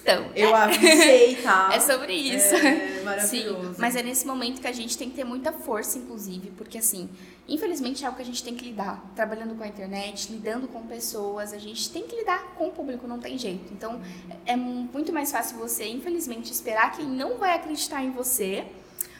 Então. 0.02 0.32
Eu 0.36 0.56
avisei, 0.56 1.36
tá? 1.38 1.70
É 1.74 1.80
sobre 1.80 2.14
isso. 2.14 2.56
É 2.56 3.02
maravilhoso. 3.04 3.74
Sim, 3.74 3.76
mas 3.78 3.96
é 3.96 4.04
nesse 4.04 4.26
momento 4.26 4.62
que 4.62 4.68
a 4.68 4.72
gente 4.72 4.98
tem 4.98 5.10
que 5.10 5.16
ter 5.16 5.24
muita 5.24 5.52
força, 5.52 5.98
inclusive, 5.98 6.52
porque 6.52 6.78
assim, 6.78 7.10
infelizmente 7.48 8.04
é 8.04 8.08
algo 8.08 8.18
que 8.18 8.24
a 8.24 8.26
gente 8.26 8.44
tem 8.44 8.56
que 8.56 8.66
lidar. 8.66 9.04
Trabalhando 9.16 9.56
com 9.56 9.64
a 9.64 9.68
internet, 9.68 10.32
lidando 10.32 10.68
com 10.68 10.86
pessoas, 10.86 11.54
a 11.54 11.58
gente 11.58 11.90
tem 11.90 12.04
que 12.04 12.16
lidar 12.16 12.56
com 12.56 12.68
o 12.68 12.72
público, 12.72 13.08
não 13.08 13.20
tem 13.20 13.38
jeito. 13.38 13.74
Então, 13.74 14.02
é 14.46 14.56
muito 14.56 15.12
mais 15.12 15.32
fácil 15.32 15.58
você, 15.58 15.88
infelizmente, 15.88 16.52
esperar 16.52 16.92
quem 16.92 17.06
não 17.06 17.38
vai 17.38 17.56
acreditar 17.56 18.04
em 18.04 18.12
você, 18.12 18.66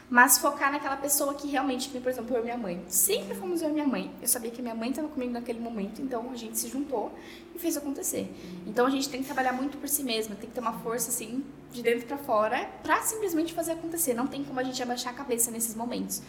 mas 0.08 0.38
focar 0.38 0.70
naquela 0.70 0.96
pessoa 0.96 1.34
que 1.34 1.48
realmente, 1.48 1.88
por 1.88 2.08
exemplo, 2.08 2.36
eu 2.36 2.40
e 2.40 2.44
minha 2.44 2.56
mãe. 2.56 2.84
Sempre 2.86 3.34
fomos 3.34 3.60
eu 3.60 3.70
e 3.70 3.72
minha 3.72 3.86
mãe. 3.86 4.10
Eu 4.22 4.28
sabia 4.28 4.50
que 4.50 4.62
minha 4.62 4.74
mãe 4.74 4.90
estava 4.90 5.08
comigo 5.08 5.32
naquele 5.32 5.58
momento, 5.58 6.00
então 6.00 6.30
a 6.30 6.36
gente 6.36 6.56
se 6.58 6.68
juntou 6.68 7.12
e 7.54 7.58
fez 7.58 7.76
acontecer. 7.76 8.32
Então 8.66 8.86
a 8.86 8.90
gente 8.90 9.08
tem 9.08 9.20
que 9.20 9.26
trabalhar 9.26 9.52
muito 9.52 9.78
por 9.78 9.88
si 9.88 10.04
mesma, 10.04 10.36
tem 10.36 10.48
que 10.48 10.54
ter 10.54 10.60
uma 10.60 10.74
força 10.74 11.10
assim 11.10 11.44
de 11.72 11.82
dentro 11.82 12.06
para 12.06 12.18
fora 12.18 12.68
para 12.82 13.02
simplesmente 13.02 13.52
fazer 13.52 13.72
acontecer. 13.72 14.14
Não 14.14 14.26
tem 14.26 14.44
como 14.44 14.60
a 14.60 14.62
gente 14.62 14.80
abaixar 14.80 15.12
a 15.12 15.16
cabeça 15.16 15.50
nesses 15.50 15.74
momentos. 15.74 16.22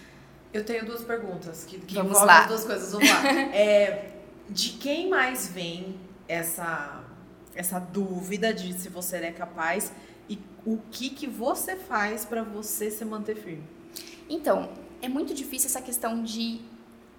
Eu 0.52 0.66
tenho 0.66 0.86
duas 0.86 1.04
perguntas 1.04 1.66
que, 1.66 1.78
que 1.78 1.94
Vamos 1.94 2.12
envolvem 2.12 2.28
lá. 2.28 2.42
as 2.42 2.48
duas 2.48 2.66
coisas. 2.66 2.92
Vamos 2.92 3.10
lá. 3.10 3.24
É, 3.54 4.12
de 4.50 4.70
quem 4.72 5.10
mais 5.10 5.48
vem 5.48 6.00
essa, 6.28 7.04
essa 7.54 7.80
dúvida 7.80 8.54
de 8.54 8.74
se 8.74 8.90
você 8.90 9.18
é 9.18 9.32
capaz 9.32 9.92
e 10.30 10.40
o 10.66 10.78
que, 10.92 11.10
que 11.10 11.28
você 11.28 11.76
faz 11.76 12.26
pra 12.26 12.44
você 12.44 12.92
se 12.92 13.04
manter 13.06 13.36
firme? 13.36 13.64
Então, 14.30 14.70
é 15.02 15.08
muito 15.08 15.34
difícil 15.34 15.68
essa 15.68 15.82
questão 15.82 16.24
de 16.24 16.60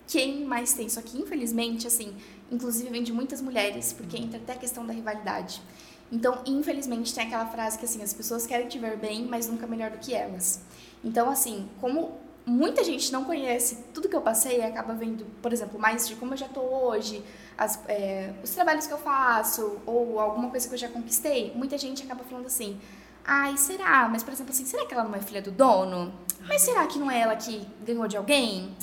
quem 0.06 0.44
mais 0.44 0.72
tem. 0.72 0.88
Só 0.88 1.00
que, 1.00 1.18
infelizmente, 1.18 1.86
assim, 1.86 2.14
inclusive 2.50 2.88
vem 2.90 3.02
de 3.02 3.12
muitas 3.12 3.40
mulheres, 3.40 3.92
porque 3.92 4.16
entra 4.16 4.38
até 4.38 4.54
a 4.54 4.56
questão 4.56 4.86
da 4.86 4.92
rivalidade. 4.92 5.62
Então, 6.10 6.42
infelizmente, 6.46 7.14
tem 7.14 7.26
aquela 7.26 7.46
frase 7.46 7.78
que, 7.78 7.84
assim, 7.84 8.02
as 8.02 8.14
pessoas 8.14 8.46
querem 8.46 8.66
te 8.66 8.78
ver 8.78 8.96
bem, 8.96 9.26
mas 9.26 9.46
nunca 9.46 9.66
melhor 9.66 9.90
do 9.90 9.98
que 9.98 10.14
elas. 10.14 10.60
Então, 11.04 11.30
assim, 11.30 11.68
como 11.80 12.18
muita 12.48 12.82
gente 12.82 13.12
não 13.12 13.24
conhece 13.24 13.76
tudo 13.92 14.08
que 14.08 14.16
eu 14.16 14.22
passei, 14.22 14.62
acaba 14.62 14.94
vendo, 14.94 15.26
por 15.42 15.52
exemplo, 15.52 15.78
mais 15.78 16.08
de 16.08 16.16
como 16.16 16.32
eu 16.32 16.36
já 16.36 16.48
tô 16.48 16.60
hoje, 16.60 17.22
as, 17.56 17.78
é, 17.86 18.32
os 18.42 18.50
trabalhos 18.50 18.86
que 18.86 18.92
eu 18.92 18.98
faço, 18.98 19.78
ou 19.84 20.18
alguma 20.18 20.48
coisa 20.48 20.66
que 20.66 20.74
eu 20.74 20.78
já 20.78 20.88
conquistei, 20.88 21.52
muita 21.54 21.76
gente 21.76 22.02
acaba 22.02 22.24
falando 22.24 22.46
assim, 22.46 22.80
ai, 23.24 23.56
será? 23.56 24.08
Mas, 24.08 24.22
por 24.22 24.32
exemplo, 24.32 24.52
assim, 24.52 24.64
será 24.64 24.86
que 24.86 24.94
ela 24.94 25.04
não 25.04 25.14
é 25.14 25.20
filha 25.20 25.42
do 25.42 25.50
dono? 25.50 26.12
Mas 26.48 26.62
será 26.62 26.86
que 26.86 26.98
não 26.98 27.10
é 27.10 27.20
ela 27.20 27.36
que 27.36 27.68
ganhou 27.84 28.08
de 28.08 28.16
alguém? 28.16 28.74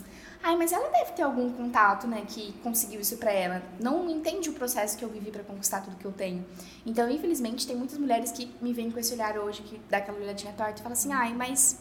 Ai, 0.44 0.56
mas 0.56 0.72
ela 0.72 0.88
deve 0.90 1.14
ter 1.14 1.24
algum 1.24 1.52
contato, 1.52 2.06
né, 2.06 2.24
que 2.28 2.54
conseguiu 2.62 3.02
isso 3.02 3.18
pra 3.18 3.32
ela. 3.32 3.64
Não 3.80 4.08
entende 4.08 4.48
o 4.48 4.54
processo 4.54 4.96
que 4.96 5.04
eu 5.04 5.10
vivi 5.10 5.32
pra 5.32 5.44
conquistar 5.44 5.82
tudo 5.82 5.96
que 5.96 6.06
eu 6.06 6.12
tenho. 6.12 6.46
Então, 6.86 7.10
infelizmente, 7.10 7.66
tem 7.66 7.76
muitas 7.76 7.98
mulheres 7.98 8.32
que 8.32 8.54
me 8.62 8.72
veem 8.72 8.92
com 8.92 9.00
esse 9.00 9.12
olhar 9.16 9.40
hoje, 9.40 9.64
que 9.64 9.82
dá 9.90 9.98
aquela 9.98 10.20
olhadinha 10.20 10.54
torta 10.54 10.80
e 10.80 10.84
fala 10.84 10.94
assim, 10.94 11.12
ai, 11.12 11.34
mas 11.34 11.80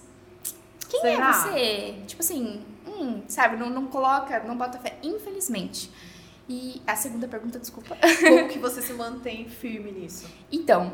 quem 0.88 1.00
Será? 1.00 1.28
é 1.28 1.32
você? 1.32 1.94
Tipo 2.06 2.22
assim, 2.22 2.62
hum, 2.86 3.22
sabe, 3.28 3.56
não, 3.56 3.70
não 3.70 3.86
coloca, 3.86 4.40
não 4.40 4.56
bota 4.56 4.78
fé, 4.78 4.98
infelizmente. 5.02 5.90
E 6.48 6.82
a 6.86 6.94
segunda 6.94 7.26
pergunta, 7.26 7.58
desculpa. 7.58 7.96
Como 7.96 8.48
que 8.50 8.58
você 8.58 8.82
se 8.82 8.92
mantém 8.92 9.48
firme 9.48 9.90
nisso? 9.92 10.26
Então, 10.52 10.92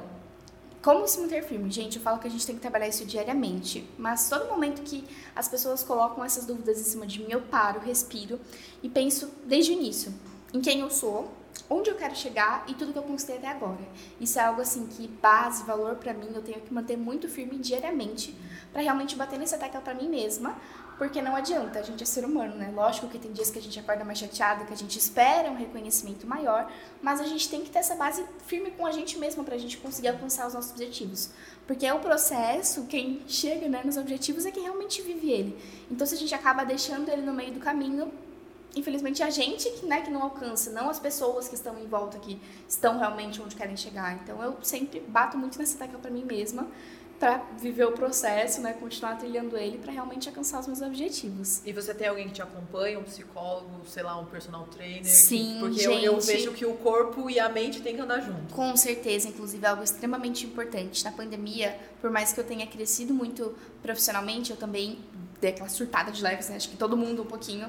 como 0.82 1.06
se 1.06 1.20
manter 1.20 1.42
firme? 1.42 1.70
Gente, 1.70 1.96
eu 1.96 2.02
falo 2.02 2.18
que 2.18 2.26
a 2.26 2.30
gente 2.30 2.46
tem 2.46 2.54
que 2.54 2.60
trabalhar 2.60 2.88
isso 2.88 3.04
diariamente, 3.04 3.88
mas 3.98 4.28
todo 4.28 4.48
momento 4.48 4.82
que 4.82 5.04
as 5.34 5.48
pessoas 5.48 5.82
colocam 5.82 6.24
essas 6.24 6.46
dúvidas 6.46 6.80
em 6.80 6.84
cima 6.84 7.06
de 7.06 7.18
mim, 7.18 7.26
eu 7.28 7.42
paro, 7.42 7.80
respiro 7.80 8.40
e 8.82 8.88
penso 8.88 9.30
desde 9.44 9.72
o 9.72 9.74
início 9.74 10.14
em 10.54 10.60
quem 10.60 10.80
eu 10.80 10.90
sou, 10.90 11.30
onde 11.68 11.90
eu 11.90 11.96
quero 11.96 12.16
chegar 12.16 12.64
e 12.66 12.74
tudo 12.74 12.92
que 12.92 12.98
eu 12.98 13.02
conquistei 13.02 13.36
até 13.36 13.48
agora. 13.48 13.80
Isso 14.20 14.38
é 14.38 14.42
algo 14.42 14.62
assim 14.62 14.86
que 14.86 15.06
base, 15.06 15.64
valor 15.64 15.96
pra 15.96 16.14
mim, 16.14 16.28
eu 16.34 16.42
tenho 16.42 16.60
que 16.60 16.72
manter 16.72 16.96
muito 16.96 17.28
firme 17.28 17.58
diariamente 17.58 18.34
pra 18.72 18.82
realmente 18.82 19.16
bater 19.16 19.38
nessa 19.38 19.58
tecla 19.58 19.80
pra 19.80 19.94
mim 19.94 20.08
mesma, 20.08 20.56
porque 21.00 21.22
não 21.22 21.34
adianta, 21.34 21.78
a 21.78 21.82
gente 21.82 22.02
é 22.02 22.06
ser 22.06 22.26
humano, 22.26 22.54
né? 22.56 22.70
Lógico 22.74 23.08
que 23.08 23.18
tem 23.18 23.32
dias 23.32 23.50
que 23.50 23.58
a 23.58 23.62
gente 23.62 23.80
acorda 23.80 24.04
mais 24.04 24.18
chateado, 24.18 24.66
que 24.66 24.74
a 24.74 24.76
gente 24.76 24.98
espera 24.98 25.50
um 25.50 25.56
reconhecimento 25.56 26.26
maior, 26.26 26.70
mas 27.00 27.22
a 27.22 27.24
gente 27.24 27.48
tem 27.48 27.62
que 27.62 27.70
ter 27.70 27.78
essa 27.78 27.94
base 27.94 28.22
firme 28.46 28.70
com 28.72 28.84
a 28.84 28.92
gente 28.92 29.18
mesma 29.18 29.42
pra 29.42 29.56
gente 29.56 29.78
conseguir 29.78 30.08
alcançar 30.08 30.46
os 30.46 30.52
nossos 30.52 30.72
objetivos. 30.72 31.30
Porque 31.66 31.86
é 31.86 31.94
o 31.94 32.00
processo, 32.00 32.84
quem 32.84 33.22
chega 33.26 33.66
né, 33.66 33.80
nos 33.82 33.96
objetivos 33.96 34.44
é 34.44 34.50
quem 34.50 34.62
realmente 34.62 35.00
vive 35.00 35.30
ele. 35.30 35.58
Então, 35.90 36.06
se 36.06 36.14
a 36.14 36.18
gente 36.18 36.34
acaba 36.34 36.64
deixando 36.64 37.08
ele 37.08 37.22
no 37.22 37.32
meio 37.32 37.54
do 37.54 37.60
caminho, 37.60 38.12
infelizmente 38.76 39.22
a 39.22 39.30
gente 39.30 39.70
que, 39.70 39.86
né, 39.86 40.02
que 40.02 40.10
não 40.10 40.22
alcança, 40.22 40.70
não 40.70 40.90
as 40.90 41.00
pessoas 41.00 41.48
que 41.48 41.54
estão 41.54 41.78
em 41.78 41.86
volta 41.86 42.18
que 42.18 42.38
estão 42.68 42.98
realmente 42.98 43.40
onde 43.40 43.56
querem 43.56 43.74
chegar. 43.74 44.20
Então, 44.22 44.42
eu 44.42 44.58
sempre 44.62 45.00
bato 45.00 45.38
muito 45.38 45.58
nessa 45.58 45.78
tecla 45.78 45.98
pra 45.98 46.10
mim 46.10 46.26
mesma 46.26 46.68
para 47.20 47.36
viver 47.58 47.84
o 47.84 47.92
processo, 47.92 48.62
né, 48.62 48.72
continuar 48.72 49.16
trilhando 49.16 49.54
ele 49.54 49.76
para 49.76 49.92
realmente 49.92 50.26
alcançar 50.26 50.58
os 50.58 50.66
meus 50.66 50.80
objetivos. 50.80 51.60
E 51.66 51.72
você 51.72 51.92
tem 51.92 52.08
alguém 52.08 52.28
que 52.28 52.32
te 52.32 52.40
acompanha, 52.42 52.98
um 52.98 53.02
psicólogo, 53.02 53.68
sei 53.86 54.02
lá, 54.02 54.18
um 54.18 54.24
personal 54.24 54.66
trainer? 54.68 55.04
Sim, 55.04 55.58
Porque 55.60 55.86
eu, 55.86 55.92
eu 55.92 56.14
gente. 56.14 56.26
vejo 56.26 56.52
que 56.52 56.64
o 56.64 56.72
corpo 56.76 57.28
e 57.28 57.38
a 57.38 57.46
mente 57.50 57.82
têm 57.82 57.94
que 57.94 58.00
andar 58.00 58.20
junto. 58.20 58.54
Com 58.54 58.74
certeza, 58.74 59.28
inclusive, 59.28 59.62
é 59.62 59.68
algo 59.68 59.84
extremamente 59.84 60.46
importante. 60.46 61.04
Na 61.04 61.12
pandemia, 61.12 61.78
por 62.00 62.10
mais 62.10 62.32
que 62.32 62.40
eu 62.40 62.44
tenha 62.44 62.66
crescido 62.66 63.12
muito 63.12 63.54
profissionalmente, 63.82 64.50
eu 64.50 64.56
também 64.56 64.98
dei 65.42 65.50
aquela 65.50 65.68
surtada 65.68 66.10
de 66.10 66.22
leves, 66.22 66.48
né? 66.48 66.56
Acho 66.56 66.70
que 66.70 66.76
todo 66.76 66.96
mundo 66.96 67.20
um 67.20 67.26
pouquinho. 67.26 67.68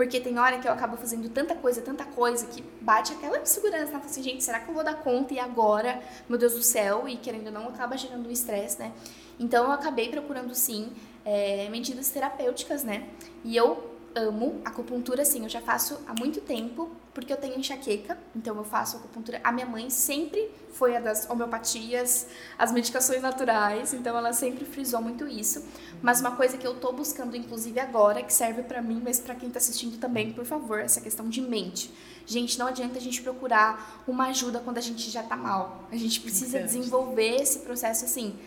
Porque 0.00 0.18
tem 0.18 0.38
hora 0.38 0.58
que 0.58 0.66
eu 0.66 0.72
acabo 0.72 0.96
fazendo 0.96 1.28
tanta 1.28 1.54
coisa, 1.54 1.82
tanta 1.82 2.06
coisa, 2.06 2.46
que 2.46 2.64
bate 2.80 3.12
aquela 3.12 3.38
insegurança, 3.38 3.92
né? 3.92 4.00
Assim, 4.02 4.22
gente, 4.22 4.42
será 4.42 4.58
que 4.58 4.70
eu 4.70 4.72
vou 4.72 4.82
dar 4.82 4.94
conta? 4.94 5.34
E 5.34 5.38
agora, 5.38 6.00
meu 6.26 6.38
Deus 6.38 6.54
do 6.54 6.62
céu, 6.62 7.06
e 7.06 7.18
querendo 7.18 7.48
ou 7.48 7.52
não, 7.52 7.68
acaba 7.68 7.98
gerando 7.98 8.26
um 8.26 8.32
estresse, 8.32 8.78
né? 8.78 8.94
Então, 9.38 9.66
eu 9.66 9.72
acabei 9.72 10.08
procurando, 10.08 10.54
sim, 10.54 10.90
é, 11.22 11.68
medidas 11.68 12.08
terapêuticas, 12.08 12.82
né? 12.82 13.10
E 13.44 13.54
eu 13.54 13.90
amo 14.14 14.62
acupuntura, 14.64 15.20
assim, 15.20 15.42
eu 15.42 15.50
já 15.50 15.60
faço 15.60 16.00
há 16.06 16.14
muito 16.18 16.40
tempo, 16.40 16.90
porque 17.12 17.32
eu 17.32 17.36
tenho 17.36 17.58
enxaqueca, 17.58 18.16
então 18.34 18.56
eu 18.56 18.64
faço 18.64 18.96
acupuntura. 18.96 19.40
A 19.42 19.50
minha 19.50 19.66
mãe 19.66 19.90
sempre 19.90 20.50
foi 20.72 20.96
a 20.96 21.00
das 21.00 21.28
homeopatias, 21.28 22.28
as 22.56 22.70
medicações 22.70 23.20
naturais, 23.20 23.92
então 23.92 24.16
ela 24.16 24.32
sempre 24.32 24.64
frisou 24.64 25.00
muito 25.00 25.26
isso. 25.26 25.64
Mas 26.00 26.20
uma 26.20 26.36
coisa 26.36 26.56
que 26.56 26.66
eu 26.66 26.74
tô 26.74 26.92
buscando, 26.92 27.36
inclusive 27.36 27.78
agora, 27.80 28.22
que 28.22 28.32
serve 28.32 28.62
pra 28.62 28.80
mim, 28.80 29.00
mas 29.04 29.18
pra 29.18 29.34
quem 29.34 29.50
tá 29.50 29.58
assistindo 29.58 29.98
também, 29.98 30.32
por 30.32 30.44
favor, 30.44 30.78
essa 30.78 31.00
questão 31.00 31.28
de 31.28 31.40
mente. 31.40 31.92
Gente, 32.24 32.58
não 32.58 32.68
adianta 32.68 32.98
a 32.98 33.00
gente 33.00 33.20
procurar 33.22 34.02
uma 34.06 34.28
ajuda 34.28 34.60
quando 34.60 34.78
a 34.78 34.82
gente 34.82 35.10
já 35.10 35.22
tá 35.22 35.36
mal. 35.36 35.84
A 35.90 35.96
gente 35.96 36.20
precisa 36.20 36.58
Importante. 36.58 36.78
desenvolver 36.78 37.42
esse 37.42 37.58
processo 37.60 38.04
assim 38.04 38.38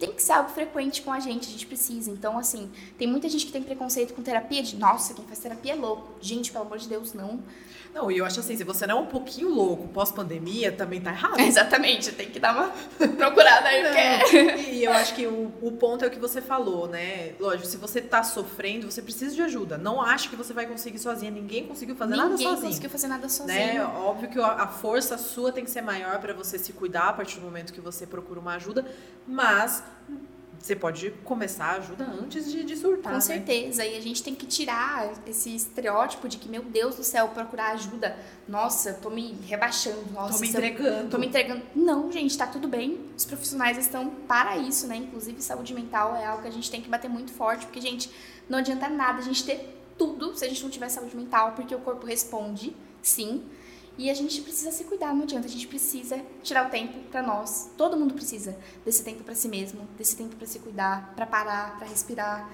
tem 0.00 0.12
que 0.12 0.22
ser 0.22 0.32
algo 0.32 0.50
frequente 0.50 1.02
com 1.02 1.12
a 1.12 1.20
gente, 1.20 1.48
a 1.48 1.52
gente 1.52 1.66
precisa. 1.66 2.10
Então, 2.10 2.38
assim, 2.38 2.70
tem 2.98 3.06
muita 3.06 3.28
gente 3.28 3.46
que 3.46 3.52
tem 3.52 3.62
preconceito 3.62 4.14
com 4.14 4.22
terapia, 4.22 4.62
de 4.62 4.76
nossa, 4.76 5.14
quem 5.14 5.24
faz 5.26 5.38
terapia 5.38 5.72
é 5.72 5.76
louco. 5.76 6.08
Gente, 6.20 6.50
pelo 6.50 6.64
amor 6.64 6.78
de 6.78 6.88
Deus, 6.88 7.12
não. 7.12 7.40
Não, 7.92 8.08
e 8.08 8.18
eu 8.18 8.24
acho 8.24 8.38
assim, 8.38 8.56
se 8.56 8.62
você 8.62 8.86
não 8.86 8.98
é 8.98 9.00
um 9.00 9.06
pouquinho 9.06 9.48
louco 9.48 9.88
pós-pandemia, 9.88 10.70
também 10.70 11.00
tá 11.00 11.10
errado. 11.10 11.38
Exatamente, 11.42 12.12
tem 12.12 12.30
que 12.30 12.38
dar 12.38 12.54
uma 12.54 12.68
procurada 13.16 13.68
aí, 13.68 13.82
porque. 13.82 14.70
E 14.70 14.84
eu 14.84 14.92
acho 14.92 15.14
que 15.14 15.26
o, 15.26 15.52
o 15.60 15.72
ponto 15.72 16.04
é 16.04 16.08
o 16.08 16.10
que 16.10 16.18
você 16.18 16.40
falou, 16.40 16.86
né? 16.86 17.32
Lógico, 17.40 17.66
se 17.66 17.76
você 17.76 18.00
tá 18.00 18.22
sofrendo, 18.22 18.90
você 18.90 19.02
precisa 19.02 19.34
de 19.34 19.42
ajuda. 19.42 19.76
Não 19.76 20.00
ache 20.00 20.28
que 20.28 20.36
você 20.36 20.52
vai 20.52 20.66
conseguir 20.66 20.98
sozinha. 20.98 21.30
Ninguém 21.30 21.66
conseguiu 21.66 21.96
fazer 21.96 22.16
nada 22.16 22.30
Ninguém 22.30 22.46
sozinho. 22.46 22.68
conseguiu 22.68 22.90
fazer 22.90 23.08
nada 23.08 23.28
sozinho. 23.28 23.58
Né? 23.58 23.84
Óbvio 23.84 24.30
que 24.30 24.40
a 24.40 24.60
a 24.60 24.66
força 24.68 25.16
sua 25.16 25.50
tem 25.52 25.64
que 25.64 25.70
ser 25.70 25.80
maior 25.80 26.18
para 26.20 26.34
você 26.34 26.58
se 26.58 26.72
cuidar 26.72 27.08
a 27.08 27.12
partir 27.12 27.40
do 27.40 27.46
momento 27.46 27.72
que 27.72 27.80
você 27.80 28.06
procura 28.06 28.38
uma 28.38 28.54
ajuda, 28.54 28.84
mas 29.26 29.82
você 30.60 30.76
pode 30.76 31.10
começar 31.24 31.64
a 31.64 31.72
ajuda 31.76 32.04
antes 32.04 32.50
de, 32.52 32.62
de 32.62 32.76
surtar. 32.76 33.12
Com 33.12 33.18
né? 33.18 33.20
certeza. 33.20 33.84
E 33.84 33.96
a 33.96 34.00
gente 34.00 34.22
tem 34.22 34.34
que 34.34 34.46
tirar 34.46 35.10
esse 35.26 35.54
estereótipo 35.56 36.28
de 36.28 36.36
que, 36.36 36.50
meu 36.50 36.62
Deus 36.62 36.96
do 36.96 37.02
céu, 37.02 37.28
procurar 37.28 37.72
ajuda. 37.72 38.14
Nossa, 38.46 38.92
tô 38.92 39.08
me 39.08 39.32
rebaixando. 39.46 40.04
Nossa, 40.12 40.34
Tô 40.34 40.40
me 40.40 40.46
eu- 40.46 40.50
entregando. 40.50 41.08
Tô 41.08 41.18
me 41.18 41.26
entregando. 41.28 41.62
Não, 41.74 42.12
gente, 42.12 42.36
tá 42.36 42.46
tudo 42.46 42.68
bem. 42.68 43.00
Os 43.16 43.24
profissionais 43.24 43.78
estão 43.78 44.10
para 44.28 44.58
isso, 44.58 44.86
né? 44.86 44.96
Inclusive, 44.96 45.40
saúde 45.40 45.72
mental 45.72 46.14
é 46.14 46.26
algo 46.26 46.42
que 46.42 46.48
a 46.48 46.52
gente 46.52 46.70
tem 46.70 46.82
que 46.82 46.90
bater 46.90 47.08
muito 47.08 47.32
forte, 47.32 47.64
porque, 47.64 47.80
gente, 47.80 48.10
não 48.46 48.58
adianta 48.58 48.86
nada 48.88 49.18
a 49.20 49.22
gente 49.22 49.44
ter 49.44 49.78
tudo 49.96 50.36
se 50.36 50.44
a 50.44 50.48
gente 50.48 50.62
não 50.62 50.70
tiver 50.70 50.90
saúde 50.90 51.16
mental, 51.16 51.52
porque 51.52 51.74
o 51.74 51.78
corpo 51.78 52.06
responde, 52.06 52.76
sim. 53.02 53.42
E 54.00 54.08
a 54.08 54.14
gente 54.14 54.40
precisa 54.40 54.72
se 54.72 54.84
cuidar, 54.84 55.14
não 55.14 55.24
adianta. 55.24 55.46
A 55.46 55.50
gente 55.50 55.66
precisa 55.66 56.18
tirar 56.42 56.66
o 56.66 56.70
tempo 56.70 56.98
pra 57.10 57.22
nós. 57.22 57.70
Todo 57.76 57.98
mundo 57.98 58.14
precisa 58.14 58.56
desse 58.82 59.04
tempo 59.04 59.22
pra 59.22 59.34
si 59.34 59.46
mesmo, 59.46 59.86
desse 59.98 60.16
tempo 60.16 60.34
pra 60.36 60.46
se 60.46 60.58
cuidar, 60.58 61.12
pra 61.14 61.26
parar, 61.26 61.76
pra 61.76 61.86
respirar. 61.86 62.50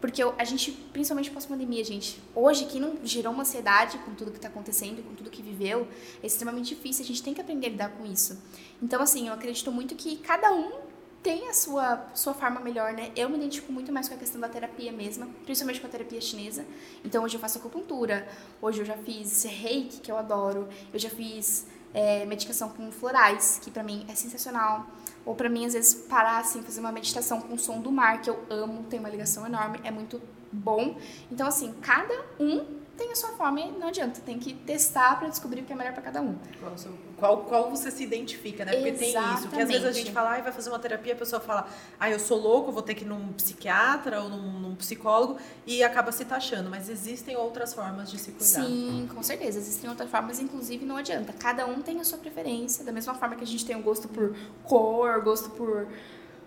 Porque 0.00 0.22
a 0.22 0.44
gente, 0.44 0.70
principalmente 0.70 1.32
pós-pandemia, 1.32 1.82
gente, 1.82 2.22
hoje, 2.32 2.66
quem 2.66 2.80
não 2.80 2.96
gerou 3.02 3.32
uma 3.32 3.42
ansiedade 3.42 3.98
com 4.04 4.14
tudo 4.14 4.30
que 4.30 4.36
está 4.36 4.46
acontecendo, 4.46 5.02
com 5.02 5.16
tudo 5.16 5.30
que 5.30 5.42
viveu, 5.42 5.88
é 6.22 6.26
extremamente 6.28 6.76
difícil. 6.76 7.02
A 7.02 7.08
gente 7.08 7.24
tem 7.24 7.34
que 7.34 7.40
aprender 7.40 7.66
a 7.66 7.70
lidar 7.70 7.88
com 7.88 8.06
isso. 8.06 8.40
Então, 8.80 9.02
assim, 9.02 9.26
eu 9.26 9.34
acredito 9.34 9.72
muito 9.72 9.96
que 9.96 10.18
cada 10.18 10.52
um 10.52 10.83
tem 11.24 11.48
a 11.48 11.54
sua, 11.54 12.06
sua 12.12 12.34
forma 12.34 12.60
melhor, 12.60 12.92
né? 12.92 13.10
Eu 13.16 13.30
me 13.30 13.36
identifico 13.36 13.72
muito 13.72 13.90
mais 13.90 14.10
com 14.10 14.14
a 14.14 14.18
questão 14.18 14.38
da 14.38 14.46
terapia 14.46 14.92
mesma, 14.92 15.26
principalmente 15.46 15.80
com 15.80 15.86
a 15.86 15.90
terapia 15.90 16.20
chinesa. 16.20 16.66
Então, 17.02 17.24
hoje 17.24 17.36
eu 17.36 17.40
faço 17.40 17.56
acupuntura, 17.56 18.28
hoje 18.60 18.82
eu 18.82 18.84
já 18.84 18.94
fiz 18.98 19.42
reiki, 19.42 20.00
que 20.02 20.12
eu 20.12 20.18
adoro, 20.18 20.68
eu 20.92 20.98
já 20.98 21.08
fiz 21.08 21.66
é, 21.94 22.26
medicação 22.26 22.68
com 22.68 22.92
florais, 22.92 23.58
que 23.64 23.70
para 23.70 23.82
mim 23.82 24.04
é 24.06 24.14
sensacional. 24.14 24.86
Ou 25.24 25.34
para 25.34 25.48
mim, 25.48 25.64
às 25.64 25.72
vezes, 25.72 25.94
parar 25.94 26.40
assim, 26.40 26.62
fazer 26.62 26.80
uma 26.80 26.92
meditação 26.92 27.40
com 27.40 27.54
o 27.54 27.58
som 27.58 27.80
do 27.80 27.90
mar, 27.90 28.20
que 28.20 28.28
eu 28.28 28.44
amo, 28.50 28.84
tem 28.90 29.00
uma 29.00 29.08
ligação 29.08 29.46
enorme, 29.46 29.80
é 29.82 29.90
muito 29.90 30.20
bom. 30.52 30.98
Então, 31.32 31.46
assim, 31.46 31.72
cada 31.80 32.14
um 32.38 32.84
tem 32.96 33.10
a 33.10 33.16
sua 33.16 33.30
forma 33.30 33.60
e 33.60 33.72
não 33.72 33.88
adianta, 33.88 34.20
tem 34.20 34.38
que 34.38 34.54
testar 34.54 35.18
para 35.18 35.28
descobrir 35.28 35.62
o 35.62 35.64
que 35.64 35.72
é 35.72 35.76
melhor 35.76 35.92
para 35.92 36.02
cada 36.02 36.22
um. 36.22 36.36
Qual, 36.60 36.76
qual, 37.24 37.38
qual, 37.38 37.70
você 37.70 37.90
se 37.90 38.02
identifica, 38.02 38.66
né? 38.66 38.72
Porque 38.72 38.88
Exatamente. 38.90 39.12
tem 39.14 39.34
isso, 39.34 39.48
que 39.48 39.60
às 39.62 39.68
vezes 39.68 39.84
a 39.86 39.92
gente 39.92 40.12
fala, 40.12 40.36
ah, 40.36 40.40
vai 40.42 40.52
fazer 40.52 40.68
uma 40.68 40.78
terapia, 40.78 41.14
a 41.14 41.16
pessoa 41.16 41.40
fala, 41.40 41.66
ah, 41.98 42.10
eu 42.10 42.18
sou 42.18 42.38
louco, 42.38 42.70
vou 42.70 42.82
ter 42.82 42.94
que 42.94 43.02
ir 43.02 43.06
num 43.06 43.32
psiquiatra 43.32 44.20
ou 44.20 44.28
num, 44.28 44.60
num 44.60 44.74
psicólogo 44.74 45.38
e 45.66 45.82
acaba 45.82 46.12
se 46.12 46.26
taxando, 46.26 46.68
mas 46.68 46.90
existem 46.90 47.34
outras 47.34 47.72
formas 47.72 48.10
de 48.10 48.18
se 48.18 48.30
cuidar. 48.30 48.66
Sim, 48.66 49.08
com 49.14 49.22
certeza, 49.22 49.58
existem 49.58 49.88
outras 49.88 50.10
formas, 50.10 50.38
inclusive 50.38 50.84
não 50.84 50.98
adianta, 50.98 51.32
cada 51.32 51.64
um 51.66 51.80
tem 51.80 51.98
a 51.98 52.04
sua 52.04 52.18
preferência, 52.18 52.84
da 52.84 52.92
mesma 52.92 53.14
forma 53.14 53.36
que 53.36 53.44
a 53.44 53.46
gente 53.46 53.64
tem 53.64 53.74
o 53.74 53.78
um 53.78 53.82
gosto 53.82 54.06
por 54.06 54.36
cor, 54.62 55.22
gosto 55.22 55.48
por 55.50 55.88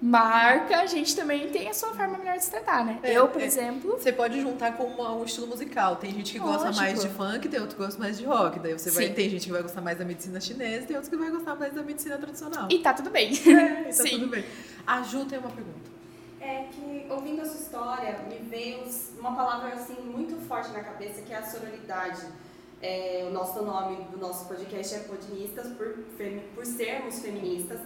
marca, 0.01 0.77
a 0.77 0.85
gente 0.85 1.15
também 1.15 1.49
tem 1.49 1.69
a 1.69 1.73
sua 1.73 1.93
forma 1.93 2.17
melhor 2.17 2.37
de 2.37 2.43
se 2.43 2.51
tratar, 2.51 2.85
né? 2.85 2.99
É, 3.01 3.13
eu, 3.13 3.27
por 3.27 3.41
é, 3.41 3.45
exemplo. 3.45 3.91
Você 3.97 4.11
pode 4.11 4.39
juntar 4.39 4.77
com 4.77 4.83
uma, 4.83 5.13
um 5.13 5.23
estilo 5.23 5.47
musical. 5.47 5.95
Tem 5.95 6.11
gente 6.11 6.33
que 6.33 6.39
gosta 6.39 6.65
Lógico. 6.65 6.83
mais 6.83 7.01
de 7.01 7.09
funk, 7.09 7.49
tem 7.49 7.59
outro 7.59 7.75
que 7.75 7.83
gosta 7.83 7.99
mais 7.99 8.17
de 8.17 8.25
rock. 8.25 8.59
Daí 8.59 8.73
você 8.73 8.91
vai. 8.91 9.09
Tem 9.09 9.29
gente 9.29 9.45
que 9.45 9.51
vai 9.51 9.61
gostar 9.61 9.81
mais 9.81 9.97
da 9.97 10.05
medicina 10.05 10.39
chinesa, 10.39 10.85
tem 10.85 10.95
outros 10.95 11.09
que 11.09 11.17
vai 11.17 11.31
gostar 11.31 11.55
mais 11.55 11.73
da 11.73 11.83
medicina 11.83 12.17
tradicional. 12.17 12.67
E 12.69 12.79
tá 12.79 12.93
tudo 12.93 13.09
bem. 13.09 13.31
É, 13.57 13.83
tá 13.85 13.91
Sim. 13.91 14.09
tudo 14.19 14.27
bem. 14.27 14.45
A 14.85 15.01
Ju 15.01 15.25
tem 15.25 15.39
uma 15.39 15.49
pergunta. 15.49 15.89
É 16.39 16.65
que, 16.71 17.07
ouvindo 17.09 17.41
a 17.41 17.45
sua 17.45 17.59
história, 17.59 18.19
me 18.29 18.37
veio 18.49 18.83
uma 19.19 19.35
palavra 19.35 19.73
assim 19.73 19.95
muito 20.01 20.35
forte 20.47 20.71
na 20.71 20.81
cabeça, 20.81 21.21
que 21.21 21.33
é 21.33 21.37
a 21.37 21.43
sororidade. 21.43 22.21
É, 22.81 23.25
o 23.27 23.33
nosso 23.33 23.63
nome 23.63 24.03
do 24.11 24.17
nosso 24.17 24.47
podcast 24.47 24.95
é 24.95 24.99
Podinistas, 24.99 25.67
por, 25.73 25.97
por 26.53 26.65
sermos 26.65 27.19
feministas. 27.19 27.79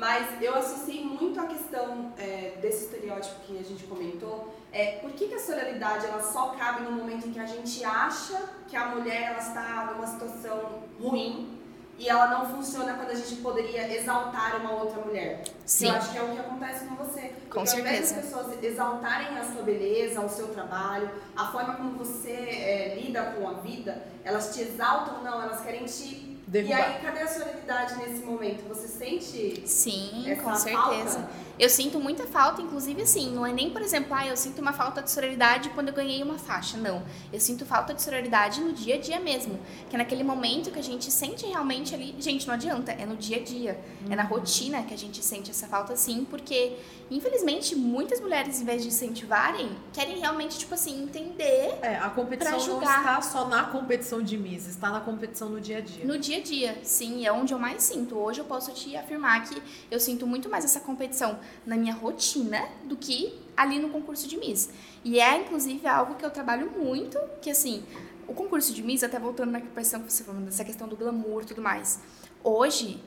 Mas 0.00 0.40
eu 0.40 0.54
associei 0.54 1.04
muito 1.04 1.38
a 1.38 1.44
questão 1.44 2.10
é, 2.16 2.54
desse 2.62 2.84
estereótipo 2.84 3.40
que 3.40 3.58
a 3.58 3.62
gente 3.62 3.84
comentou. 3.84 4.50
É, 4.72 4.92
por 4.92 5.10
que, 5.10 5.28
que 5.28 5.34
a 5.34 5.38
sororidade 5.38 6.06
ela 6.06 6.22
só 6.22 6.54
cabe 6.58 6.84
no 6.84 6.92
momento 6.92 7.28
em 7.28 7.32
que 7.32 7.38
a 7.38 7.44
gente 7.44 7.84
acha 7.84 8.42
que 8.66 8.74
a 8.74 8.86
mulher 8.86 9.24
ela 9.24 9.38
está 9.40 9.92
numa 9.92 10.06
situação 10.06 10.84
ruim 10.98 11.60
e 11.98 12.08
ela 12.08 12.28
não 12.28 12.48
funciona 12.48 12.94
quando 12.94 13.10
a 13.10 13.14
gente 13.14 13.42
poderia 13.42 13.94
exaltar 13.94 14.56
uma 14.56 14.72
outra 14.72 15.04
mulher? 15.04 15.44
Sim. 15.66 15.88
Eu 15.88 15.96
acho 15.96 16.12
que 16.12 16.16
é 16.16 16.22
o 16.22 16.30
que 16.30 16.38
acontece 16.38 16.86
com 16.86 16.94
você. 16.94 17.20
Com 17.50 17.60
Porque 17.60 17.66
certeza. 17.66 17.76
ao 17.76 17.80
invés 17.80 18.12
das 18.12 18.24
pessoas 18.24 18.64
exaltarem 18.64 19.38
a 19.38 19.44
sua 19.52 19.62
beleza, 19.62 20.22
o 20.22 20.30
seu 20.30 20.48
trabalho, 20.48 21.10
a 21.36 21.52
forma 21.52 21.74
como 21.74 21.98
você 21.98 22.30
é, 22.30 22.98
lida 22.98 23.22
com 23.32 23.46
a 23.46 23.52
vida, 23.52 24.02
elas 24.24 24.54
te 24.54 24.62
exaltam, 24.62 25.22
não, 25.22 25.42
elas 25.42 25.60
querem 25.60 25.84
te 25.84 26.29
Derrubar. 26.50 26.78
E 26.78 26.82
aí, 26.82 27.00
cadê 27.00 27.20
a 27.20 27.28
solidariedade 27.28 27.96
nesse 27.98 28.24
momento? 28.24 28.68
Você 28.68 28.88
sente. 28.88 29.62
Sim, 29.64 30.36
com 30.42 30.52
certeza. 30.56 31.20
Falta? 31.20 31.30
Eu 31.60 31.68
sinto 31.68 32.00
muita 32.00 32.26
falta, 32.26 32.60
inclusive 32.60 33.02
assim, 33.02 33.32
não 33.32 33.46
é 33.46 33.52
nem, 33.52 33.70
por 33.70 33.82
exemplo, 33.82 34.14
ah, 34.14 34.26
eu 34.26 34.36
sinto 34.36 34.60
uma 34.60 34.72
falta 34.72 35.00
de 35.00 35.10
sororidade 35.10 35.68
quando 35.70 35.88
eu 35.88 35.94
ganhei 35.94 36.22
uma 36.22 36.38
faixa. 36.38 36.76
Não. 36.76 37.04
Eu 37.32 37.38
sinto 37.38 37.64
falta 37.64 37.94
de 37.94 38.02
sororidade 38.02 38.60
no 38.62 38.72
dia 38.72 38.96
a 38.96 38.98
dia 38.98 39.20
mesmo. 39.20 39.60
Que 39.88 39.94
é 39.94 39.98
naquele 39.98 40.24
momento 40.24 40.72
que 40.72 40.78
a 40.78 40.82
gente 40.82 41.08
sente 41.12 41.46
realmente 41.46 41.94
ali. 41.94 42.16
Gente, 42.18 42.48
não 42.48 42.54
adianta, 42.54 42.90
é 42.92 43.06
no 43.06 43.14
dia 43.14 43.36
a 43.36 43.42
dia. 43.44 43.78
Uhum. 44.06 44.12
É 44.12 44.16
na 44.16 44.24
uhum. 44.24 44.30
rotina 44.30 44.82
que 44.82 44.92
a 44.92 44.98
gente 44.98 45.24
sente 45.24 45.50
essa 45.50 45.68
falta, 45.68 45.94
sim, 45.94 46.26
porque, 46.28 46.78
infelizmente, 47.10 47.76
muitas 47.76 48.20
mulheres, 48.20 48.60
em 48.60 48.64
vez 48.64 48.82
de 48.82 48.88
incentivarem, 48.88 49.70
querem 49.92 50.18
realmente, 50.18 50.58
tipo 50.58 50.74
assim, 50.74 51.02
entender. 51.02 51.78
É, 51.82 51.96
a 51.96 52.08
competição 52.08 52.58
não 52.66 52.82
está 52.82 53.20
só 53.22 53.46
na 53.46 53.64
competição 53.64 54.20
de 54.20 54.36
Miss, 54.36 54.66
está 54.66 54.90
na 54.90 55.00
competição 55.00 55.48
no 55.48 55.60
dia 55.60 55.78
a 55.78 55.80
dia. 55.80 56.04
No 56.04 56.18
dia 56.18 56.39
a 56.40 56.42
dia, 56.42 56.78
sim, 56.82 57.26
é 57.26 57.32
onde 57.32 57.52
eu 57.52 57.58
mais 57.58 57.82
sinto. 57.82 58.16
Hoje 58.16 58.40
eu 58.40 58.44
posso 58.46 58.72
te 58.72 58.96
afirmar 58.96 59.46
que 59.46 59.62
eu 59.90 60.00
sinto 60.00 60.26
muito 60.26 60.48
mais 60.48 60.64
essa 60.64 60.80
competição 60.80 61.38
na 61.66 61.76
minha 61.76 61.94
rotina 61.94 62.66
do 62.84 62.96
que 62.96 63.38
ali 63.56 63.78
no 63.78 63.90
concurso 63.90 64.26
de 64.26 64.38
Miss. 64.38 64.70
E 65.04 65.20
é, 65.20 65.36
inclusive, 65.36 65.86
algo 65.86 66.14
que 66.14 66.24
eu 66.24 66.30
trabalho 66.30 66.70
muito, 66.70 67.18
que 67.42 67.50
assim, 67.50 67.84
o 68.26 68.32
concurso 68.32 68.72
de 68.72 68.82
Miss, 68.82 69.02
até 69.02 69.18
voltando 69.18 69.50
na 69.50 69.60
questão 69.60 70.02
que 70.02 70.10
você 70.10 70.24
falou, 70.24 70.40
dessa 70.40 70.64
questão 70.64 70.88
do 70.88 70.96
glamour 70.96 71.42
e 71.42 71.46
tudo 71.46 71.60
mais. 71.60 72.00
Hoje, 72.42 73.02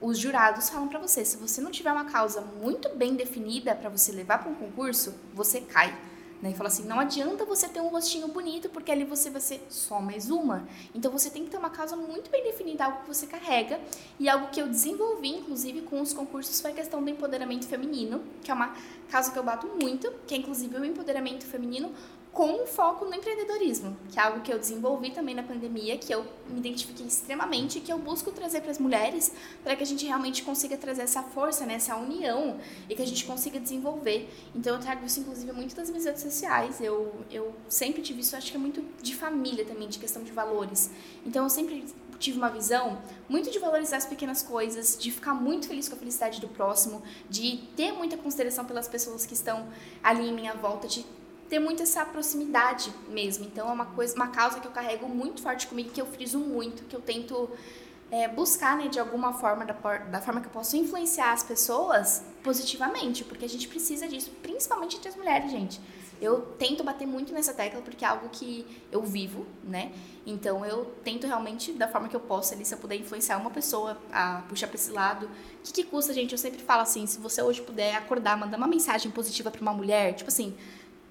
os 0.00 0.18
jurados 0.18 0.70
falam 0.70 0.88
para 0.88 0.98
você, 0.98 1.24
se 1.24 1.36
você 1.36 1.60
não 1.60 1.70
tiver 1.70 1.92
uma 1.92 2.06
causa 2.06 2.40
muito 2.40 2.88
bem 2.96 3.14
definida 3.14 3.74
para 3.74 3.90
você 3.90 4.12
levar 4.12 4.38
para 4.38 4.50
um 4.50 4.54
concurso, 4.54 5.14
você 5.34 5.60
cai. 5.60 5.94
Né? 6.40 6.50
E 6.50 6.54
fala 6.54 6.68
assim, 6.68 6.84
não 6.84 7.00
adianta 7.00 7.44
você 7.44 7.68
ter 7.68 7.80
um 7.80 7.88
rostinho 7.88 8.28
bonito, 8.28 8.68
porque 8.68 8.92
ali 8.92 9.04
você 9.04 9.28
vai 9.28 9.40
ser 9.40 9.66
só 9.68 10.00
mais 10.00 10.30
uma. 10.30 10.66
Então 10.94 11.10
você 11.10 11.30
tem 11.30 11.44
que 11.44 11.50
ter 11.50 11.56
uma 11.56 11.70
causa 11.70 11.96
muito 11.96 12.30
bem 12.30 12.44
definida, 12.44 12.84
algo 12.84 13.00
que 13.00 13.08
você 13.08 13.26
carrega. 13.26 13.80
E 14.20 14.28
algo 14.28 14.48
que 14.48 14.60
eu 14.60 14.68
desenvolvi, 14.68 15.30
inclusive, 15.30 15.82
com 15.82 16.00
os 16.00 16.12
concursos 16.12 16.60
foi 16.60 16.70
a 16.70 16.74
questão 16.74 17.02
do 17.02 17.10
empoderamento 17.10 17.66
feminino, 17.66 18.22
que 18.42 18.50
é 18.50 18.54
uma 18.54 18.74
causa 19.10 19.32
que 19.32 19.38
eu 19.38 19.42
bato 19.42 19.66
muito, 19.66 20.12
que 20.26 20.34
é 20.34 20.38
inclusive 20.38 20.76
o 20.76 20.84
empoderamento 20.84 21.44
feminino 21.44 21.92
com 22.32 22.66
foco 22.66 23.04
no 23.04 23.14
empreendedorismo, 23.14 23.96
que 24.10 24.18
é 24.18 24.22
algo 24.22 24.40
que 24.40 24.52
eu 24.52 24.58
desenvolvi 24.58 25.10
também 25.10 25.34
na 25.34 25.42
pandemia, 25.42 25.98
que 25.98 26.12
eu 26.12 26.24
me 26.48 26.58
identifiquei 26.58 27.06
extremamente 27.06 27.80
que 27.80 27.92
eu 27.92 27.98
busco 27.98 28.30
trazer 28.30 28.60
para 28.60 28.70
as 28.70 28.78
mulheres 28.78 29.32
para 29.62 29.74
que 29.74 29.82
a 29.82 29.86
gente 29.86 30.06
realmente 30.06 30.42
consiga 30.42 30.76
trazer 30.76 31.02
essa 31.02 31.22
força, 31.22 31.66
né, 31.66 31.74
essa 31.74 31.96
união 31.96 32.58
e 32.88 32.94
que 32.94 33.02
a 33.02 33.06
gente 33.06 33.24
consiga 33.24 33.58
desenvolver. 33.58 34.28
Então 34.54 34.74
eu 34.74 34.80
trago 34.80 35.04
isso 35.04 35.20
inclusive 35.20 35.52
muito 35.52 35.74
das 35.74 35.88
minhas 35.88 36.04
redes 36.04 36.22
sociais. 36.22 36.80
Eu, 36.80 37.12
eu 37.30 37.54
sempre 37.68 38.02
tive 38.02 38.20
isso, 38.20 38.36
acho 38.36 38.50
que 38.50 38.56
é 38.56 38.60
muito 38.60 38.84
de 39.02 39.14
família 39.14 39.64
também, 39.64 39.88
de 39.88 39.98
questão 39.98 40.22
de 40.22 40.32
valores. 40.32 40.90
Então 41.26 41.44
eu 41.44 41.50
sempre 41.50 41.84
tive 42.18 42.36
uma 42.36 42.50
visão 42.50 43.00
muito 43.28 43.50
de 43.50 43.58
valorizar 43.58 43.96
as 43.96 44.06
pequenas 44.06 44.42
coisas, 44.42 44.96
de 44.98 45.10
ficar 45.10 45.34
muito 45.34 45.68
feliz 45.68 45.88
com 45.88 45.94
a 45.94 45.98
felicidade 45.98 46.40
do 46.40 46.48
próximo, 46.48 47.02
de 47.30 47.58
ter 47.76 47.92
muita 47.92 48.16
consideração 48.16 48.64
pelas 48.64 48.88
pessoas 48.88 49.24
que 49.24 49.34
estão 49.34 49.68
ali 50.02 50.28
em 50.28 50.32
minha 50.32 50.54
volta, 50.54 50.88
de 50.88 51.06
ter 51.48 51.58
muito 51.58 51.82
essa 51.82 52.04
proximidade 52.04 52.92
mesmo. 53.08 53.44
Então 53.44 53.68
é 53.68 53.72
uma 53.72 53.86
coisa, 53.86 54.14
uma 54.14 54.28
causa 54.28 54.60
que 54.60 54.66
eu 54.66 54.72
carrego 54.72 55.08
muito 55.08 55.42
forte 55.42 55.66
comigo, 55.66 55.90
que 55.90 56.00
eu 56.00 56.06
friso 56.06 56.38
muito, 56.38 56.84
que 56.84 56.94
eu 56.94 57.00
tento 57.00 57.48
é, 58.10 58.26
buscar, 58.28 58.76
né, 58.76 58.88
de 58.88 58.98
alguma 58.98 59.32
forma, 59.34 59.64
da, 59.64 59.74
da 59.98 60.20
forma 60.20 60.40
que 60.40 60.46
eu 60.46 60.52
posso 60.52 60.76
influenciar 60.76 61.32
as 61.32 61.42
pessoas 61.42 62.22
positivamente, 62.42 63.24
porque 63.24 63.44
a 63.44 63.48
gente 63.48 63.68
precisa 63.68 64.08
disso, 64.08 64.30
principalmente 64.42 64.96
entre 64.96 65.08
as 65.08 65.16
mulheres, 65.16 65.50
gente. 65.50 65.80
Eu 66.20 66.40
tento 66.58 66.82
bater 66.82 67.06
muito 67.06 67.32
nessa 67.32 67.54
tecla 67.54 67.80
porque 67.80 68.04
é 68.04 68.08
algo 68.08 68.28
que 68.28 68.66
eu 68.90 69.02
vivo, 69.02 69.46
né? 69.62 69.92
Então 70.26 70.66
eu 70.66 70.86
tento 71.04 71.28
realmente, 71.28 71.72
da 71.72 71.86
forma 71.86 72.08
que 72.08 72.16
eu 72.16 72.20
posso 72.20 72.54
ali, 72.54 72.64
se 72.64 72.74
eu 72.74 72.78
puder 72.78 72.96
influenciar 72.96 73.36
uma 73.36 73.50
pessoa 73.50 73.96
a 74.12 74.42
puxar 74.48 74.66
para 74.66 74.74
esse 74.74 74.90
lado. 74.90 75.26
O 75.26 75.62
que, 75.62 75.72
que 75.72 75.84
custa, 75.84 76.12
gente? 76.12 76.32
Eu 76.32 76.38
sempre 76.38 76.60
falo 76.60 76.82
assim: 76.82 77.06
se 77.06 77.20
você 77.20 77.40
hoje 77.40 77.62
puder 77.62 77.94
acordar, 77.94 78.36
mandar 78.36 78.58
uma 78.58 78.66
mensagem 78.66 79.12
positiva 79.12 79.48
para 79.48 79.62
uma 79.62 79.72
mulher, 79.72 80.12
tipo 80.14 80.28
assim, 80.28 80.56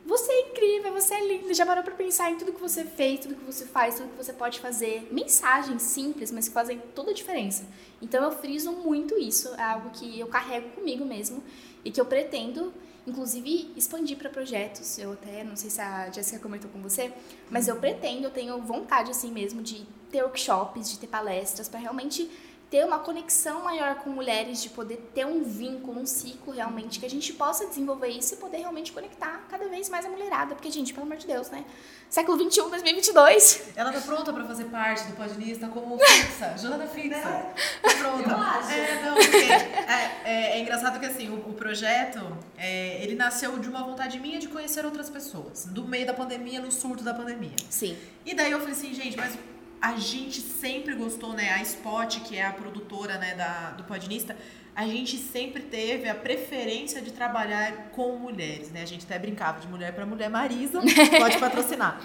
você 0.08 0.32
é 0.32 0.42
incrível, 0.50 0.94
você 0.94 1.16
é 1.16 1.28
linda. 1.28 1.54
Já 1.54 1.66
parou 1.66 1.84
pra 1.84 1.94
pensar 1.94 2.32
em 2.32 2.38
tudo 2.38 2.54
que 2.54 2.62
você 2.62 2.86
fez, 2.86 3.20
tudo 3.20 3.36
que 3.36 3.44
você 3.44 3.66
faz, 3.66 3.96
tudo 3.96 4.10
que 4.10 4.16
você 4.16 4.32
pode 4.32 4.62
fazer. 4.62 5.06
Mensagens 5.12 5.82
simples, 5.82 6.32
mas 6.32 6.48
que 6.48 6.54
fazem 6.54 6.82
toda 6.96 7.12
a 7.12 7.14
diferença. 7.14 7.66
Então 8.02 8.24
eu 8.24 8.32
friso 8.32 8.72
muito 8.72 9.20
isso. 9.20 9.54
É 9.56 9.64
algo 9.64 9.90
que 9.90 10.18
eu 10.18 10.28
carrego 10.28 10.70
comigo 10.70 11.04
mesmo 11.04 11.44
e 11.84 11.92
que 11.92 12.00
eu 12.00 12.06
pretendo, 12.06 12.74
inclusive, 13.06 13.74
expandir 13.76 14.18
para 14.18 14.30
projetos. 14.30 14.98
Eu 14.98 15.12
até, 15.12 15.44
não 15.44 15.58
sei 15.58 15.70
se 15.70 15.82
a 15.82 16.10
Jéssica 16.10 16.40
comentou 16.40 16.72
com 16.72 16.82
você, 16.82 17.12
mas 17.50 17.68
eu 17.68 17.76
pretendo, 17.76 18.24
eu 18.24 18.32
tenho 18.32 18.62
vontade 18.62 19.12
assim 19.12 19.30
mesmo 19.30 19.62
de 19.62 19.86
ter 20.10 20.24
workshops, 20.24 20.90
de 20.90 21.00
ter 21.00 21.08
palestras, 21.08 21.68
para 21.68 21.82
realmente 21.82 22.32
ter 22.70 22.84
uma 22.86 23.00
conexão 23.00 23.64
maior 23.64 23.96
com 23.96 24.10
mulheres, 24.10 24.62
de 24.62 24.70
poder 24.70 24.98
ter 25.14 25.26
um 25.26 25.44
vínculo, 25.44 26.02
um 26.02 26.06
ciclo 26.06 26.54
realmente, 26.54 27.00
que 27.00 27.06
a 27.06 27.10
gente 27.10 27.32
possa 27.32 27.66
desenvolver 27.66 28.10
isso 28.10 28.34
e 28.34 28.38
poder 28.38 28.58
realmente 28.58 28.92
conectar 28.92 29.46
cada 29.50 29.70
vez 29.70 29.88
mais 29.90 30.06
a 30.06 30.10
mulherada. 30.10 30.54
Porque, 30.54 30.70
gente, 30.70 30.94
pelo 30.94 31.06
amor 31.06 31.18
de 31.18 31.26
Deus, 31.26 31.50
né? 31.50 31.64
Século 32.10 32.38
21, 32.38 32.70
2022. 32.70 33.70
Ela 33.76 33.92
tá 33.92 34.02
pronta 34.02 34.34
pra 34.34 34.44
fazer 34.44 34.66
parte 34.66 35.08
do 35.08 35.16
Podinista 35.16 35.68
como 35.70 35.98
fixa, 35.98 36.58
jornada 36.58 36.88
fixa. 36.88 37.22
Tá 37.82 37.94
pronta. 38.00 38.30
Eu 38.30 38.38
acho. 38.38 38.72
É, 38.72 39.02
não, 39.02 39.18
é, 39.18 40.22
é, 40.26 40.58
é 40.58 40.60
engraçado 40.60 41.00
que 41.00 41.06
assim, 41.06 41.30
o, 41.30 41.50
o 41.50 41.54
projeto, 41.54 42.20
é, 42.58 43.02
ele 43.02 43.16
nasceu 43.16 43.58
de 43.60 43.70
uma 43.70 43.84
vontade 43.84 44.20
minha 44.20 44.40
de 44.40 44.48
conhecer 44.50 44.86
outras 44.86 45.10
pessoas. 45.10 45.66
Do 45.66 45.86
meio 45.86 46.06
da 46.06 46.14
pandemia, 46.14 46.62
no 46.62 46.72
surto 46.72 47.04
da 47.04 47.14
pandemia. 47.14 47.56
Sim. 47.70 47.98
E 48.26 48.34
daí 48.34 48.52
eu 48.52 48.60
falei 48.60 48.74
assim, 48.74 48.94
gente, 48.94 49.16
mas 49.16 49.38
a 49.82 49.96
gente 49.96 50.42
sempre 50.42 50.96
gostou, 50.96 51.34
né? 51.34 51.52
A 51.52 51.62
Spot, 51.62 52.20
que 52.22 52.38
é 52.38 52.46
a 52.46 52.54
produtora 52.54 53.18
né, 53.18 53.36
da, 53.36 53.72
do 53.72 53.84
Podinista, 53.84 54.36
a 54.76 54.86
gente 54.86 55.18
sempre 55.18 55.64
teve 55.64 56.08
a 56.08 56.16
preferência 56.16 57.02
de 57.02 57.12
trabalhar 57.12 57.90
com 57.92 58.18
mulheres, 58.18 58.70
né? 58.72 58.84
A 58.84 58.86
gente 58.86 59.06
até 59.06 59.18
brincava 59.18 59.60
de 59.60 59.68
mulher 59.68 59.94
para 59.94 60.06
mulher. 60.06 60.30
Marisa 60.30 60.80
pode 61.18 61.38
patrocinar. 61.40 62.02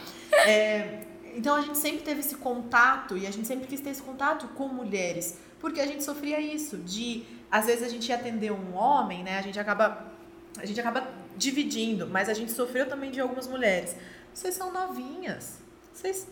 É, 0.46 1.02
então 1.34 1.54
a 1.54 1.60
gente 1.60 1.78
sempre 1.78 2.00
teve 2.00 2.20
esse 2.20 2.36
contato 2.36 3.16
e 3.16 3.26
a 3.26 3.30
gente 3.30 3.46
sempre 3.46 3.66
quis 3.66 3.80
ter 3.80 3.90
esse 3.90 4.02
contato 4.02 4.48
com 4.48 4.68
mulheres, 4.68 5.38
porque 5.60 5.80
a 5.80 5.86
gente 5.86 6.02
sofria 6.02 6.40
isso 6.40 6.78
de 6.78 7.24
às 7.50 7.66
vezes 7.66 7.82
a 7.82 7.88
gente 7.88 8.08
ia 8.08 8.16
atender 8.16 8.50
um 8.50 8.74
homem, 8.74 9.22
né? 9.22 9.38
A 9.38 9.42
gente 9.42 9.58
acaba 9.58 10.10
a 10.58 10.66
gente 10.66 10.80
acaba 10.80 11.08
dividindo, 11.36 12.06
mas 12.06 12.28
a 12.28 12.34
gente 12.34 12.52
sofreu 12.52 12.88
também 12.88 13.10
de 13.10 13.20
algumas 13.20 13.46
mulheres. 13.46 13.96
Vocês 14.32 14.54
são 14.54 14.72
novinhas. 14.72 15.58
Vocês 15.92 16.26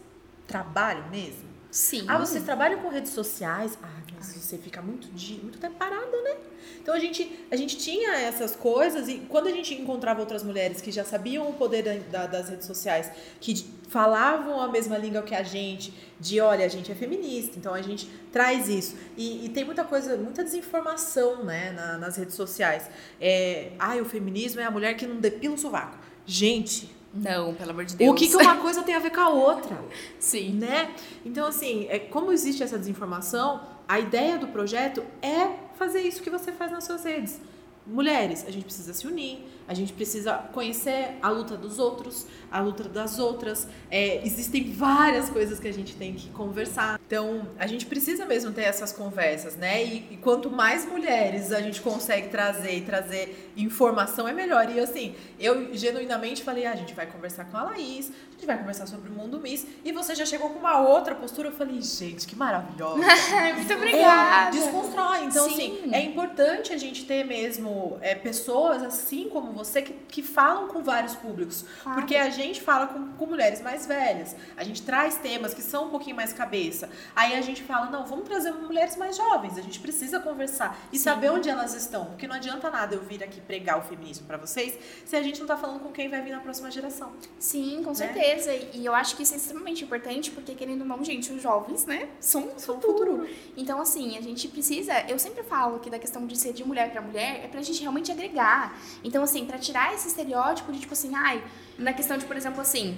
trabalham 0.50 1.08
mesmo? 1.08 1.48
Sim. 1.70 2.04
Ah, 2.08 2.18
vocês 2.18 2.42
trabalham 2.42 2.80
com 2.80 2.88
redes 2.88 3.12
sociais? 3.12 3.78
Ah, 3.80 4.00
mas 4.16 4.26
você 4.26 4.58
fica 4.58 4.82
muito, 4.82 5.06
muito 5.40 5.58
tempo 5.58 5.76
parada, 5.76 6.22
né? 6.22 6.36
Então 6.82 6.92
a 6.92 6.98
gente, 6.98 7.46
a 7.50 7.54
gente 7.54 7.76
tinha 7.78 8.16
essas 8.16 8.56
coisas 8.56 9.08
e 9.08 9.18
quando 9.28 9.46
a 9.46 9.52
gente 9.52 9.72
encontrava 9.74 10.18
outras 10.18 10.42
mulheres 10.42 10.80
que 10.80 10.90
já 10.90 11.04
sabiam 11.04 11.48
o 11.48 11.52
poder 11.52 12.02
da, 12.10 12.26
das 12.26 12.48
redes 12.48 12.66
sociais, 12.66 13.10
que 13.40 13.64
falavam 13.88 14.60
a 14.60 14.66
mesma 14.66 14.98
língua 14.98 15.22
que 15.22 15.34
a 15.34 15.44
gente, 15.44 15.94
de 16.18 16.40
olha, 16.40 16.64
a 16.64 16.68
gente 16.68 16.90
é 16.90 16.94
feminista, 16.94 17.56
então 17.56 17.72
a 17.72 17.82
gente 17.82 18.10
traz 18.32 18.68
isso. 18.68 18.96
E, 19.16 19.46
e 19.46 19.48
tem 19.50 19.64
muita 19.64 19.84
coisa, 19.84 20.16
muita 20.16 20.42
desinformação 20.42 21.44
né, 21.44 21.70
na, 21.70 21.98
nas 21.98 22.16
redes 22.16 22.34
sociais. 22.34 22.90
É, 23.20 23.72
ah, 23.78 23.94
o 23.96 24.04
feminismo 24.04 24.60
é 24.60 24.64
a 24.64 24.70
mulher 24.70 24.94
que 24.96 25.06
não 25.06 25.20
depila 25.20 25.54
o 25.54 25.58
sovaco. 25.58 25.98
Gente, 26.26 26.90
não, 27.12 27.54
pelo 27.54 27.70
amor 27.70 27.84
de 27.84 27.96
Deus. 27.96 28.10
O 28.10 28.14
que, 28.14 28.28
que 28.28 28.36
uma 28.36 28.56
coisa 28.62 28.82
tem 28.82 28.94
a 28.94 28.98
ver 28.98 29.10
com 29.10 29.20
a 29.20 29.28
outra? 29.28 29.82
Sim. 30.18 30.52
Né? 30.54 30.94
Então, 31.24 31.46
assim, 31.46 31.86
é, 31.88 31.98
como 31.98 32.32
existe 32.32 32.62
essa 32.62 32.78
desinformação, 32.78 33.60
a 33.88 33.98
ideia 33.98 34.38
do 34.38 34.48
projeto 34.48 35.02
é 35.20 35.48
fazer 35.74 36.00
isso 36.02 36.22
que 36.22 36.30
você 36.30 36.52
faz 36.52 36.70
nas 36.70 36.84
suas 36.84 37.04
redes. 37.04 37.40
Mulheres, 37.86 38.44
a 38.46 38.50
gente 38.52 38.64
precisa 38.64 38.92
se 38.92 39.06
unir, 39.06 39.38
a 39.66 39.74
gente 39.74 39.92
precisa 39.92 40.34
conhecer 40.52 41.16
a 41.20 41.30
luta 41.30 41.56
dos 41.56 41.78
outros, 41.78 42.26
a 42.50 42.60
luta 42.60 42.84
das 42.84 43.18
outras. 43.18 43.66
É, 43.90 44.24
existem 44.24 44.70
várias 44.70 45.28
coisas 45.28 45.58
que 45.58 45.66
a 45.66 45.72
gente 45.72 45.96
tem 45.96 46.14
que 46.14 46.28
conversar. 46.28 46.99
Então, 47.10 47.48
a 47.58 47.66
gente 47.66 47.86
precisa 47.86 48.24
mesmo 48.24 48.52
ter 48.52 48.62
essas 48.62 48.92
conversas, 48.92 49.56
né? 49.56 49.84
E, 49.84 50.06
e 50.12 50.16
quanto 50.16 50.48
mais 50.48 50.86
mulheres 50.86 51.50
a 51.50 51.60
gente 51.60 51.80
consegue 51.80 52.28
trazer 52.28 52.76
e 52.76 52.82
trazer 52.82 53.50
informação, 53.56 54.28
é 54.28 54.32
melhor. 54.32 54.70
E 54.70 54.78
assim, 54.78 55.16
eu 55.36 55.74
genuinamente 55.74 56.44
falei: 56.44 56.66
ah, 56.66 56.70
a 56.70 56.76
gente 56.76 56.94
vai 56.94 57.06
conversar 57.06 57.46
com 57.46 57.56
a 57.56 57.64
Laís, 57.64 58.12
a 58.28 58.32
gente 58.34 58.46
vai 58.46 58.56
conversar 58.56 58.86
sobre 58.86 59.10
o 59.10 59.12
mundo 59.12 59.40
Miss. 59.40 59.66
E 59.84 59.90
você 59.90 60.14
já 60.14 60.24
chegou 60.24 60.50
com 60.50 60.60
uma 60.60 60.82
outra 60.82 61.16
postura. 61.16 61.48
Eu 61.48 61.52
falei: 61.52 61.82
gente, 61.82 62.28
que 62.28 62.36
maravilhosa. 62.36 63.00
Muito 63.56 63.74
obrigada. 63.74 64.56
É, 64.56 64.60
desconstrói. 64.60 65.24
Então, 65.24 65.48
Sim. 65.48 65.54
assim, 65.54 65.92
é 65.92 66.02
importante 66.02 66.72
a 66.72 66.78
gente 66.78 67.04
ter 67.06 67.24
mesmo 67.24 67.98
é, 68.02 68.14
pessoas 68.14 68.84
assim 68.84 69.28
como 69.30 69.50
você 69.50 69.82
que, 69.82 69.94
que 70.06 70.22
falam 70.22 70.68
com 70.68 70.80
vários 70.80 71.16
públicos. 71.16 71.64
Claro. 71.82 71.98
Porque 71.98 72.14
a 72.14 72.30
gente 72.30 72.60
fala 72.60 72.86
com, 72.86 73.08
com 73.14 73.26
mulheres 73.26 73.60
mais 73.60 73.84
velhas. 73.84 74.36
A 74.56 74.62
gente 74.62 74.82
traz 74.82 75.16
temas 75.16 75.52
que 75.52 75.60
são 75.60 75.86
um 75.86 75.90
pouquinho 75.90 76.14
mais 76.14 76.32
cabeça. 76.32 76.88
Aí 77.14 77.34
a 77.34 77.40
gente 77.40 77.62
fala, 77.62 77.86
não, 77.90 78.06
vamos 78.06 78.26
trazer 78.28 78.50
mulheres 78.52 78.96
mais 78.96 79.16
jovens. 79.16 79.56
A 79.58 79.62
gente 79.62 79.80
precisa 79.80 80.20
conversar 80.20 80.78
e 80.92 80.98
Sim. 80.98 81.04
saber 81.04 81.30
onde 81.30 81.48
elas 81.48 81.74
estão. 81.74 82.06
Porque 82.06 82.26
não 82.26 82.34
adianta 82.36 82.70
nada 82.70 82.94
eu 82.94 83.02
vir 83.02 83.22
aqui 83.22 83.40
pregar 83.40 83.78
o 83.78 83.82
feminismo 83.82 84.26
para 84.26 84.36
vocês 84.36 84.78
se 85.04 85.16
a 85.16 85.22
gente 85.22 85.40
não 85.40 85.46
tá 85.46 85.56
falando 85.56 85.80
com 85.80 85.90
quem 85.92 86.08
vai 86.08 86.20
vir 86.22 86.30
na 86.32 86.40
próxima 86.40 86.70
geração. 86.70 87.12
Sim, 87.38 87.82
com 87.82 87.90
Né? 87.90 87.94
certeza. 87.94 88.52
E 88.72 88.84
eu 88.84 88.94
acho 88.94 89.16
que 89.16 89.22
isso 89.22 89.34
é 89.34 89.36
extremamente 89.36 89.84
importante, 89.84 90.30
porque 90.30 90.54
querendo 90.54 90.82
ou 90.82 90.86
não, 90.86 91.04
gente, 91.04 91.32
os 91.32 91.42
jovens, 91.42 91.86
né, 91.86 92.08
são 92.20 92.42
o 92.48 92.58
São 92.58 92.76
o 92.76 92.80
futuro. 92.80 93.10
futuro. 93.18 93.28
Então, 93.56 93.80
assim, 93.80 94.16
a 94.16 94.20
gente 94.20 94.48
precisa. 94.48 94.92
Eu 95.08 95.18
sempre 95.18 95.42
falo 95.42 95.78
que 95.80 95.90
da 95.90 95.98
questão 95.98 96.26
de 96.26 96.36
ser 96.38 96.52
de 96.52 96.64
mulher 96.64 96.90
pra 96.90 97.00
mulher 97.00 97.42
é 97.44 97.48
pra 97.48 97.60
gente 97.62 97.80
realmente 97.80 98.10
agregar. 98.12 98.78
Então, 99.04 99.22
assim, 99.22 99.44
pra 99.46 99.58
tirar 99.58 99.94
esse 99.94 100.08
estereótipo 100.08 100.72
de 100.72 100.80
tipo 100.80 100.92
assim, 100.92 101.14
ai, 101.14 101.42
na 101.78 101.92
questão 101.92 102.16
de, 102.18 102.24
por 102.24 102.36
exemplo, 102.36 102.60
assim. 102.60 102.96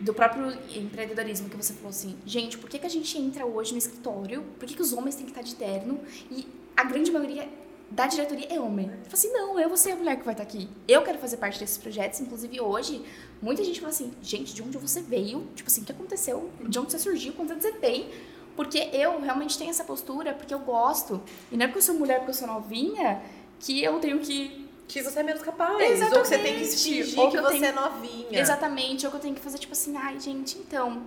Do 0.00 0.14
próprio 0.14 0.50
empreendedorismo 0.74 1.50
que 1.50 1.56
você 1.56 1.74
falou 1.74 1.90
assim, 1.90 2.16
gente, 2.24 2.56
por 2.56 2.70
que, 2.70 2.78
que 2.78 2.86
a 2.86 2.90
gente 2.90 3.18
entra 3.18 3.44
hoje 3.44 3.72
no 3.72 3.78
escritório? 3.78 4.42
Por 4.58 4.66
que, 4.66 4.74
que 4.74 4.80
os 4.80 4.94
homens 4.94 5.14
têm 5.14 5.26
que 5.26 5.30
estar 5.30 5.42
de 5.42 5.54
terno? 5.54 6.00
E 6.30 6.46
a 6.74 6.84
grande 6.84 7.10
maioria 7.10 7.46
da 7.90 8.06
diretoria 8.06 8.46
é 8.48 8.58
homem. 8.58 8.86
Eu 8.86 8.92
falo 8.92 9.12
assim, 9.12 9.32
não, 9.32 9.60
eu 9.60 9.68
vou 9.68 9.76
ser 9.76 9.92
a 9.92 9.96
mulher 9.96 10.16
que 10.16 10.24
vai 10.24 10.32
estar 10.32 10.44
aqui. 10.44 10.68
Eu 10.86 11.02
quero 11.02 11.18
fazer 11.18 11.36
parte 11.36 11.58
desses 11.58 11.76
projetos. 11.76 12.20
Inclusive, 12.20 12.60
hoje, 12.60 13.04
muita 13.42 13.64
gente 13.64 13.80
fala 13.80 13.90
assim, 13.90 14.12
gente, 14.22 14.54
de 14.54 14.62
onde 14.62 14.78
você 14.78 15.02
veio? 15.02 15.46
Tipo 15.54 15.68
assim, 15.68 15.82
o 15.82 15.84
que 15.84 15.92
aconteceu? 15.92 16.50
De 16.66 16.78
onde 16.78 16.92
você 16.92 16.98
surgiu? 16.98 17.32
Quantos 17.32 17.56
você 17.56 17.72
tem? 17.72 18.08
Porque 18.56 18.78
eu 18.92 19.20
realmente 19.20 19.58
tenho 19.58 19.70
essa 19.70 19.84
postura, 19.84 20.32
porque 20.32 20.54
eu 20.54 20.60
gosto. 20.60 21.20
E 21.50 21.56
não 21.56 21.64
é 21.64 21.68
porque 21.68 21.78
eu 21.78 21.82
sou 21.82 21.94
mulher, 21.96 22.18
porque 22.18 22.30
eu 22.30 22.34
sou 22.34 22.46
novinha, 22.46 23.22
que 23.58 23.82
eu 23.82 23.98
tenho 23.98 24.20
que... 24.20 24.59
Que 24.92 25.02
você 25.02 25.20
é 25.20 25.22
menos 25.22 25.42
capaz. 25.42 25.78
Exatamente. 25.80 26.14
Ou 26.16 26.22
que 26.22 26.28
você 26.28 26.38
tem 26.38 26.58
que 26.58 26.64
fingir 26.66 27.18
Ou 27.20 27.30
que, 27.30 27.36
que 27.36 27.42
você 27.42 27.50
tenho- 27.52 27.64
é 27.66 27.72
novinha. 27.72 28.40
Exatamente, 28.40 29.06
ou 29.06 29.10
que 29.10 29.16
eu 29.16 29.20
tenho 29.20 29.34
que 29.34 29.40
fazer 29.40 29.58
tipo 29.58 29.72
assim, 29.72 29.96
ai, 29.96 30.18
gente, 30.18 30.58
então... 30.58 31.02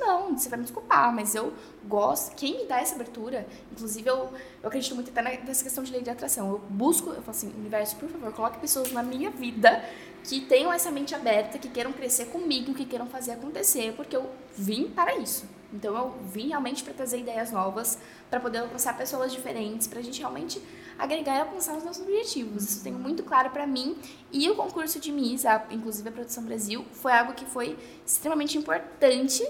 Não, 0.00 0.38
você 0.38 0.48
vai 0.48 0.58
me 0.58 0.64
desculpar, 0.64 1.12
mas 1.12 1.34
eu 1.34 1.52
gosto. 1.88 2.34
Quem 2.36 2.58
me 2.58 2.64
dá 2.66 2.80
essa 2.80 2.94
abertura, 2.94 3.46
inclusive 3.72 4.08
eu, 4.08 4.16
eu 4.62 4.68
acredito 4.68 4.94
muito 4.94 5.10
até 5.10 5.22
nessa 5.42 5.64
questão 5.64 5.82
de 5.82 5.90
lei 5.90 6.02
de 6.02 6.10
atração. 6.10 6.48
Eu 6.50 6.58
busco, 6.68 7.08
eu 7.10 7.16
falo 7.22 7.30
assim, 7.30 7.52
universo, 7.56 7.96
por 7.96 8.08
favor, 8.08 8.32
coloque 8.32 8.58
pessoas 8.58 8.92
na 8.92 9.02
minha 9.02 9.30
vida 9.30 9.82
que 10.24 10.42
tenham 10.42 10.72
essa 10.72 10.90
mente 10.90 11.14
aberta, 11.14 11.58
que 11.58 11.68
queiram 11.68 11.92
crescer 11.92 12.26
comigo, 12.26 12.74
que 12.74 12.84
queiram 12.84 13.06
fazer 13.06 13.32
acontecer, 13.32 13.94
porque 13.96 14.14
eu 14.16 14.28
vim 14.56 14.88
para 14.90 15.16
isso. 15.16 15.46
Então 15.72 15.94
eu 15.96 16.14
vim 16.32 16.48
realmente 16.48 16.82
para 16.82 16.94
trazer 16.94 17.18
ideias 17.20 17.50
novas, 17.50 17.98
para 18.30 18.40
poder 18.40 18.58
alcançar 18.58 18.96
pessoas 18.96 19.30
diferentes, 19.32 19.86
para 19.86 19.98
a 20.00 20.02
gente 20.02 20.18
realmente 20.18 20.62
agregar 20.98 21.36
e 21.36 21.40
alcançar 21.40 21.76
os 21.76 21.84
nossos 21.84 22.02
objetivos. 22.02 22.64
Isso 22.64 22.78
eu 22.80 22.84
tenho 22.84 22.98
muito 22.98 23.22
claro 23.22 23.50
para 23.50 23.66
mim. 23.66 23.96
E 24.32 24.48
o 24.50 24.54
concurso 24.56 24.98
de 24.98 25.12
Miss, 25.12 25.44
a- 25.46 25.66
inclusive 25.70 26.08
a 26.08 26.12
Produção 26.12 26.42
Brasil, 26.42 26.84
foi 26.92 27.12
algo 27.12 27.34
que 27.34 27.44
foi 27.44 27.78
extremamente 28.06 28.56
importante 28.58 29.46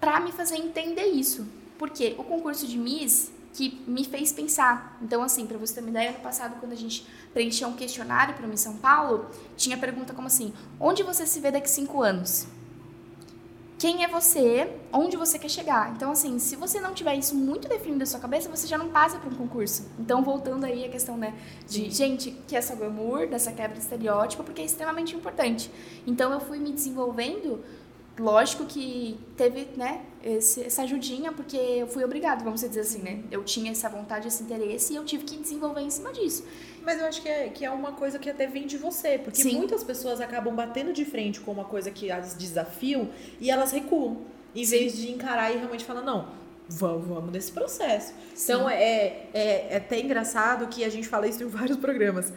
para 0.00 0.18
me 0.20 0.32
fazer 0.32 0.56
entender 0.56 1.06
isso. 1.06 1.46
Porque 1.80 2.14
o 2.18 2.24
concurso 2.24 2.66
de 2.66 2.76
Miss 2.76 3.32
que 3.54 3.82
me 3.86 4.04
fez 4.04 4.30
pensar. 4.32 4.98
Então, 5.00 5.22
assim, 5.22 5.46
para 5.46 5.56
você 5.56 5.72
ter 5.72 5.80
uma 5.80 5.88
ideia, 5.88 6.10
ano 6.10 6.20
passado, 6.20 6.60
quando 6.60 6.72
a 6.72 6.76
gente 6.76 7.06
preencheu 7.32 7.68
um 7.68 7.72
questionário 7.72 8.34
para 8.34 8.44
o 8.44 8.48
Miss 8.50 8.60
São 8.60 8.76
Paulo, 8.76 9.30
tinha 9.56 9.78
pergunta 9.78 10.12
como 10.12 10.26
assim: 10.26 10.52
onde 10.78 11.02
você 11.02 11.24
se 11.24 11.40
vê 11.40 11.50
daqui 11.50 11.70
cinco 11.70 12.02
anos? 12.02 12.46
Quem 13.78 14.04
é 14.04 14.08
você? 14.08 14.70
Onde 14.92 15.16
você 15.16 15.38
quer 15.38 15.48
chegar? 15.48 15.90
Então, 15.96 16.12
assim, 16.12 16.38
se 16.38 16.54
você 16.54 16.78
não 16.78 16.92
tiver 16.92 17.14
isso 17.14 17.34
muito 17.34 17.66
definido 17.66 18.00
na 18.00 18.04
sua 18.04 18.20
cabeça, 18.20 18.46
você 18.50 18.66
já 18.66 18.76
não 18.76 18.90
passa 18.90 19.16
para 19.16 19.30
um 19.30 19.34
concurso. 19.34 19.90
Então, 19.98 20.22
voltando 20.22 20.64
aí 20.64 20.84
à 20.84 20.90
questão, 20.90 21.16
né, 21.16 21.32
de 21.66 21.90
gente 21.90 22.30
que 22.46 22.54
é 22.54 22.60
só 22.60 22.76
glamour, 22.76 23.26
dessa 23.26 23.50
quebra 23.52 23.78
de 23.78 23.82
estereótipo, 23.82 24.44
porque 24.44 24.60
é 24.60 24.66
extremamente 24.66 25.16
importante. 25.16 25.70
Então, 26.06 26.30
eu 26.30 26.40
fui 26.40 26.58
me 26.58 26.72
desenvolvendo 26.72 27.64
Lógico 28.20 28.66
que 28.66 29.18
teve, 29.36 29.68
né, 29.76 30.02
esse- 30.22 30.62
essa 30.62 30.82
ajudinha, 30.82 31.32
porque 31.32 31.56
eu 31.56 31.86
fui 31.86 32.04
obrigada, 32.04 32.44
vamos 32.44 32.60
dizer 32.60 32.80
assim, 32.80 33.00
né? 33.02 33.20
Eu 33.30 33.42
tinha 33.42 33.70
essa 33.72 33.88
vontade, 33.88 34.28
esse 34.28 34.42
interesse 34.42 34.92
e 34.92 34.96
eu 34.96 35.04
tive 35.04 35.24
que 35.24 35.36
desenvolver 35.38 35.80
em 35.80 35.90
cima 35.90 36.12
disso. 36.12 36.44
Mas 36.84 37.00
eu 37.00 37.06
acho 37.06 37.22
que 37.22 37.28
é, 37.28 37.48
que 37.48 37.64
é 37.64 37.70
uma 37.70 37.92
coisa 37.92 38.18
que 38.18 38.28
até 38.28 38.46
vem 38.46 38.66
de 38.66 38.76
você, 38.76 39.18
porque 39.18 39.42
Sim. 39.42 39.56
muitas 39.56 39.82
pessoas 39.82 40.20
acabam 40.20 40.54
batendo 40.54 40.92
de 40.92 41.04
frente 41.04 41.40
com 41.40 41.50
uma 41.52 41.64
coisa 41.64 41.90
que 41.90 42.10
as 42.10 42.34
desafiam 42.34 43.08
e 43.40 43.50
elas 43.50 43.72
recuam, 43.72 44.18
em 44.54 44.64
Sim. 44.64 44.70
vez 44.78 44.96
de 44.96 45.10
encarar 45.10 45.50
e 45.52 45.56
realmente 45.56 45.84
falar, 45.84 46.02
não, 46.02 46.28
vamos, 46.68 47.06
vamos 47.06 47.30
nesse 47.32 47.52
processo. 47.52 48.12
Então 48.42 48.68
é, 48.68 49.26
é, 49.32 49.66
é 49.70 49.76
até 49.76 49.98
engraçado 50.00 50.66
que 50.68 50.84
a 50.84 50.88
gente 50.88 51.08
fala 51.08 51.26
isso 51.26 51.42
em 51.42 51.46
vários 51.46 51.76
programas. 51.78 52.32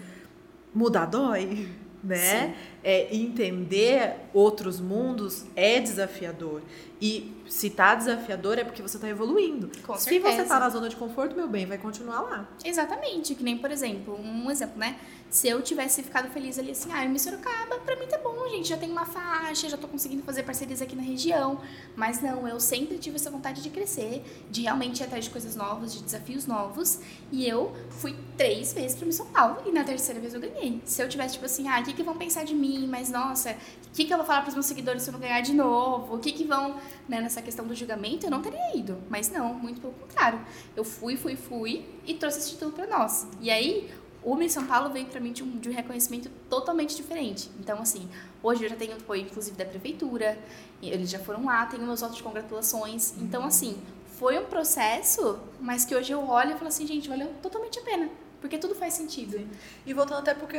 Mudar 0.73 1.05
dói, 1.05 1.67
né? 2.03 2.55
É, 2.83 3.15
entender 3.15 4.15
outros 4.33 4.79
mundos 4.79 5.45
é 5.55 5.79
desafiador. 5.79 6.61
E 7.03 7.35
se 7.49 7.69
tá 7.69 7.93
desafiador 7.95 8.57
é 8.57 8.63
porque 8.63 8.81
você 8.81 8.97
tá 8.97 9.09
evoluindo. 9.09 9.69
Com 9.85 9.93
se 9.97 10.05
certeza. 10.05 10.37
você 10.37 10.45
tá 10.45 10.57
na 10.57 10.69
zona 10.69 10.87
de 10.87 10.95
conforto, 10.95 11.35
meu 11.35 11.49
bem, 11.49 11.65
vai 11.65 11.77
continuar 11.77 12.21
lá. 12.21 12.47
Exatamente, 12.63 13.35
que 13.35 13.43
nem, 13.43 13.57
por 13.57 13.69
exemplo, 13.71 14.17
um 14.17 14.49
exemplo, 14.49 14.79
né? 14.79 14.97
Se 15.29 15.49
eu 15.49 15.61
tivesse 15.61 16.01
ficado 16.01 16.29
feliz 16.29 16.57
ali 16.57 16.71
assim, 16.71 16.93
ah, 16.93 17.03
eu 17.03 17.09
me 17.09 17.19
Sorocaba, 17.19 17.79
pra 17.79 17.97
mim 17.97 18.05
tá 18.05 18.19
bom, 18.19 18.47
gente, 18.49 18.69
já 18.69 18.77
tenho 18.77 18.93
uma 18.93 19.03
faixa, 19.03 19.67
já 19.67 19.75
tô 19.75 19.87
conseguindo 19.87 20.23
fazer 20.23 20.43
parcerias 20.43 20.81
aqui 20.81 20.95
na 20.95 21.01
região. 21.01 21.59
Mas 21.95 22.21
não, 22.21 22.47
eu 22.47 22.57
sempre 22.57 22.97
tive 22.97 23.17
essa 23.17 23.29
vontade 23.29 23.61
de 23.61 23.69
crescer, 23.69 24.23
de 24.49 24.61
realmente 24.61 25.01
ir 25.01 25.03
atrás 25.03 25.25
de 25.25 25.31
coisas 25.31 25.55
novas, 25.55 25.91
de 25.93 26.03
desafios 26.03 26.45
novos. 26.45 26.99
E 27.31 27.45
eu 27.45 27.75
fui 27.89 28.15
três 28.37 28.73
vezes 28.73 29.01
Miss 29.01 29.15
São 29.15 29.25
Paulo 29.25 29.57
e 29.65 29.71
na 29.71 29.83
terceira 29.83 30.21
vez 30.21 30.33
eu 30.33 30.39
ganhei. 30.39 30.79
Se 30.85 31.01
eu 31.01 31.09
tivesse, 31.09 31.33
tipo 31.33 31.45
assim, 31.45 31.67
ah, 31.67 31.79
o 31.81 31.83
que, 31.83 31.93
que 31.93 32.03
vão 32.03 32.15
pensar 32.15 32.45
de 32.45 32.53
mim? 32.53 32.87
Mas 32.87 33.09
nossa, 33.09 33.51
o 33.51 33.95
que, 33.95 34.05
que 34.05 34.13
eu 34.13 34.17
vou 34.17 34.25
falar 34.25 34.41
pros 34.41 34.53
meus 34.53 34.67
seguidores 34.67 35.03
se 35.03 35.09
eu 35.09 35.13
não 35.13 35.19
ganhar 35.19 35.41
de 35.41 35.53
novo? 35.53 36.15
O 36.15 36.19
que, 36.19 36.31
que 36.31 36.43
vão, 36.43 36.77
né, 37.07 37.21
nessa 37.21 37.41
questão 37.41 37.65
do 37.65 37.75
julgamento? 37.75 38.25
Eu 38.25 38.31
não 38.31 38.41
teria 38.41 38.75
ido. 38.75 38.97
Mas 39.09 39.29
não, 39.29 39.53
muito 39.53 39.81
pelo 39.81 39.93
contrário. 39.93 40.39
Eu 40.75 40.83
fui, 40.83 41.15
fui, 41.15 41.35
fui 41.35 41.85
e 42.05 42.13
trouxe 42.13 42.39
esse 42.39 42.51
título 42.51 42.71
pra 42.71 42.87
nós. 42.87 43.27
E 43.41 43.49
aí, 43.49 43.91
o 44.23 44.35
Miss 44.35 44.53
São 44.53 44.65
Paulo 44.65 44.89
veio 44.89 45.05
para 45.05 45.19
mim 45.19 45.33
de 45.33 45.43
um, 45.43 45.59
de 45.59 45.69
um 45.69 45.73
reconhecimento 45.73 46.29
totalmente 46.49 46.95
diferente. 46.95 47.49
Então, 47.59 47.79
assim, 47.79 48.09
hoje 48.41 48.63
eu 48.63 48.69
já 48.69 48.75
tenho 48.75 48.93
apoio, 48.93 49.23
inclusive, 49.23 49.55
da 49.57 49.65
prefeitura, 49.65 50.37
eles 50.81 51.09
já 51.09 51.19
foram 51.19 51.45
lá, 51.45 51.65
tenho 51.65 51.83
meus 51.83 52.01
votos 52.01 52.17
de 52.17 52.23
congratulações. 52.23 53.13
Então, 53.17 53.43
assim, 53.43 53.77
foi 54.17 54.39
um 54.39 54.45
processo, 54.45 55.39
mas 55.59 55.83
que 55.83 55.93
hoje 55.95 56.13
eu 56.13 56.25
olho 56.27 56.51
e 56.51 56.53
falo 56.53 56.67
assim, 56.67 56.87
gente, 56.87 57.09
valeu 57.09 57.33
totalmente 57.41 57.79
a 57.79 57.81
pena. 57.81 58.09
Porque 58.39 58.57
tudo 58.57 58.75
faz 58.75 58.93
sentido. 58.93 59.45
E 59.85 59.93
voltando 59.93 60.19
até 60.19 60.33
porque 60.33 60.57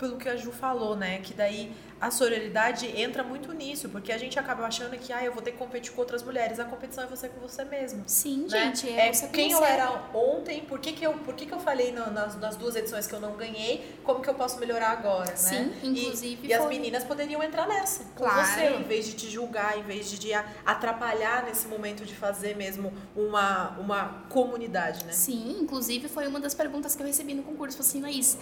pelo 0.00 0.16
que 0.16 0.28
a 0.28 0.36
Ju 0.36 0.50
falou, 0.50 0.96
né? 0.96 1.18
Que 1.18 1.34
daí 1.34 1.70
a 2.00 2.10
sororidade 2.10 2.86
entra 2.98 3.22
muito 3.22 3.52
nisso, 3.52 3.90
porque 3.90 4.10
a 4.10 4.16
gente 4.16 4.38
acaba 4.38 4.64
achando 4.64 4.96
que 4.96 5.12
ah, 5.12 5.22
eu 5.22 5.32
vou 5.34 5.42
ter 5.42 5.52
que 5.52 5.58
competir 5.58 5.92
com 5.92 6.00
outras 6.00 6.22
mulheres. 6.22 6.58
A 6.58 6.64
competição 6.64 7.04
é 7.04 7.06
você 7.06 7.28
com 7.28 7.38
você 7.40 7.62
mesmo. 7.62 8.02
Sim, 8.06 8.46
né? 8.50 8.72
gente. 8.72 8.88
É, 8.88 9.08
é 9.08 9.28
quem 9.28 9.52
eu 9.52 9.62
era 9.62 10.08
ontem, 10.14 10.62
por 10.62 10.78
que, 10.78 10.94
que, 10.94 11.04
eu, 11.04 11.12
por 11.12 11.34
que, 11.34 11.44
que 11.44 11.52
eu 11.52 11.60
falei 11.60 11.92
no, 11.92 12.10
nas, 12.10 12.38
nas, 12.40 12.56
duas 12.56 12.74
edições 12.74 13.06
que 13.06 13.14
eu 13.14 13.20
não 13.20 13.36
ganhei, 13.36 13.98
como 14.02 14.22
que 14.22 14.30
eu 14.30 14.34
posso 14.34 14.58
melhorar 14.58 14.92
agora, 14.92 15.36
Sim, 15.36 15.64
né? 15.64 15.76
inclusive. 15.82 16.46
E, 16.46 16.50
e 16.50 16.54
as 16.54 16.66
meninas 16.66 17.04
poderiam 17.04 17.42
entrar 17.42 17.68
nessa. 17.68 18.04
Claro. 18.16 18.34
Com 18.34 18.44
você, 18.46 18.66
em 18.70 18.82
vez 18.84 19.04
de 19.04 19.12
te 19.12 19.28
julgar, 19.28 19.78
em 19.78 19.82
vez 19.82 20.10
de 20.10 20.18
te 20.18 20.32
atrapalhar 20.64 21.44
nesse 21.44 21.68
momento 21.68 22.06
de 22.06 22.14
fazer 22.14 22.56
mesmo 22.56 22.90
uma, 23.14 23.78
uma 23.78 24.24
comunidade, 24.30 25.04
né? 25.04 25.12
Sim, 25.12 25.58
inclusive 25.60 26.08
foi 26.08 26.26
uma 26.26 26.40
das 26.40 26.54
perguntas 26.54 26.96
que 26.96 27.02
eu 27.02 27.06
recebi 27.06 27.34
no 27.34 27.42
concurso. 27.42 27.76
Falei 27.76 27.88
assim, 27.88 28.00
Laís, 28.00 28.38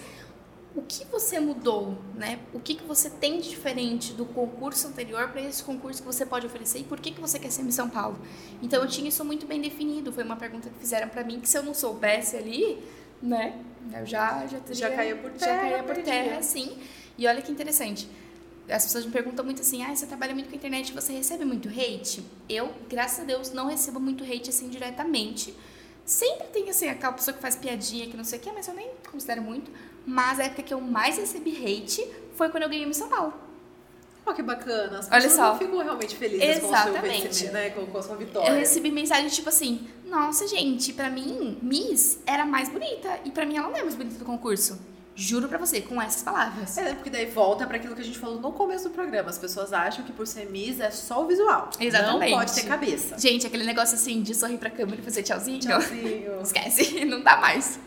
o 0.75 0.81
que 0.83 1.03
você 1.05 1.39
mudou, 1.39 1.97
né? 2.15 2.39
O 2.53 2.59
que, 2.59 2.75
que 2.75 2.83
você 2.83 3.09
tem 3.09 3.39
de 3.39 3.49
diferente 3.49 4.13
do 4.13 4.25
concurso 4.25 4.87
anterior 4.87 5.29
para 5.29 5.41
esse 5.41 5.63
concurso 5.63 6.01
que 6.01 6.05
você 6.05 6.25
pode 6.25 6.45
oferecer 6.45 6.79
e 6.79 6.83
por 6.83 6.99
que, 6.99 7.11
que 7.11 7.19
você 7.19 7.39
quer 7.39 7.51
ser 7.51 7.63
Miss 7.63 7.75
São 7.75 7.89
Paulo? 7.89 8.19
Então 8.61 8.81
eu 8.81 8.87
tinha 8.87 9.09
isso 9.09 9.25
muito 9.25 9.47
bem 9.47 9.59
definido. 9.59 10.11
Foi 10.11 10.23
uma 10.23 10.35
pergunta 10.35 10.69
que 10.69 10.79
fizeram 10.79 11.09
para 11.09 11.23
mim 11.23 11.39
que 11.39 11.49
se 11.49 11.57
eu 11.57 11.63
não 11.63 11.73
soubesse 11.73 12.35
ali, 12.37 12.77
né? 13.21 13.59
Eu 13.93 14.05
já 14.05 14.45
já 14.45 14.59
teria, 14.59 14.75
já 14.75 14.95
caía 14.95 15.15
por 15.15 15.31
terra, 15.31 15.53
já 15.53 15.59
caía 15.59 15.83
por 15.83 16.03
terra, 16.03 16.41
sim. 16.43 16.77
E 17.17 17.27
olha 17.27 17.41
que 17.41 17.51
interessante. 17.51 18.07
As 18.69 18.85
pessoas 18.85 19.05
me 19.05 19.11
perguntam 19.11 19.43
muito 19.43 19.61
assim: 19.61 19.83
"Ah, 19.83 19.95
você 19.95 20.05
trabalha 20.05 20.35
muito 20.35 20.47
com 20.47 20.53
a 20.53 20.57
internet, 20.57 20.93
você 20.93 21.11
recebe 21.11 21.43
muito 21.45 21.67
hate?" 21.67 22.23
Eu, 22.47 22.71
graças 22.87 23.21
a 23.21 23.23
Deus, 23.23 23.51
não 23.51 23.67
recebo 23.67 23.99
muito 23.99 24.23
hate 24.23 24.51
assim 24.51 24.69
diretamente. 24.69 25.55
Sempre 26.05 26.47
tem 26.47 26.69
assim 26.69 26.87
aquela 26.87 27.13
pessoa 27.13 27.35
que 27.35 27.41
faz 27.41 27.55
piadinha 27.55 28.07
que 28.07 28.15
não 28.15 28.23
sei 28.23 28.37
o 28.37 28.41
que, 28.41 28.51
mas 28.51 28.67
eu 28.67 28.73
nem 28.75 28.91
considero 29.11 29.41
muito 29.41 29.71
mas 30.05 30.39
a 30.39 30.43
época 30.45 30.63
que 30.63 30.73
eu 30.73 30.81
mais 30.81 31.17
recebi 31.17 31.51
hate 31.51 32.05
foi 32.35 32.49
quando 32.49 32.63
eu 32.63 32.69
ganhei 32.69 32.85
Miss 32.85 32.97
São 32.97 33.09
Paulo. 33.09 33.33
Oh, 34.25 34.33
que 34.33 34.43
bacana. 34.43 34.99
As 34.99 35.11
Olha 35.11 35.29
só. 35.29 35.51
não 35.51 35.57
ficam 35.57 35.77
realmente 35.79 36.15
felizes 36.15 36.57
Exatamente. 36.63 37.21
com 37.21 37.29
o 37.29 37.33
seu 37.33 37.51
né? 37.51 37.69
com, 37.71 37.85
com 37.87 37.97
a 37.97 38.03
sua 38.03 38.15
vitória. 38.15 38.49
Eu 38.49 38.55
recebi 38.55 38.91
mensagem 38.91 39.27
tipo 39.29 39.49
assim, 39.49 39.87
nossa, 40.05 40.47
gente, 40.47 40.93
pra 40.93 41.09
mim, 41.09 41.57
Miss 41.61 42.19
era 42.25 42.45
mais 42.45 42.69
bonita. 42.69 43.19
E 43.25 43.31
pra 43.31 43.45
mim 43.45 43.57
ela 43.57 43.69
não 43.69 43.77
é 43.77 43.81
mais 43.81 43.95
bonita 43.95 44.19
do 44.19 44.25
concurso. 44.25 44.79
Juro 45.15 45.49
pra 45.49 45.57
você, 45.57 45.81
com 45.81 46.01
essas 46.01 46.23
palavras. 46.23 46.77
É, 46.77 46.93
porque 46.93 47.09
daí 47.09 47.25
volta 47.25 47.67
para 47.67 47.75
aquilo 47.75 47.93
que 47.93 48.01
a 48.01 48.05
gente 48.05 48.17
falou 48.17 48.39
no 48.39 48.53
começo 48.53 48.87
do 48.87 48.91
programa. 48.91 49.29
As 49.29 49.37
pessoas 49.37 49.73
acham 49.73 50.05
que 50.05 50.13
por 50.13 50.25
ser 50.25 50.49
Miss 50.49 50.79
é 50.79 50.91
só 50.91 51.23
o 51.23 51.27
visual. 51.27 51.69
Exatamente. 51.77 52.31
Não 52.31 52.37
pode 52.37 52.53
ter 52.53 52.63
cabeça. 52.63 53.17
Gente, 53.17 53.45
aquele 53.45 53.65
negócio 53.65 53.95
assim 53.95 54.21
de 54.21 54.33
sorrir 54.33 54.57
pra 54.57 54.69
câmera 54.69 55.01
e 55.01 55.03
fazer 55.03 55.23
tchauzinho. 55.23 55.59
Tchauzinho. 55.59 56.39
Esquece, 56.43 57.03
não 57.03 57.21
dá 57.21 57.35
mais. 57.35 57.79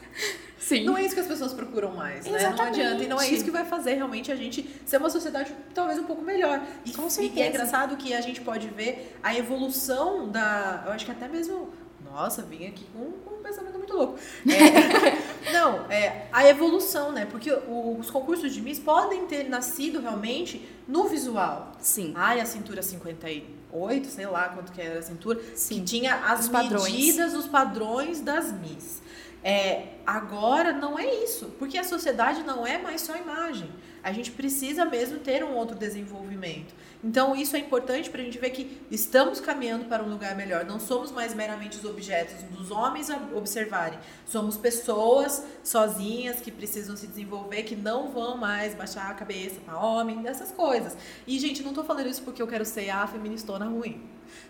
Sim. 0.72 0.84
Não 0.84 0.96
é 0.96 1.04
isso 1.04 1.14
que 1.14 1.20
as 1.20 1.26
pessoas 1.26 1.52
procuram 1.52 1.92
mais, 1.92 2.24
né? 2.24 2.38
Exatamente. 2.38 2.58
Não 2.58 2.66
adianta. 2.86 3.04
E 3.04 3.08
não 3.08 3.20
é 3.20 3.28
isso 3.28 3.44
que 3.44 3.50
vai 3.50 3.64
fazer 3.64 3.94
realmente 3.94 4.32
a 4.32 4.36
gente 4.36 4.68
ser 4.86 4.96
uma 4.96 5.10
sociedade 5.10 5.54
talvez 5.74 5.98
um 5.98 6.04
pouco 6.04 6.22
melhor. 6.22 6.62
E, 6.84 6.92
Com 6.92 7.10
certeza. 7.10 7.38
E 7.38 7.42
é 7.42 7.48
engraçado 7.48 7.96
que 7.96 8.14
a 8.14 8.20
gente 8.20 8.40
pode 8.40 8.68
ver 8.68 9.16
a 9.22 9.36
evolução 9.36 10.28
da. 10.30 10.82
Eu 10.86 10.92
acho 10.92 11.04
que 11.04 11.12
até 11.12 11.28
mesmo. 11.28 11.70
Nossa, 12.04 12.42
vim 12.42 12.66
aqui 12.66 12.84
com, 12.92 13.10
com 13.24 13.36
um 13.36 13.42
pensamento 13.42 13.78
muito 13.78 13.94
louco. 13.94 14.18
É, 14.46 15.52
não, 15.52 15.90
é 15.90 16.26
a 16.32 16.46
evolução, 16.46 17.10
né? 17.12 17.26
Porque 17.26 17.50
os 17.50 18.10
concursos 18.10 18.52
de 18.52 18.60
Miss 18.60 18.78
podem 18.78 19.26
ter 19.26 19.48
nascido 19.48 20.00
realmente 20.00 20.66
no 20.86 21.04
visual. 21.04 21.72
Sim. 21.80 22.12
Ai, 22.14 22.40
a 22.40 22.44
cintura 22.44 22.82
58, 22.82 24.06
sei 24.08 24.26
lá 24.26 24.48
quanto 24.50 24.72
que 24.72 24.80
era 24.80 24.98
a 24.98 25.02
cintura. 25.02 25.40
Sim. 25.54 25.76
Que 25.76 25.84
tinha 25.84 26.16
as 26.26 26.40
Os 26.40 26.48
padrões. 26.48 26.92
medidas, 26.92 27.34
os 27.34 27.46
padrões 27.46 28.20
das 28.20 28.52
Miss. 28.52 29.00
É, 29.44 29.86
agora 30.06 30.72
não 30.72 30.98
é 30.98 31.22
isso, 31.24 31.46
porque 31.58 31.78
a 31.78 31.84
sociedade 31.84 32.42
não 32.42 32.66
é 32.66 32.78
mais 32.78 33.00
só 33.00 33.16
imagem. 33.16 33.70
A 34.02 34.12
gente 34.12 34.32
precisa 34.32 34.84
mesmo 34.84 35.18
ter 35.20 35.44
um 35.44 35.54
outro 35.54 35.76
desenvolvimento. 35.76 36.74
Então 37.04 37.34
isso 37.36 37.56
é 37.56 37.58
importante 37.58 38.10
para 38.10 38.20
a 38.20 38.24
gente 38.24 38.38
ver 38.38 38.50
que 38.50 38.80
estamos 38.90 39.40
caminhando 39.40 39.84
para 39.84 40.02
um 40.02 40.08
lugar 40.08 40.34
melhor. 40.34 40.64
Não 40.64 40.80
somos 40.80 41.10
mais 41.10 41.34
meramente 41.34 41.78
os 41.78 41.84
objetos 41.84 42.42
dos 42.44 42.70
homens 42.70 43.10
a 43.10 43.16
observarem. 43.34 43.98
Somos 44.26 44.56
pessoas 44.56 45.44
sozinhas 45.62 46.40
que 46.40 46.50
precisam 46.50 46.96
se 46.96 47.06
desenvolver, 47.06 47.62
que 47.62 47.76
não 47.76 48.10
vão 48.10 48.36
mais 48.36 48.74
baixar 48.74 49.10
a 49.10 49.14
cabeça 49.14 49.60
para 49.64 49.78
homem, 49.78 50.22
dessas 50.22 50.50
coisas. 50.52 50.96
E 51.26 51.38
gente, 51.38 51.62
não 51.62 51.70
estou 51.70 51.84
falando 51.84 52.08
isso 52.08 52.22
porque 52.22 52.42
eu 52.42 52.46
quero 52.46 52.64
ser 52.64 52.90
a 52.90 53.06
feministona 53.06 53.66
ruim. 53.66 54.02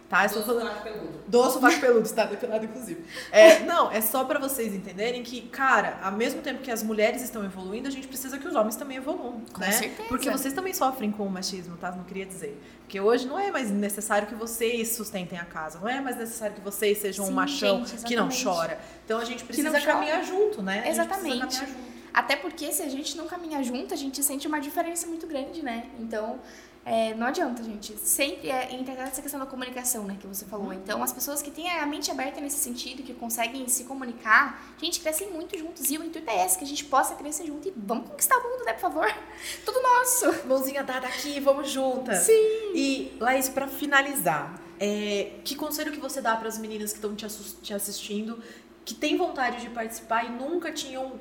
Tá? 0.09 0.27
Estou 0.27 0.43
falando 0.43 0.83
peludo. 0.83 1.21
Do 1.27 1.51
sovaco 1.51 1.81
peludo, 1.81 2.05
está 2.05 2.27
depilado 2.27 2.67
inclusive. 2.67 3.03
É, 3.31 3.61
não, 3.61 3.91
é 3.91 4.03
só 4.03 4.25
para 4.25 4.39
vocês 4.39 4.75
entenderem 4.75 5.23
que, 5.23 5.42
cara, 5.43 5.99
ao 6.03 6.13
mesmo 6.13 6.43
tempo 6.43 6.63
que 6.63 6.71
as 6.71 6.83
mulheres 6.83 7.23
estão 7.23 7.45
evoluindo, 7.45 7.89
a 7.89 7.91
gente 7.91 8.07
precisa 8.09 8.39
que 8.39 8.47
os 8.47 8.55
homens 8.55 8.77
também 8.77 8.97
evoluam, 8.97 9.43
Com 9.53 9.61
né? 9.61 9.73
certeza. 9.73 10.09
Porque 10.09 10.31
vocês 10.31 10.53
também 10.55 10.73
sofrem 10.75 11.11
com 11.11 11.27
o 11.27 11.31
machismo, 11.31 11.77
tá? 11.77 11.91
Não 11.91 12.05
queria 12.05 12.27
dizer. 12.27 12.61
Porque 12.81 13.01
hoje 13.01 13.27
não 13.27 13.39
é 13.39 13.51
mais 13.51 13.71
necessário 13.71 14.29
que 14.29 14.35
vocês 14.35 14.91
sustentem 14.91 15.39
a 15.39 15.45
casa, 15.45 15.79
não 15.79 15.89
é 15.89 16.01
mais 16.01 16.17
necessário 16.17 16.55
que 16.55 16.61
vocês 16.61 16.99
sejam 16.99 17.25
um 17.25 17.29
Sim, 17.29 17.35
machão 17.35 17.87
gente, 17.87 18.05
que 18.05 18.17
não 18.17 18.29
chora. 18.29 18.79
Então 19.05 19.19
a 19.19 19.25
gente 19.25 19.45
precisa 19.45 19.71
chora. 19.71 19.85
caminhar 19.85 20.25
junto, 20.25 20.63
né? 20.63 20.85
Exatamente. 20.89 21.57
junto. 21.57 21.93
Até 22.13 22.37
porque 22.37 22.71
se 22.73 22.83
a 22.83 22.89
gente 22.89 23.17
não 23.17 23.27
caminhar 23.27 23.65
junto, 23.65 23.95
a 23.95 23.97
gente 23.97 24.23
sente 24.23 24.47
uma 24.47 24.61
diferença 24.61 25.07
muito 25.07 25.27
grande, 25.27 25.63
né? 25.63 25.87
Então, 25.99 26.39
é, 26.85 27.15
não 27.15 27.29
adianta, 27.29 27.63
gente. 27.63 27.97
Sempre 27.99 28.51
é 28.51 28.75
entender 28.75 29.01
essa 29.03 29.23
questão 29.23 29.39
da 29.39 29.47
comunicação, 29.47 30.05
né, 30.05 30.17
que 30.21 30.27
você 30.27 30.45
falou. 30.45 30.73
Então, 30.73 31.03
as 31.03 31.13
pessoas 31.13 31.41
que 31.41 31.51
têm 31.51 31.71
a 31.71 31.87
mente 31.87 32.11
aberta 32.11 32.41
nesse 32.41 32.59
sentido, 32.59 33.03
que 33.03 33.15
conseguem 33.15 33.69
se 33.69 33.85
comunicar, 33.85 34.75
gente, 34.81 35.01
crescem 35.01 35.31
muito 35.31 35.57
juntos. 35.57 35.89
E 35.91 35.97
o 35.97 36.05
intuito 36.05 36.29
é 36.29 36.45
esse, 36.45 36.59
que 36.59 36.65
a 36.65 36.67
gente 36.67 36.85
possa 36.85 37.15
crescer 37.15 37.47
junto 37.47 37.69
e 37.69 37.73
vamos 37.77 38.09
conquistar 38.09 38.37
o 38.37 38.43
mundo, 38.43 38.65
né, 38.65 38.73
por 38.73 38.81
favor? 38.81 39.07
Tudo 39.65 39.81
nosso. 39.81 40.47
Mãozinha 40.47 40.83
dada 40.83 41.07
aqui, 41.07 41.39
vamos 41.39 41.71
juntas. 41.71 42.25
Sim. 42.25 42.73
E, 42.75 43.17
Laís, 43.21 43.49
pra 43.49 43.69
finalizar, 43.69 44.61
é, 44.81 45.35
que 45.45 45.55
conselho 45.55 45.93
que 45.93 46.01
você 46.01 46.21
dá 46.21 46.37
para 46.37 46.49
as 46.49 46.59
meninas 46.59 46.91
que 46.91 46.99
estão 46.99 47.15
te, 47.15 47.27
te 47.63 47.73
assistindo, 47.73 48.43
que 48.85 48.95
têm 48.95 49.17
vontade 49.17 49.61
de 49.61 49.71
participar 49.71 50.25
e 50.25 50.31
nunca 50.31 50.73
tinham 50.73 51.21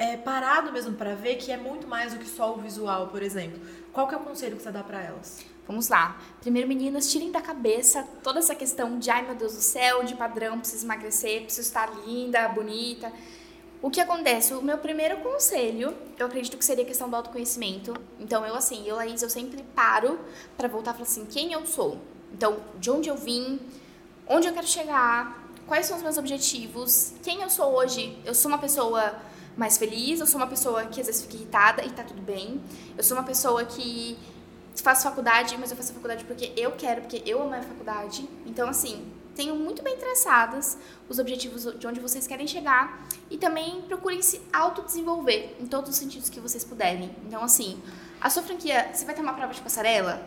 é, 0.00 0.16
parado 0.16 0.72
mesmo 0.72 0.94
para 0.94 1.14
ver 1.14 1.36
que 1.36 1.52
é 1.52 1.58
muito 1.58 1.86
mais 1.86 2.14
do 2.14 2.18
que 2.18 2.26
só 2.26 2.54
o 2.54 2.56
visual, 2.58 3.08
por 3.08 3.22
exemplo? 3.22 3.60
Qual 3.92 4.06
que 4.06 4.14
é 4.14 4.18
o 4.18 4.20
conselho 4.20 4.56
que 4.56 4.62
você 4.62 4.70
dá 4.70 4.82
para 4.82 5.02
elas? 5.02 5.38
Vamos 5.66 5.88
lá. 5.88 6.20
Primeiro, 6.40 6.68
meninas, 6.68 7.10
tirem 7.10 7.30
da 7.30 7.40
cabeça 7.40 8.06
toda 8.22 8.38
essa 8.38 8.54
questão 8.54 8.98
de, 8.98 9.10
ai 9.10 9.22
meu 9.22 9.34
Deus 9.34 9.54
do 9.54 9.60
céu, 9.60 10.04
de 10.04 10.14
padrão, 10.14 10.58
preciso 10.58 10.86
emagrecer, 10.86 11.42
preciso 11.42 11.68
estar 11.68 11.90
linda, 12.06 12.48
bonita. 12.48 13.12
O 13.82 13.90
que 13.90 14.00
acontece? 14.00 14.52
O 14.54 14.62
meu 14.62 14.78
primeiro 14.78 15.16
conselho, 15.18 15.96
eu 16.18 16.26
acredito 16.26 16.56
que 16.56 16.64
seria 16.64 16.84
a 16.84 16.86
questão 16.86 17.08
do 17.08 17.16
autoconhecimento. 17.16 17.94
Então, 18.18 18.44
eu 18.44 18.54
assim, 18.54 18.86
eu, 18.86 18.96
Laís, 18.96 19.22
eu 19.22 19.30
sempre 19.30 19.62
paro 19.74 20.20
pra 20.56 20.68
voltar 20.68 20.90
e 20.90 20.94
falar 20.94 21.06
assim, 21.06 21.24
quem 21.24 21.52
eu 21.52 21.66
sou? 21.66 21.98
Então, 22.32 22.58
de 22.78 22.90
onde 22.90 23.08
eu 23.08 23.16
vim, 23.16 23.58
onde 24.26 24.46
eu 24.46 24.52
quero 24.52 24.66
chegar, 24.66 25.48
quais 25.66 25.86
são 25.86 25.96
os 25.96 26.02
meus 26.02 26.18
objetivos, 26.18 27.14
quem 27.22 27.42
eu 27.42 27.48
sou 27.48 27.72
hoje? 27.74 28.16
Eu 28.24 28.34
sou 28.34 28.50
uma 28.50 28.58
pessoa 28.58 29.14
mais 29.60 29.76
feliz, 29.76 30.20
eu 30.20 30.26
sou 30.26 30.40
uma 30.40 30.46
pessoa 30.46 30.86
que 30.86 30.98
às 31.02 31.06
vezes 31.06 31.20
fica 31.20 31.34
irritada 31.36 31.84
e 31.84 31.90
tá 31.90 32.02
tudo 32.02 32.22
bem. 32.22 32.58
Eu 32.96 33.04
sou 33.04 33.14
uma 33.14 33.22
pessoa 33.22 33.62
que 33.62 34.18
faço 34.74 35.02
faculdade, 35.02 35.54
mas 35.58 35.70
eu 35.70 35.76
faço 35.76 35.92
faculdade 35.92 36.24
porque 36.24 36.50
eu 36.56 36.72
quero, 36.72 37.02
porque 37.02 37.22
eu 37.26 37.42
amo 37.42 37.52
a 37.52 37.60
faculdade. 37.60 38.26
Então, 38.46 38.66
assim, 38.70 39.06
tenham 39.36 39.54
muito 39.56 39.82
bem 39.82 39.98
traçadas 39.98 40.78
os 41.10 41.18
objetivos 41.18 41.78
de 41.78 41.86
onde 41.86 42.00
vocês 42.00 42.26
querem 42.26 42.46
chegar 42.46 43.06
e 43.30 43.36
também 43.36 43.82
procurem 43.82 44.22
se 44.22 44.40
autodesenvolver 44.50 45.54
em 45.60 45.66
todos 45.66 45.90
os 45.90 45.96
sentidos 45.96 46.30
que 46.30 46.40
vocês 46.40 46.64
puderem. 46.64 47.14
Então, 47.26 47.44
assim, 47.44 47.82
a 48.18 48.30
sua 48.30 48.42
franquia, 48.42 48.90
você 48.94 49.04
vai 49.04 49.14
ter 49.14 49.20
uma 49.20 49.34
prova 49.34 49.52
de 49.52 49.60
passarela? 49.60 50.26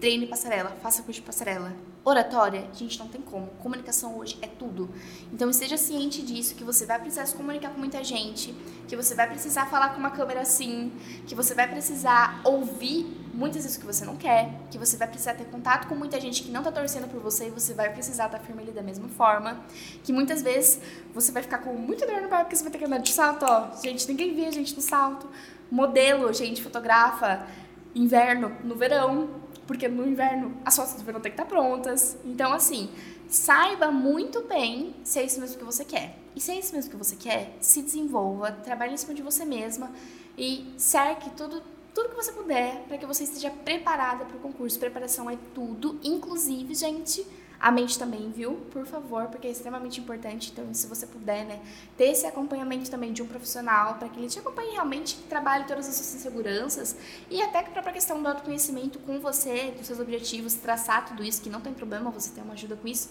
Treine 0.00 0.26
passarela, 0.26 0.70
faça 0.82 1.02
curso 1.02 1.20
de 1.20 1.26
passarela. 1.26 1.74
Oratória, 2.02 2.66
gente, 2.72 2.98
não 2.98 3.06
tem 3.06 3.20
como. 3.20 3.48
Comunicação 3.62 4.16
hoje 4.16 4.38
é 4.40 4.46
tudo. 4.46 4.88
Então 5.30 5.50
esteja 5.50 5.76
ciente 5.76 6.22
disso, 6.22 6.54
que 6.54 6.64
você 6.64 6.86
vai 6.86 6.98
precisar 6.98 7.26
se 7.26 7.34
comunicar 7.34 7.68
com 7.68 7.78
muita 7.78 8.02
gente, 8.02 8.54
que 8.88 8.96
você 8.96 9.14
vai 9.14 9.28
precisar 9.28 9.66
falar 9.66 9.90
com 9.90 9.98
uma 9.98 10.10
câmera 10.10 10.40
assim, 10.40 10.90
que 11.26 11.34
você 11.34 11.54
vai 11.54 11.68
precisar 11.68 12.40
ouvir 12.44 13.14
muitas 13.34 13.64
vezes 13.64 13.76
o 13.76 13.80
que 13.80 13.84
você 13.84 14.06
não 14.06 14.16
quer, 14.16 14.50
que 14.70 14.78
você 14.78 14.96
vai 14.96 15.06
precisar 15.06 15.34
ter 15.34 15.44
contato 15.44 15.86
com 15.86 15.94
muita 15.94 16.18
gente 16.18 16.42
que 16.44 16.50
não 16.50 16.62
tá 16.62 16.72
torcendo 16.72 17.06
por 17.06 17.20
você 17.20 17.48
e 17.48 17.50
você 17.50 17.74
vai 17.74 17.92
precisar 17.92 18.26
estar 18.26 18.38
firme 18.38 18.62
ali 18.62 18.72
da 18.72 18.82
mesma 18.82 19.08
forma, 19.08 19.60
que 20.02 20.14
muitas 20.14 20.40
vezes 20.40 20.80
você 21.12 21.30
vai 21.30 21.42
ficar 21.42 21.58
com 21.58 21.74
muita 21.74 22.06
dor 22.06 22.22
no 22.22 22.28
pé 22.30 22.38
porque 22.38 22.56
você 22.56 22.62
vai 22.62 22.72
ter 22.72 22.78
que 22.78 22.86
andar 22.86 22.98
de 22.98 23.10
salto, 23.10 23.44
ó. 23.44 23.68
Gente, 23.82 24.08
ninguém 24.08 24.34
vê 24.34 24.46
a 24.46 24.50
gente 24.50 24.74
no 24.74 24.80
salto. 24.80 25.28
Modelo, 25.70 26.32
gente, 26.32 26.62
fotografa 26.62 27.46
inverno 27.94 28.56
no 28.62 28.74
verão, 28.74 29.28
porque 29.70 29.86
no 29.86 30.04
inverno 30.04 30.52
as 30.64 30.74
fotos 30.74 30.94
do 30.94 31.04
verão 31.04 31.20
tem 31.20 31.30
que 31.30 31.40
estar 31.40 31.48
prontas. 31.48 32.16
Então, 32.24 32.52
assim, 32.52 32.90
saiba 33.28 33.92
muito 33.92 34.42
bem 34.42 34.96
se 35.04 35.20
é 35.20 35.22
isso 35.22 35.40
mesmo 35.40 35.56
que 35.56 35.64
você 35.64 35.84
quer. 35.84 36.18
E 36.34 36.40
se 36.40 36.50
é 36.50 36.58
isso 36.58 36.74
mesmo 36.74 36.90
que 36.90 36.96
você 36.96 37.14
quer, 37.14 37.56
se 37.60 37.80
desenvolva, 37.80 38.50
trabalhe 38.50 38.94
em 38.94 38.96
cima 38.96 39.14
de 39.14 39.22
você 39.22 39.44
mesma 39.44 39.92
e 40.36 40.74
cerque 40.76 41.30
tudo, 41.36 41.62
tudo 41.94 42.08
que 42.08 42.16
você 42.16 42.32
puder 42.32 42.82
para 42.88 42.98
que 42.98 43.06
você 43.06 43.22
esteja 43.22 43.48
preparada 43.48 44.24
para 44.24 44.36
o 44.38 44.40
concurso. 44.40 44.76
Preparação 44.76 45.30
é 45.30 45.38
tudo, 45.54 46.00
inclusive, 46.02 46.74
gente, 46.74 47.24
a 47.60 47.70
mente 47.70 47.98
também, 47.98 48.30
viu? 48.30 48.54
Por 48.72 48.86
favor, 48.86 49.26
porque 49.26 49.46
é 49.46 49.50
extremamente 49.50 50.00
importante. 50.00 50.50
Então, 50.50 50.72
se 50.72 50.86
você 50.86 51.06
puder, 51.06 51.44
né, 51.44 51.60
ter 51.96 52.06
esse 52.06 52.26
acompanhamento 52.26 52.90
também 52.90 53.12
de 53.12 53.22
um 53.22 53.26
profissional 53.26 53.96
para 53.96 54.08
que 54.08 54.18
ele 54.18 54.28
te 54.28 54.38
acompanhe 54.38 54.72
realmente, 54.72 55.16
trabalhe 55.28 55.64
todas 55.64 55.86
as 55.86 55.94
suas 55.94 56.14
inseguranças 56.14 56.96
e 57.28 57.42
até 57.42 57.62
que 57.62 57.68
a 57.68 57.72
própria 57.72 57.92
questão 57.92 58.22
do 58.22 58.28
autoconhecimento 58.28 58.98
com 59.00 59.20
você, 59.20 59.74
dos 59.76 59.86
seus 59.86 60.00
objetivos, 60.00 60.54
traçar 60.54 61.06
tudo 61.06 61.22
isso, 61.22 61.42
que 61.42 61.50
não 61.50 61.60
tem 61.60 61.74
problema 61.74 62.10
você 62.10 62.30
ter 62.30 62.40
uma 62.40 62.54
ajuda 62.54 62.76
com 62.76 62.88
isso. 62.88 63.10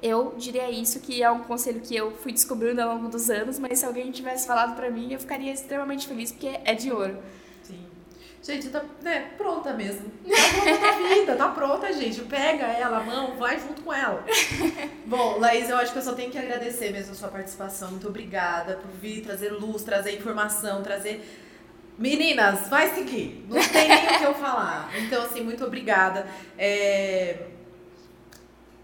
Eu 0.00 0.34
diria 0.38 0.70
isso, 0.70 1.00
que 1.00 1.22
é 1.22 1.30
um 1.30 1.40
conselho 1.40 1.80
que 1.80 1.94
eu 1.94 2.12
fui 2.12 2.32
descobrindo 2.32 2.80
ao 2.80 2.94
longo 2.94 3.08
dos 3.08 3.28
anos, 3.28 3.58
mas 3.58 3.80
se 3.80 3.84
alguém 3.84 4.10
tivesse 4.12 4.46
falado 4.46 4.76
para 4.76 4.88
mim, 4.88 5.12
eu 5.12 5.18
ficaria 5.18 5.52
extremamente 5.52 6.06
feliz, 6.06 6.30
porque 6.30 6.60
é 6.64 6.74
de 6.74 6.92
ouro. 6.92 7.18
Gente, 8.42 8.70
tá 8.70 8.82
né, 9.02 9.32
pronta 9.36 9.74
mesmo. 9.74 10.10
Tá 10.24 10.60
pronta 10.62 10.78
pra 10.78 11.08
vida, 11.08 11.36
tá 11.36 11.48
pronta, 11.48 11.92
gente. 11.92 12.22
Pega 12.22 12.66
ela, 12.66 12.98
a 12.98 13.02
mão, 13.02 13.36
vai 13.36 13.60
junto 13.60 13.82
com 13.82 13.92
ela. 13.92 14.24
Bom, 15.04 15.38
Laís, 15.38 15.68
eu 15.68 15.76
acho 15.76 15.92
que 15.92 15.98
eu 15.98 16.02
só 16.02 16.14
tenho 16.14 16.30
que 16.30 16.38
agradecer 16.38 16.90
mesmo 16.90 17.12
a 17.12 17.14
sua 17.14 17.28
participação. 17.28 17.90
Muito 17.90 18.08
obrigada 18.08 18.76
por 18.76 18.90
vir 18.92 19.22
trazer 19.22 19.50
luz, 19.50 19.82
trazer 19.82 20.16
informação, 20.16 20.82
trazer. 20.82 21.22
Meninas, 21.98 22.66
vai 22.68 22.94
seguir. 22.94 23.44
Não 23.46 23.62
tem 23.62 23.88
nem 23.88 24.06
o 24.06 24.18
que 24.18 24.24
eu 24.24 24.34
falar. 24.34 24.90
Então, 24.98 25.22
assim, 25.22 25.42
muito 25.42 25.62
obrigada. 25.62 26.26
É... 26.56 27.59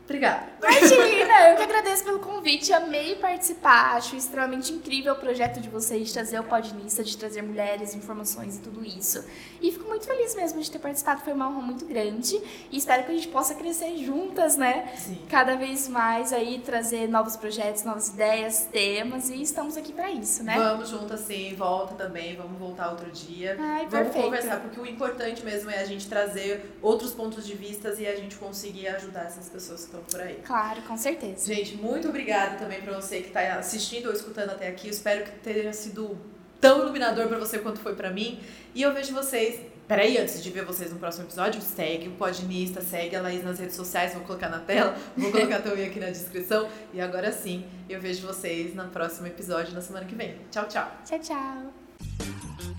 Obrigada. 0.07 0.47
Imagina, 0.63 1.51
eu 1.51 1.57
que 1.57 1.63
agradeço 1.65 2.05
pelo 2.05 2.21
convite, 2.21 2.73
amei 2.73 3.17
participar, 3.17 3.97
acho 3.97 4.15
extremamente 4.15 4.73
incrível 4.73 5.13
o 5.15 5.17
projeto 5.17 5.61
de 5.61 5.69
vocês 5.69 6.07
de 6.07 6.15
trazer 6.15 6.39
o 6.39 6.45
Podnista, 6.45 7.03
de 7.03 7.17
trazer 7.17 7.43
mulheres, 7.43 7.93
informações 7.93 8.57
e 8.57 8.61
tudo 8.61 8.85
isso. 8.85 9.25
E 9.61 9.73
fico 9.73 9.89
muito 9.89 10.07
feliz 10.07 10.35
mesmo 10.37 10.61
de 10.61 10.71
ter 10.71 10.79
participado, 10.79 11.23
foi 11.23 11.33
uma 11.33 11.49
honra 11.49 11.61
muito 11.61 11.85
grande 11.85 12.41
e 12.71 12.77
espero 12.77 13.03
que 13.03 13.11
a 13.11 13.15
gente 13.17 13.27
possa 13.29 13.57
crescer 13.57 13.97
juntas, 13.99 14.57
né? 14.57 14.93
Sim. 14.97 15.19
Cada 15.29 15.57
vez 15.57 15.89
mais 15.89 16.33
aí, 16.33 16.61
trazer 16.61 17.09
novos 17.09 17.37
projetos, 17.37 17.83
novas 17.83 18.09
ideias, 18.09 18.69
temas 18.71 19.29
e 19.29 19.43
estamos 19.43 19.77
aqui 19.77 19.93
para 19.93 20.09
isso, 20.13 20.45
né? 20.45 20.57
Vamos 20.57 20.89
juntas 20.89 21.21
sim, 21.21 21.53
volta 21.57 21.95
também, 21.95 22.37
vamos 22.37 22.57
voltar 22.61 22.91
outro 22.91 23.11
dia. 23.11 23.57
Ai, 23.59 23.87
vamos 23.87 23.91
perfeito. 23.91 24.25
conversar, 24.25 24.61
porque 24.61 24.79
o 24.79 24.87
importante 24.87 25.45
mesmo 25.45 25.69
é 25.69 25.81
a 25.81 25.85
gente 25.85 26.09
trazer 26.09 26.79
outros 26.81 27.13
pontos 27.13 27.45
de 27.45 27.57
vista 27.57 27.93
e 27.99 28.07
a 28.07 28.15
gente 28.15 28.37
conseguir 28.37 28.87
ajudar 28.89 29.25
essas 29.25 29.49
pessoas 29.49 29.81
que 29.81 29.87
estão 29.87 29.96
por 30.11 30.21
aí. 30.21 30.41
Claro, 30.45 30.83
com 30.83 30.97
certeza. 30.97 31.53
Gente, 31.53 31.77
muito 31.77 32.09
obrigada 32.09 32.57
também 32.57 32.81
pra 32.81 32.95
você 32.95 33.23
que 33.23 33.31
tá 33.31 33.55
assistindo 33.55 34.07
ou 34.07 34.13
escutando 34.13 34.51
até 34.51 34.69
aqui. 34.69 34.89
Eu 34.89 34.93
espero 34.93 35.25
que 35.25 35.31
tenha 35.39 35.73
sido 35.73 36.17
tão 36.61 36.81
iluminador 36.81 37.29
pra 37.29 37.39
você 37.39 37.59
quanto 37.59 37.81
foi 37.81 37.95
pra 37.95 38.11
mim. 38.11 38.41
E 38.75 38.83
eu 38.83 38.93
vejo 38.93 39.15
vocês. 39.15 39.61
Peraí, 39.87 40.19
antes 40.19 40.43
de 40.43 40.51
ver 40.51 40.65
vocês 40.65 40.93
no 40.93 40.99
próximo 40.99 41.27
episódio, 41.27 41.63
segue 41.63 42.09
o 42.09 42.13
Podinista, 42.13 42.81
segue 42.81 43.15
a 43.15 43.23
Laís 43.23 43.45
nas 43.45 43.61
redes 43.61 43.77
sociais, 43.77 44.13
vou 44.15 44.25
colocar 44.25 44.49
na 44.49 44.59
tela, 44.59 44.97
vou 45.17 45.31
colocar 45.31 45.61
também 45.63 45.87
aqui 45.87 46.01
na 46.01 46.11
descrição. 46.11 46.69
E 46.93 47.01
agora 47.01 47.31
sim, 47.31 47.65
eu 47.89 48.01
vejo 48.01 48.27
vocês 48.27 48.75
no 48.75 48.89
próximo 48.89 49.29
episódio 49.29 49.73
na 49.73 49.81
semana 49.81 50.05
que 50.05 50.17
vem. 50.17 50.35
Tchau, 50.51 50.67
tchau. 50.67 50.91
Tchau, 51.05 51.21
tchau. 51.21 52.76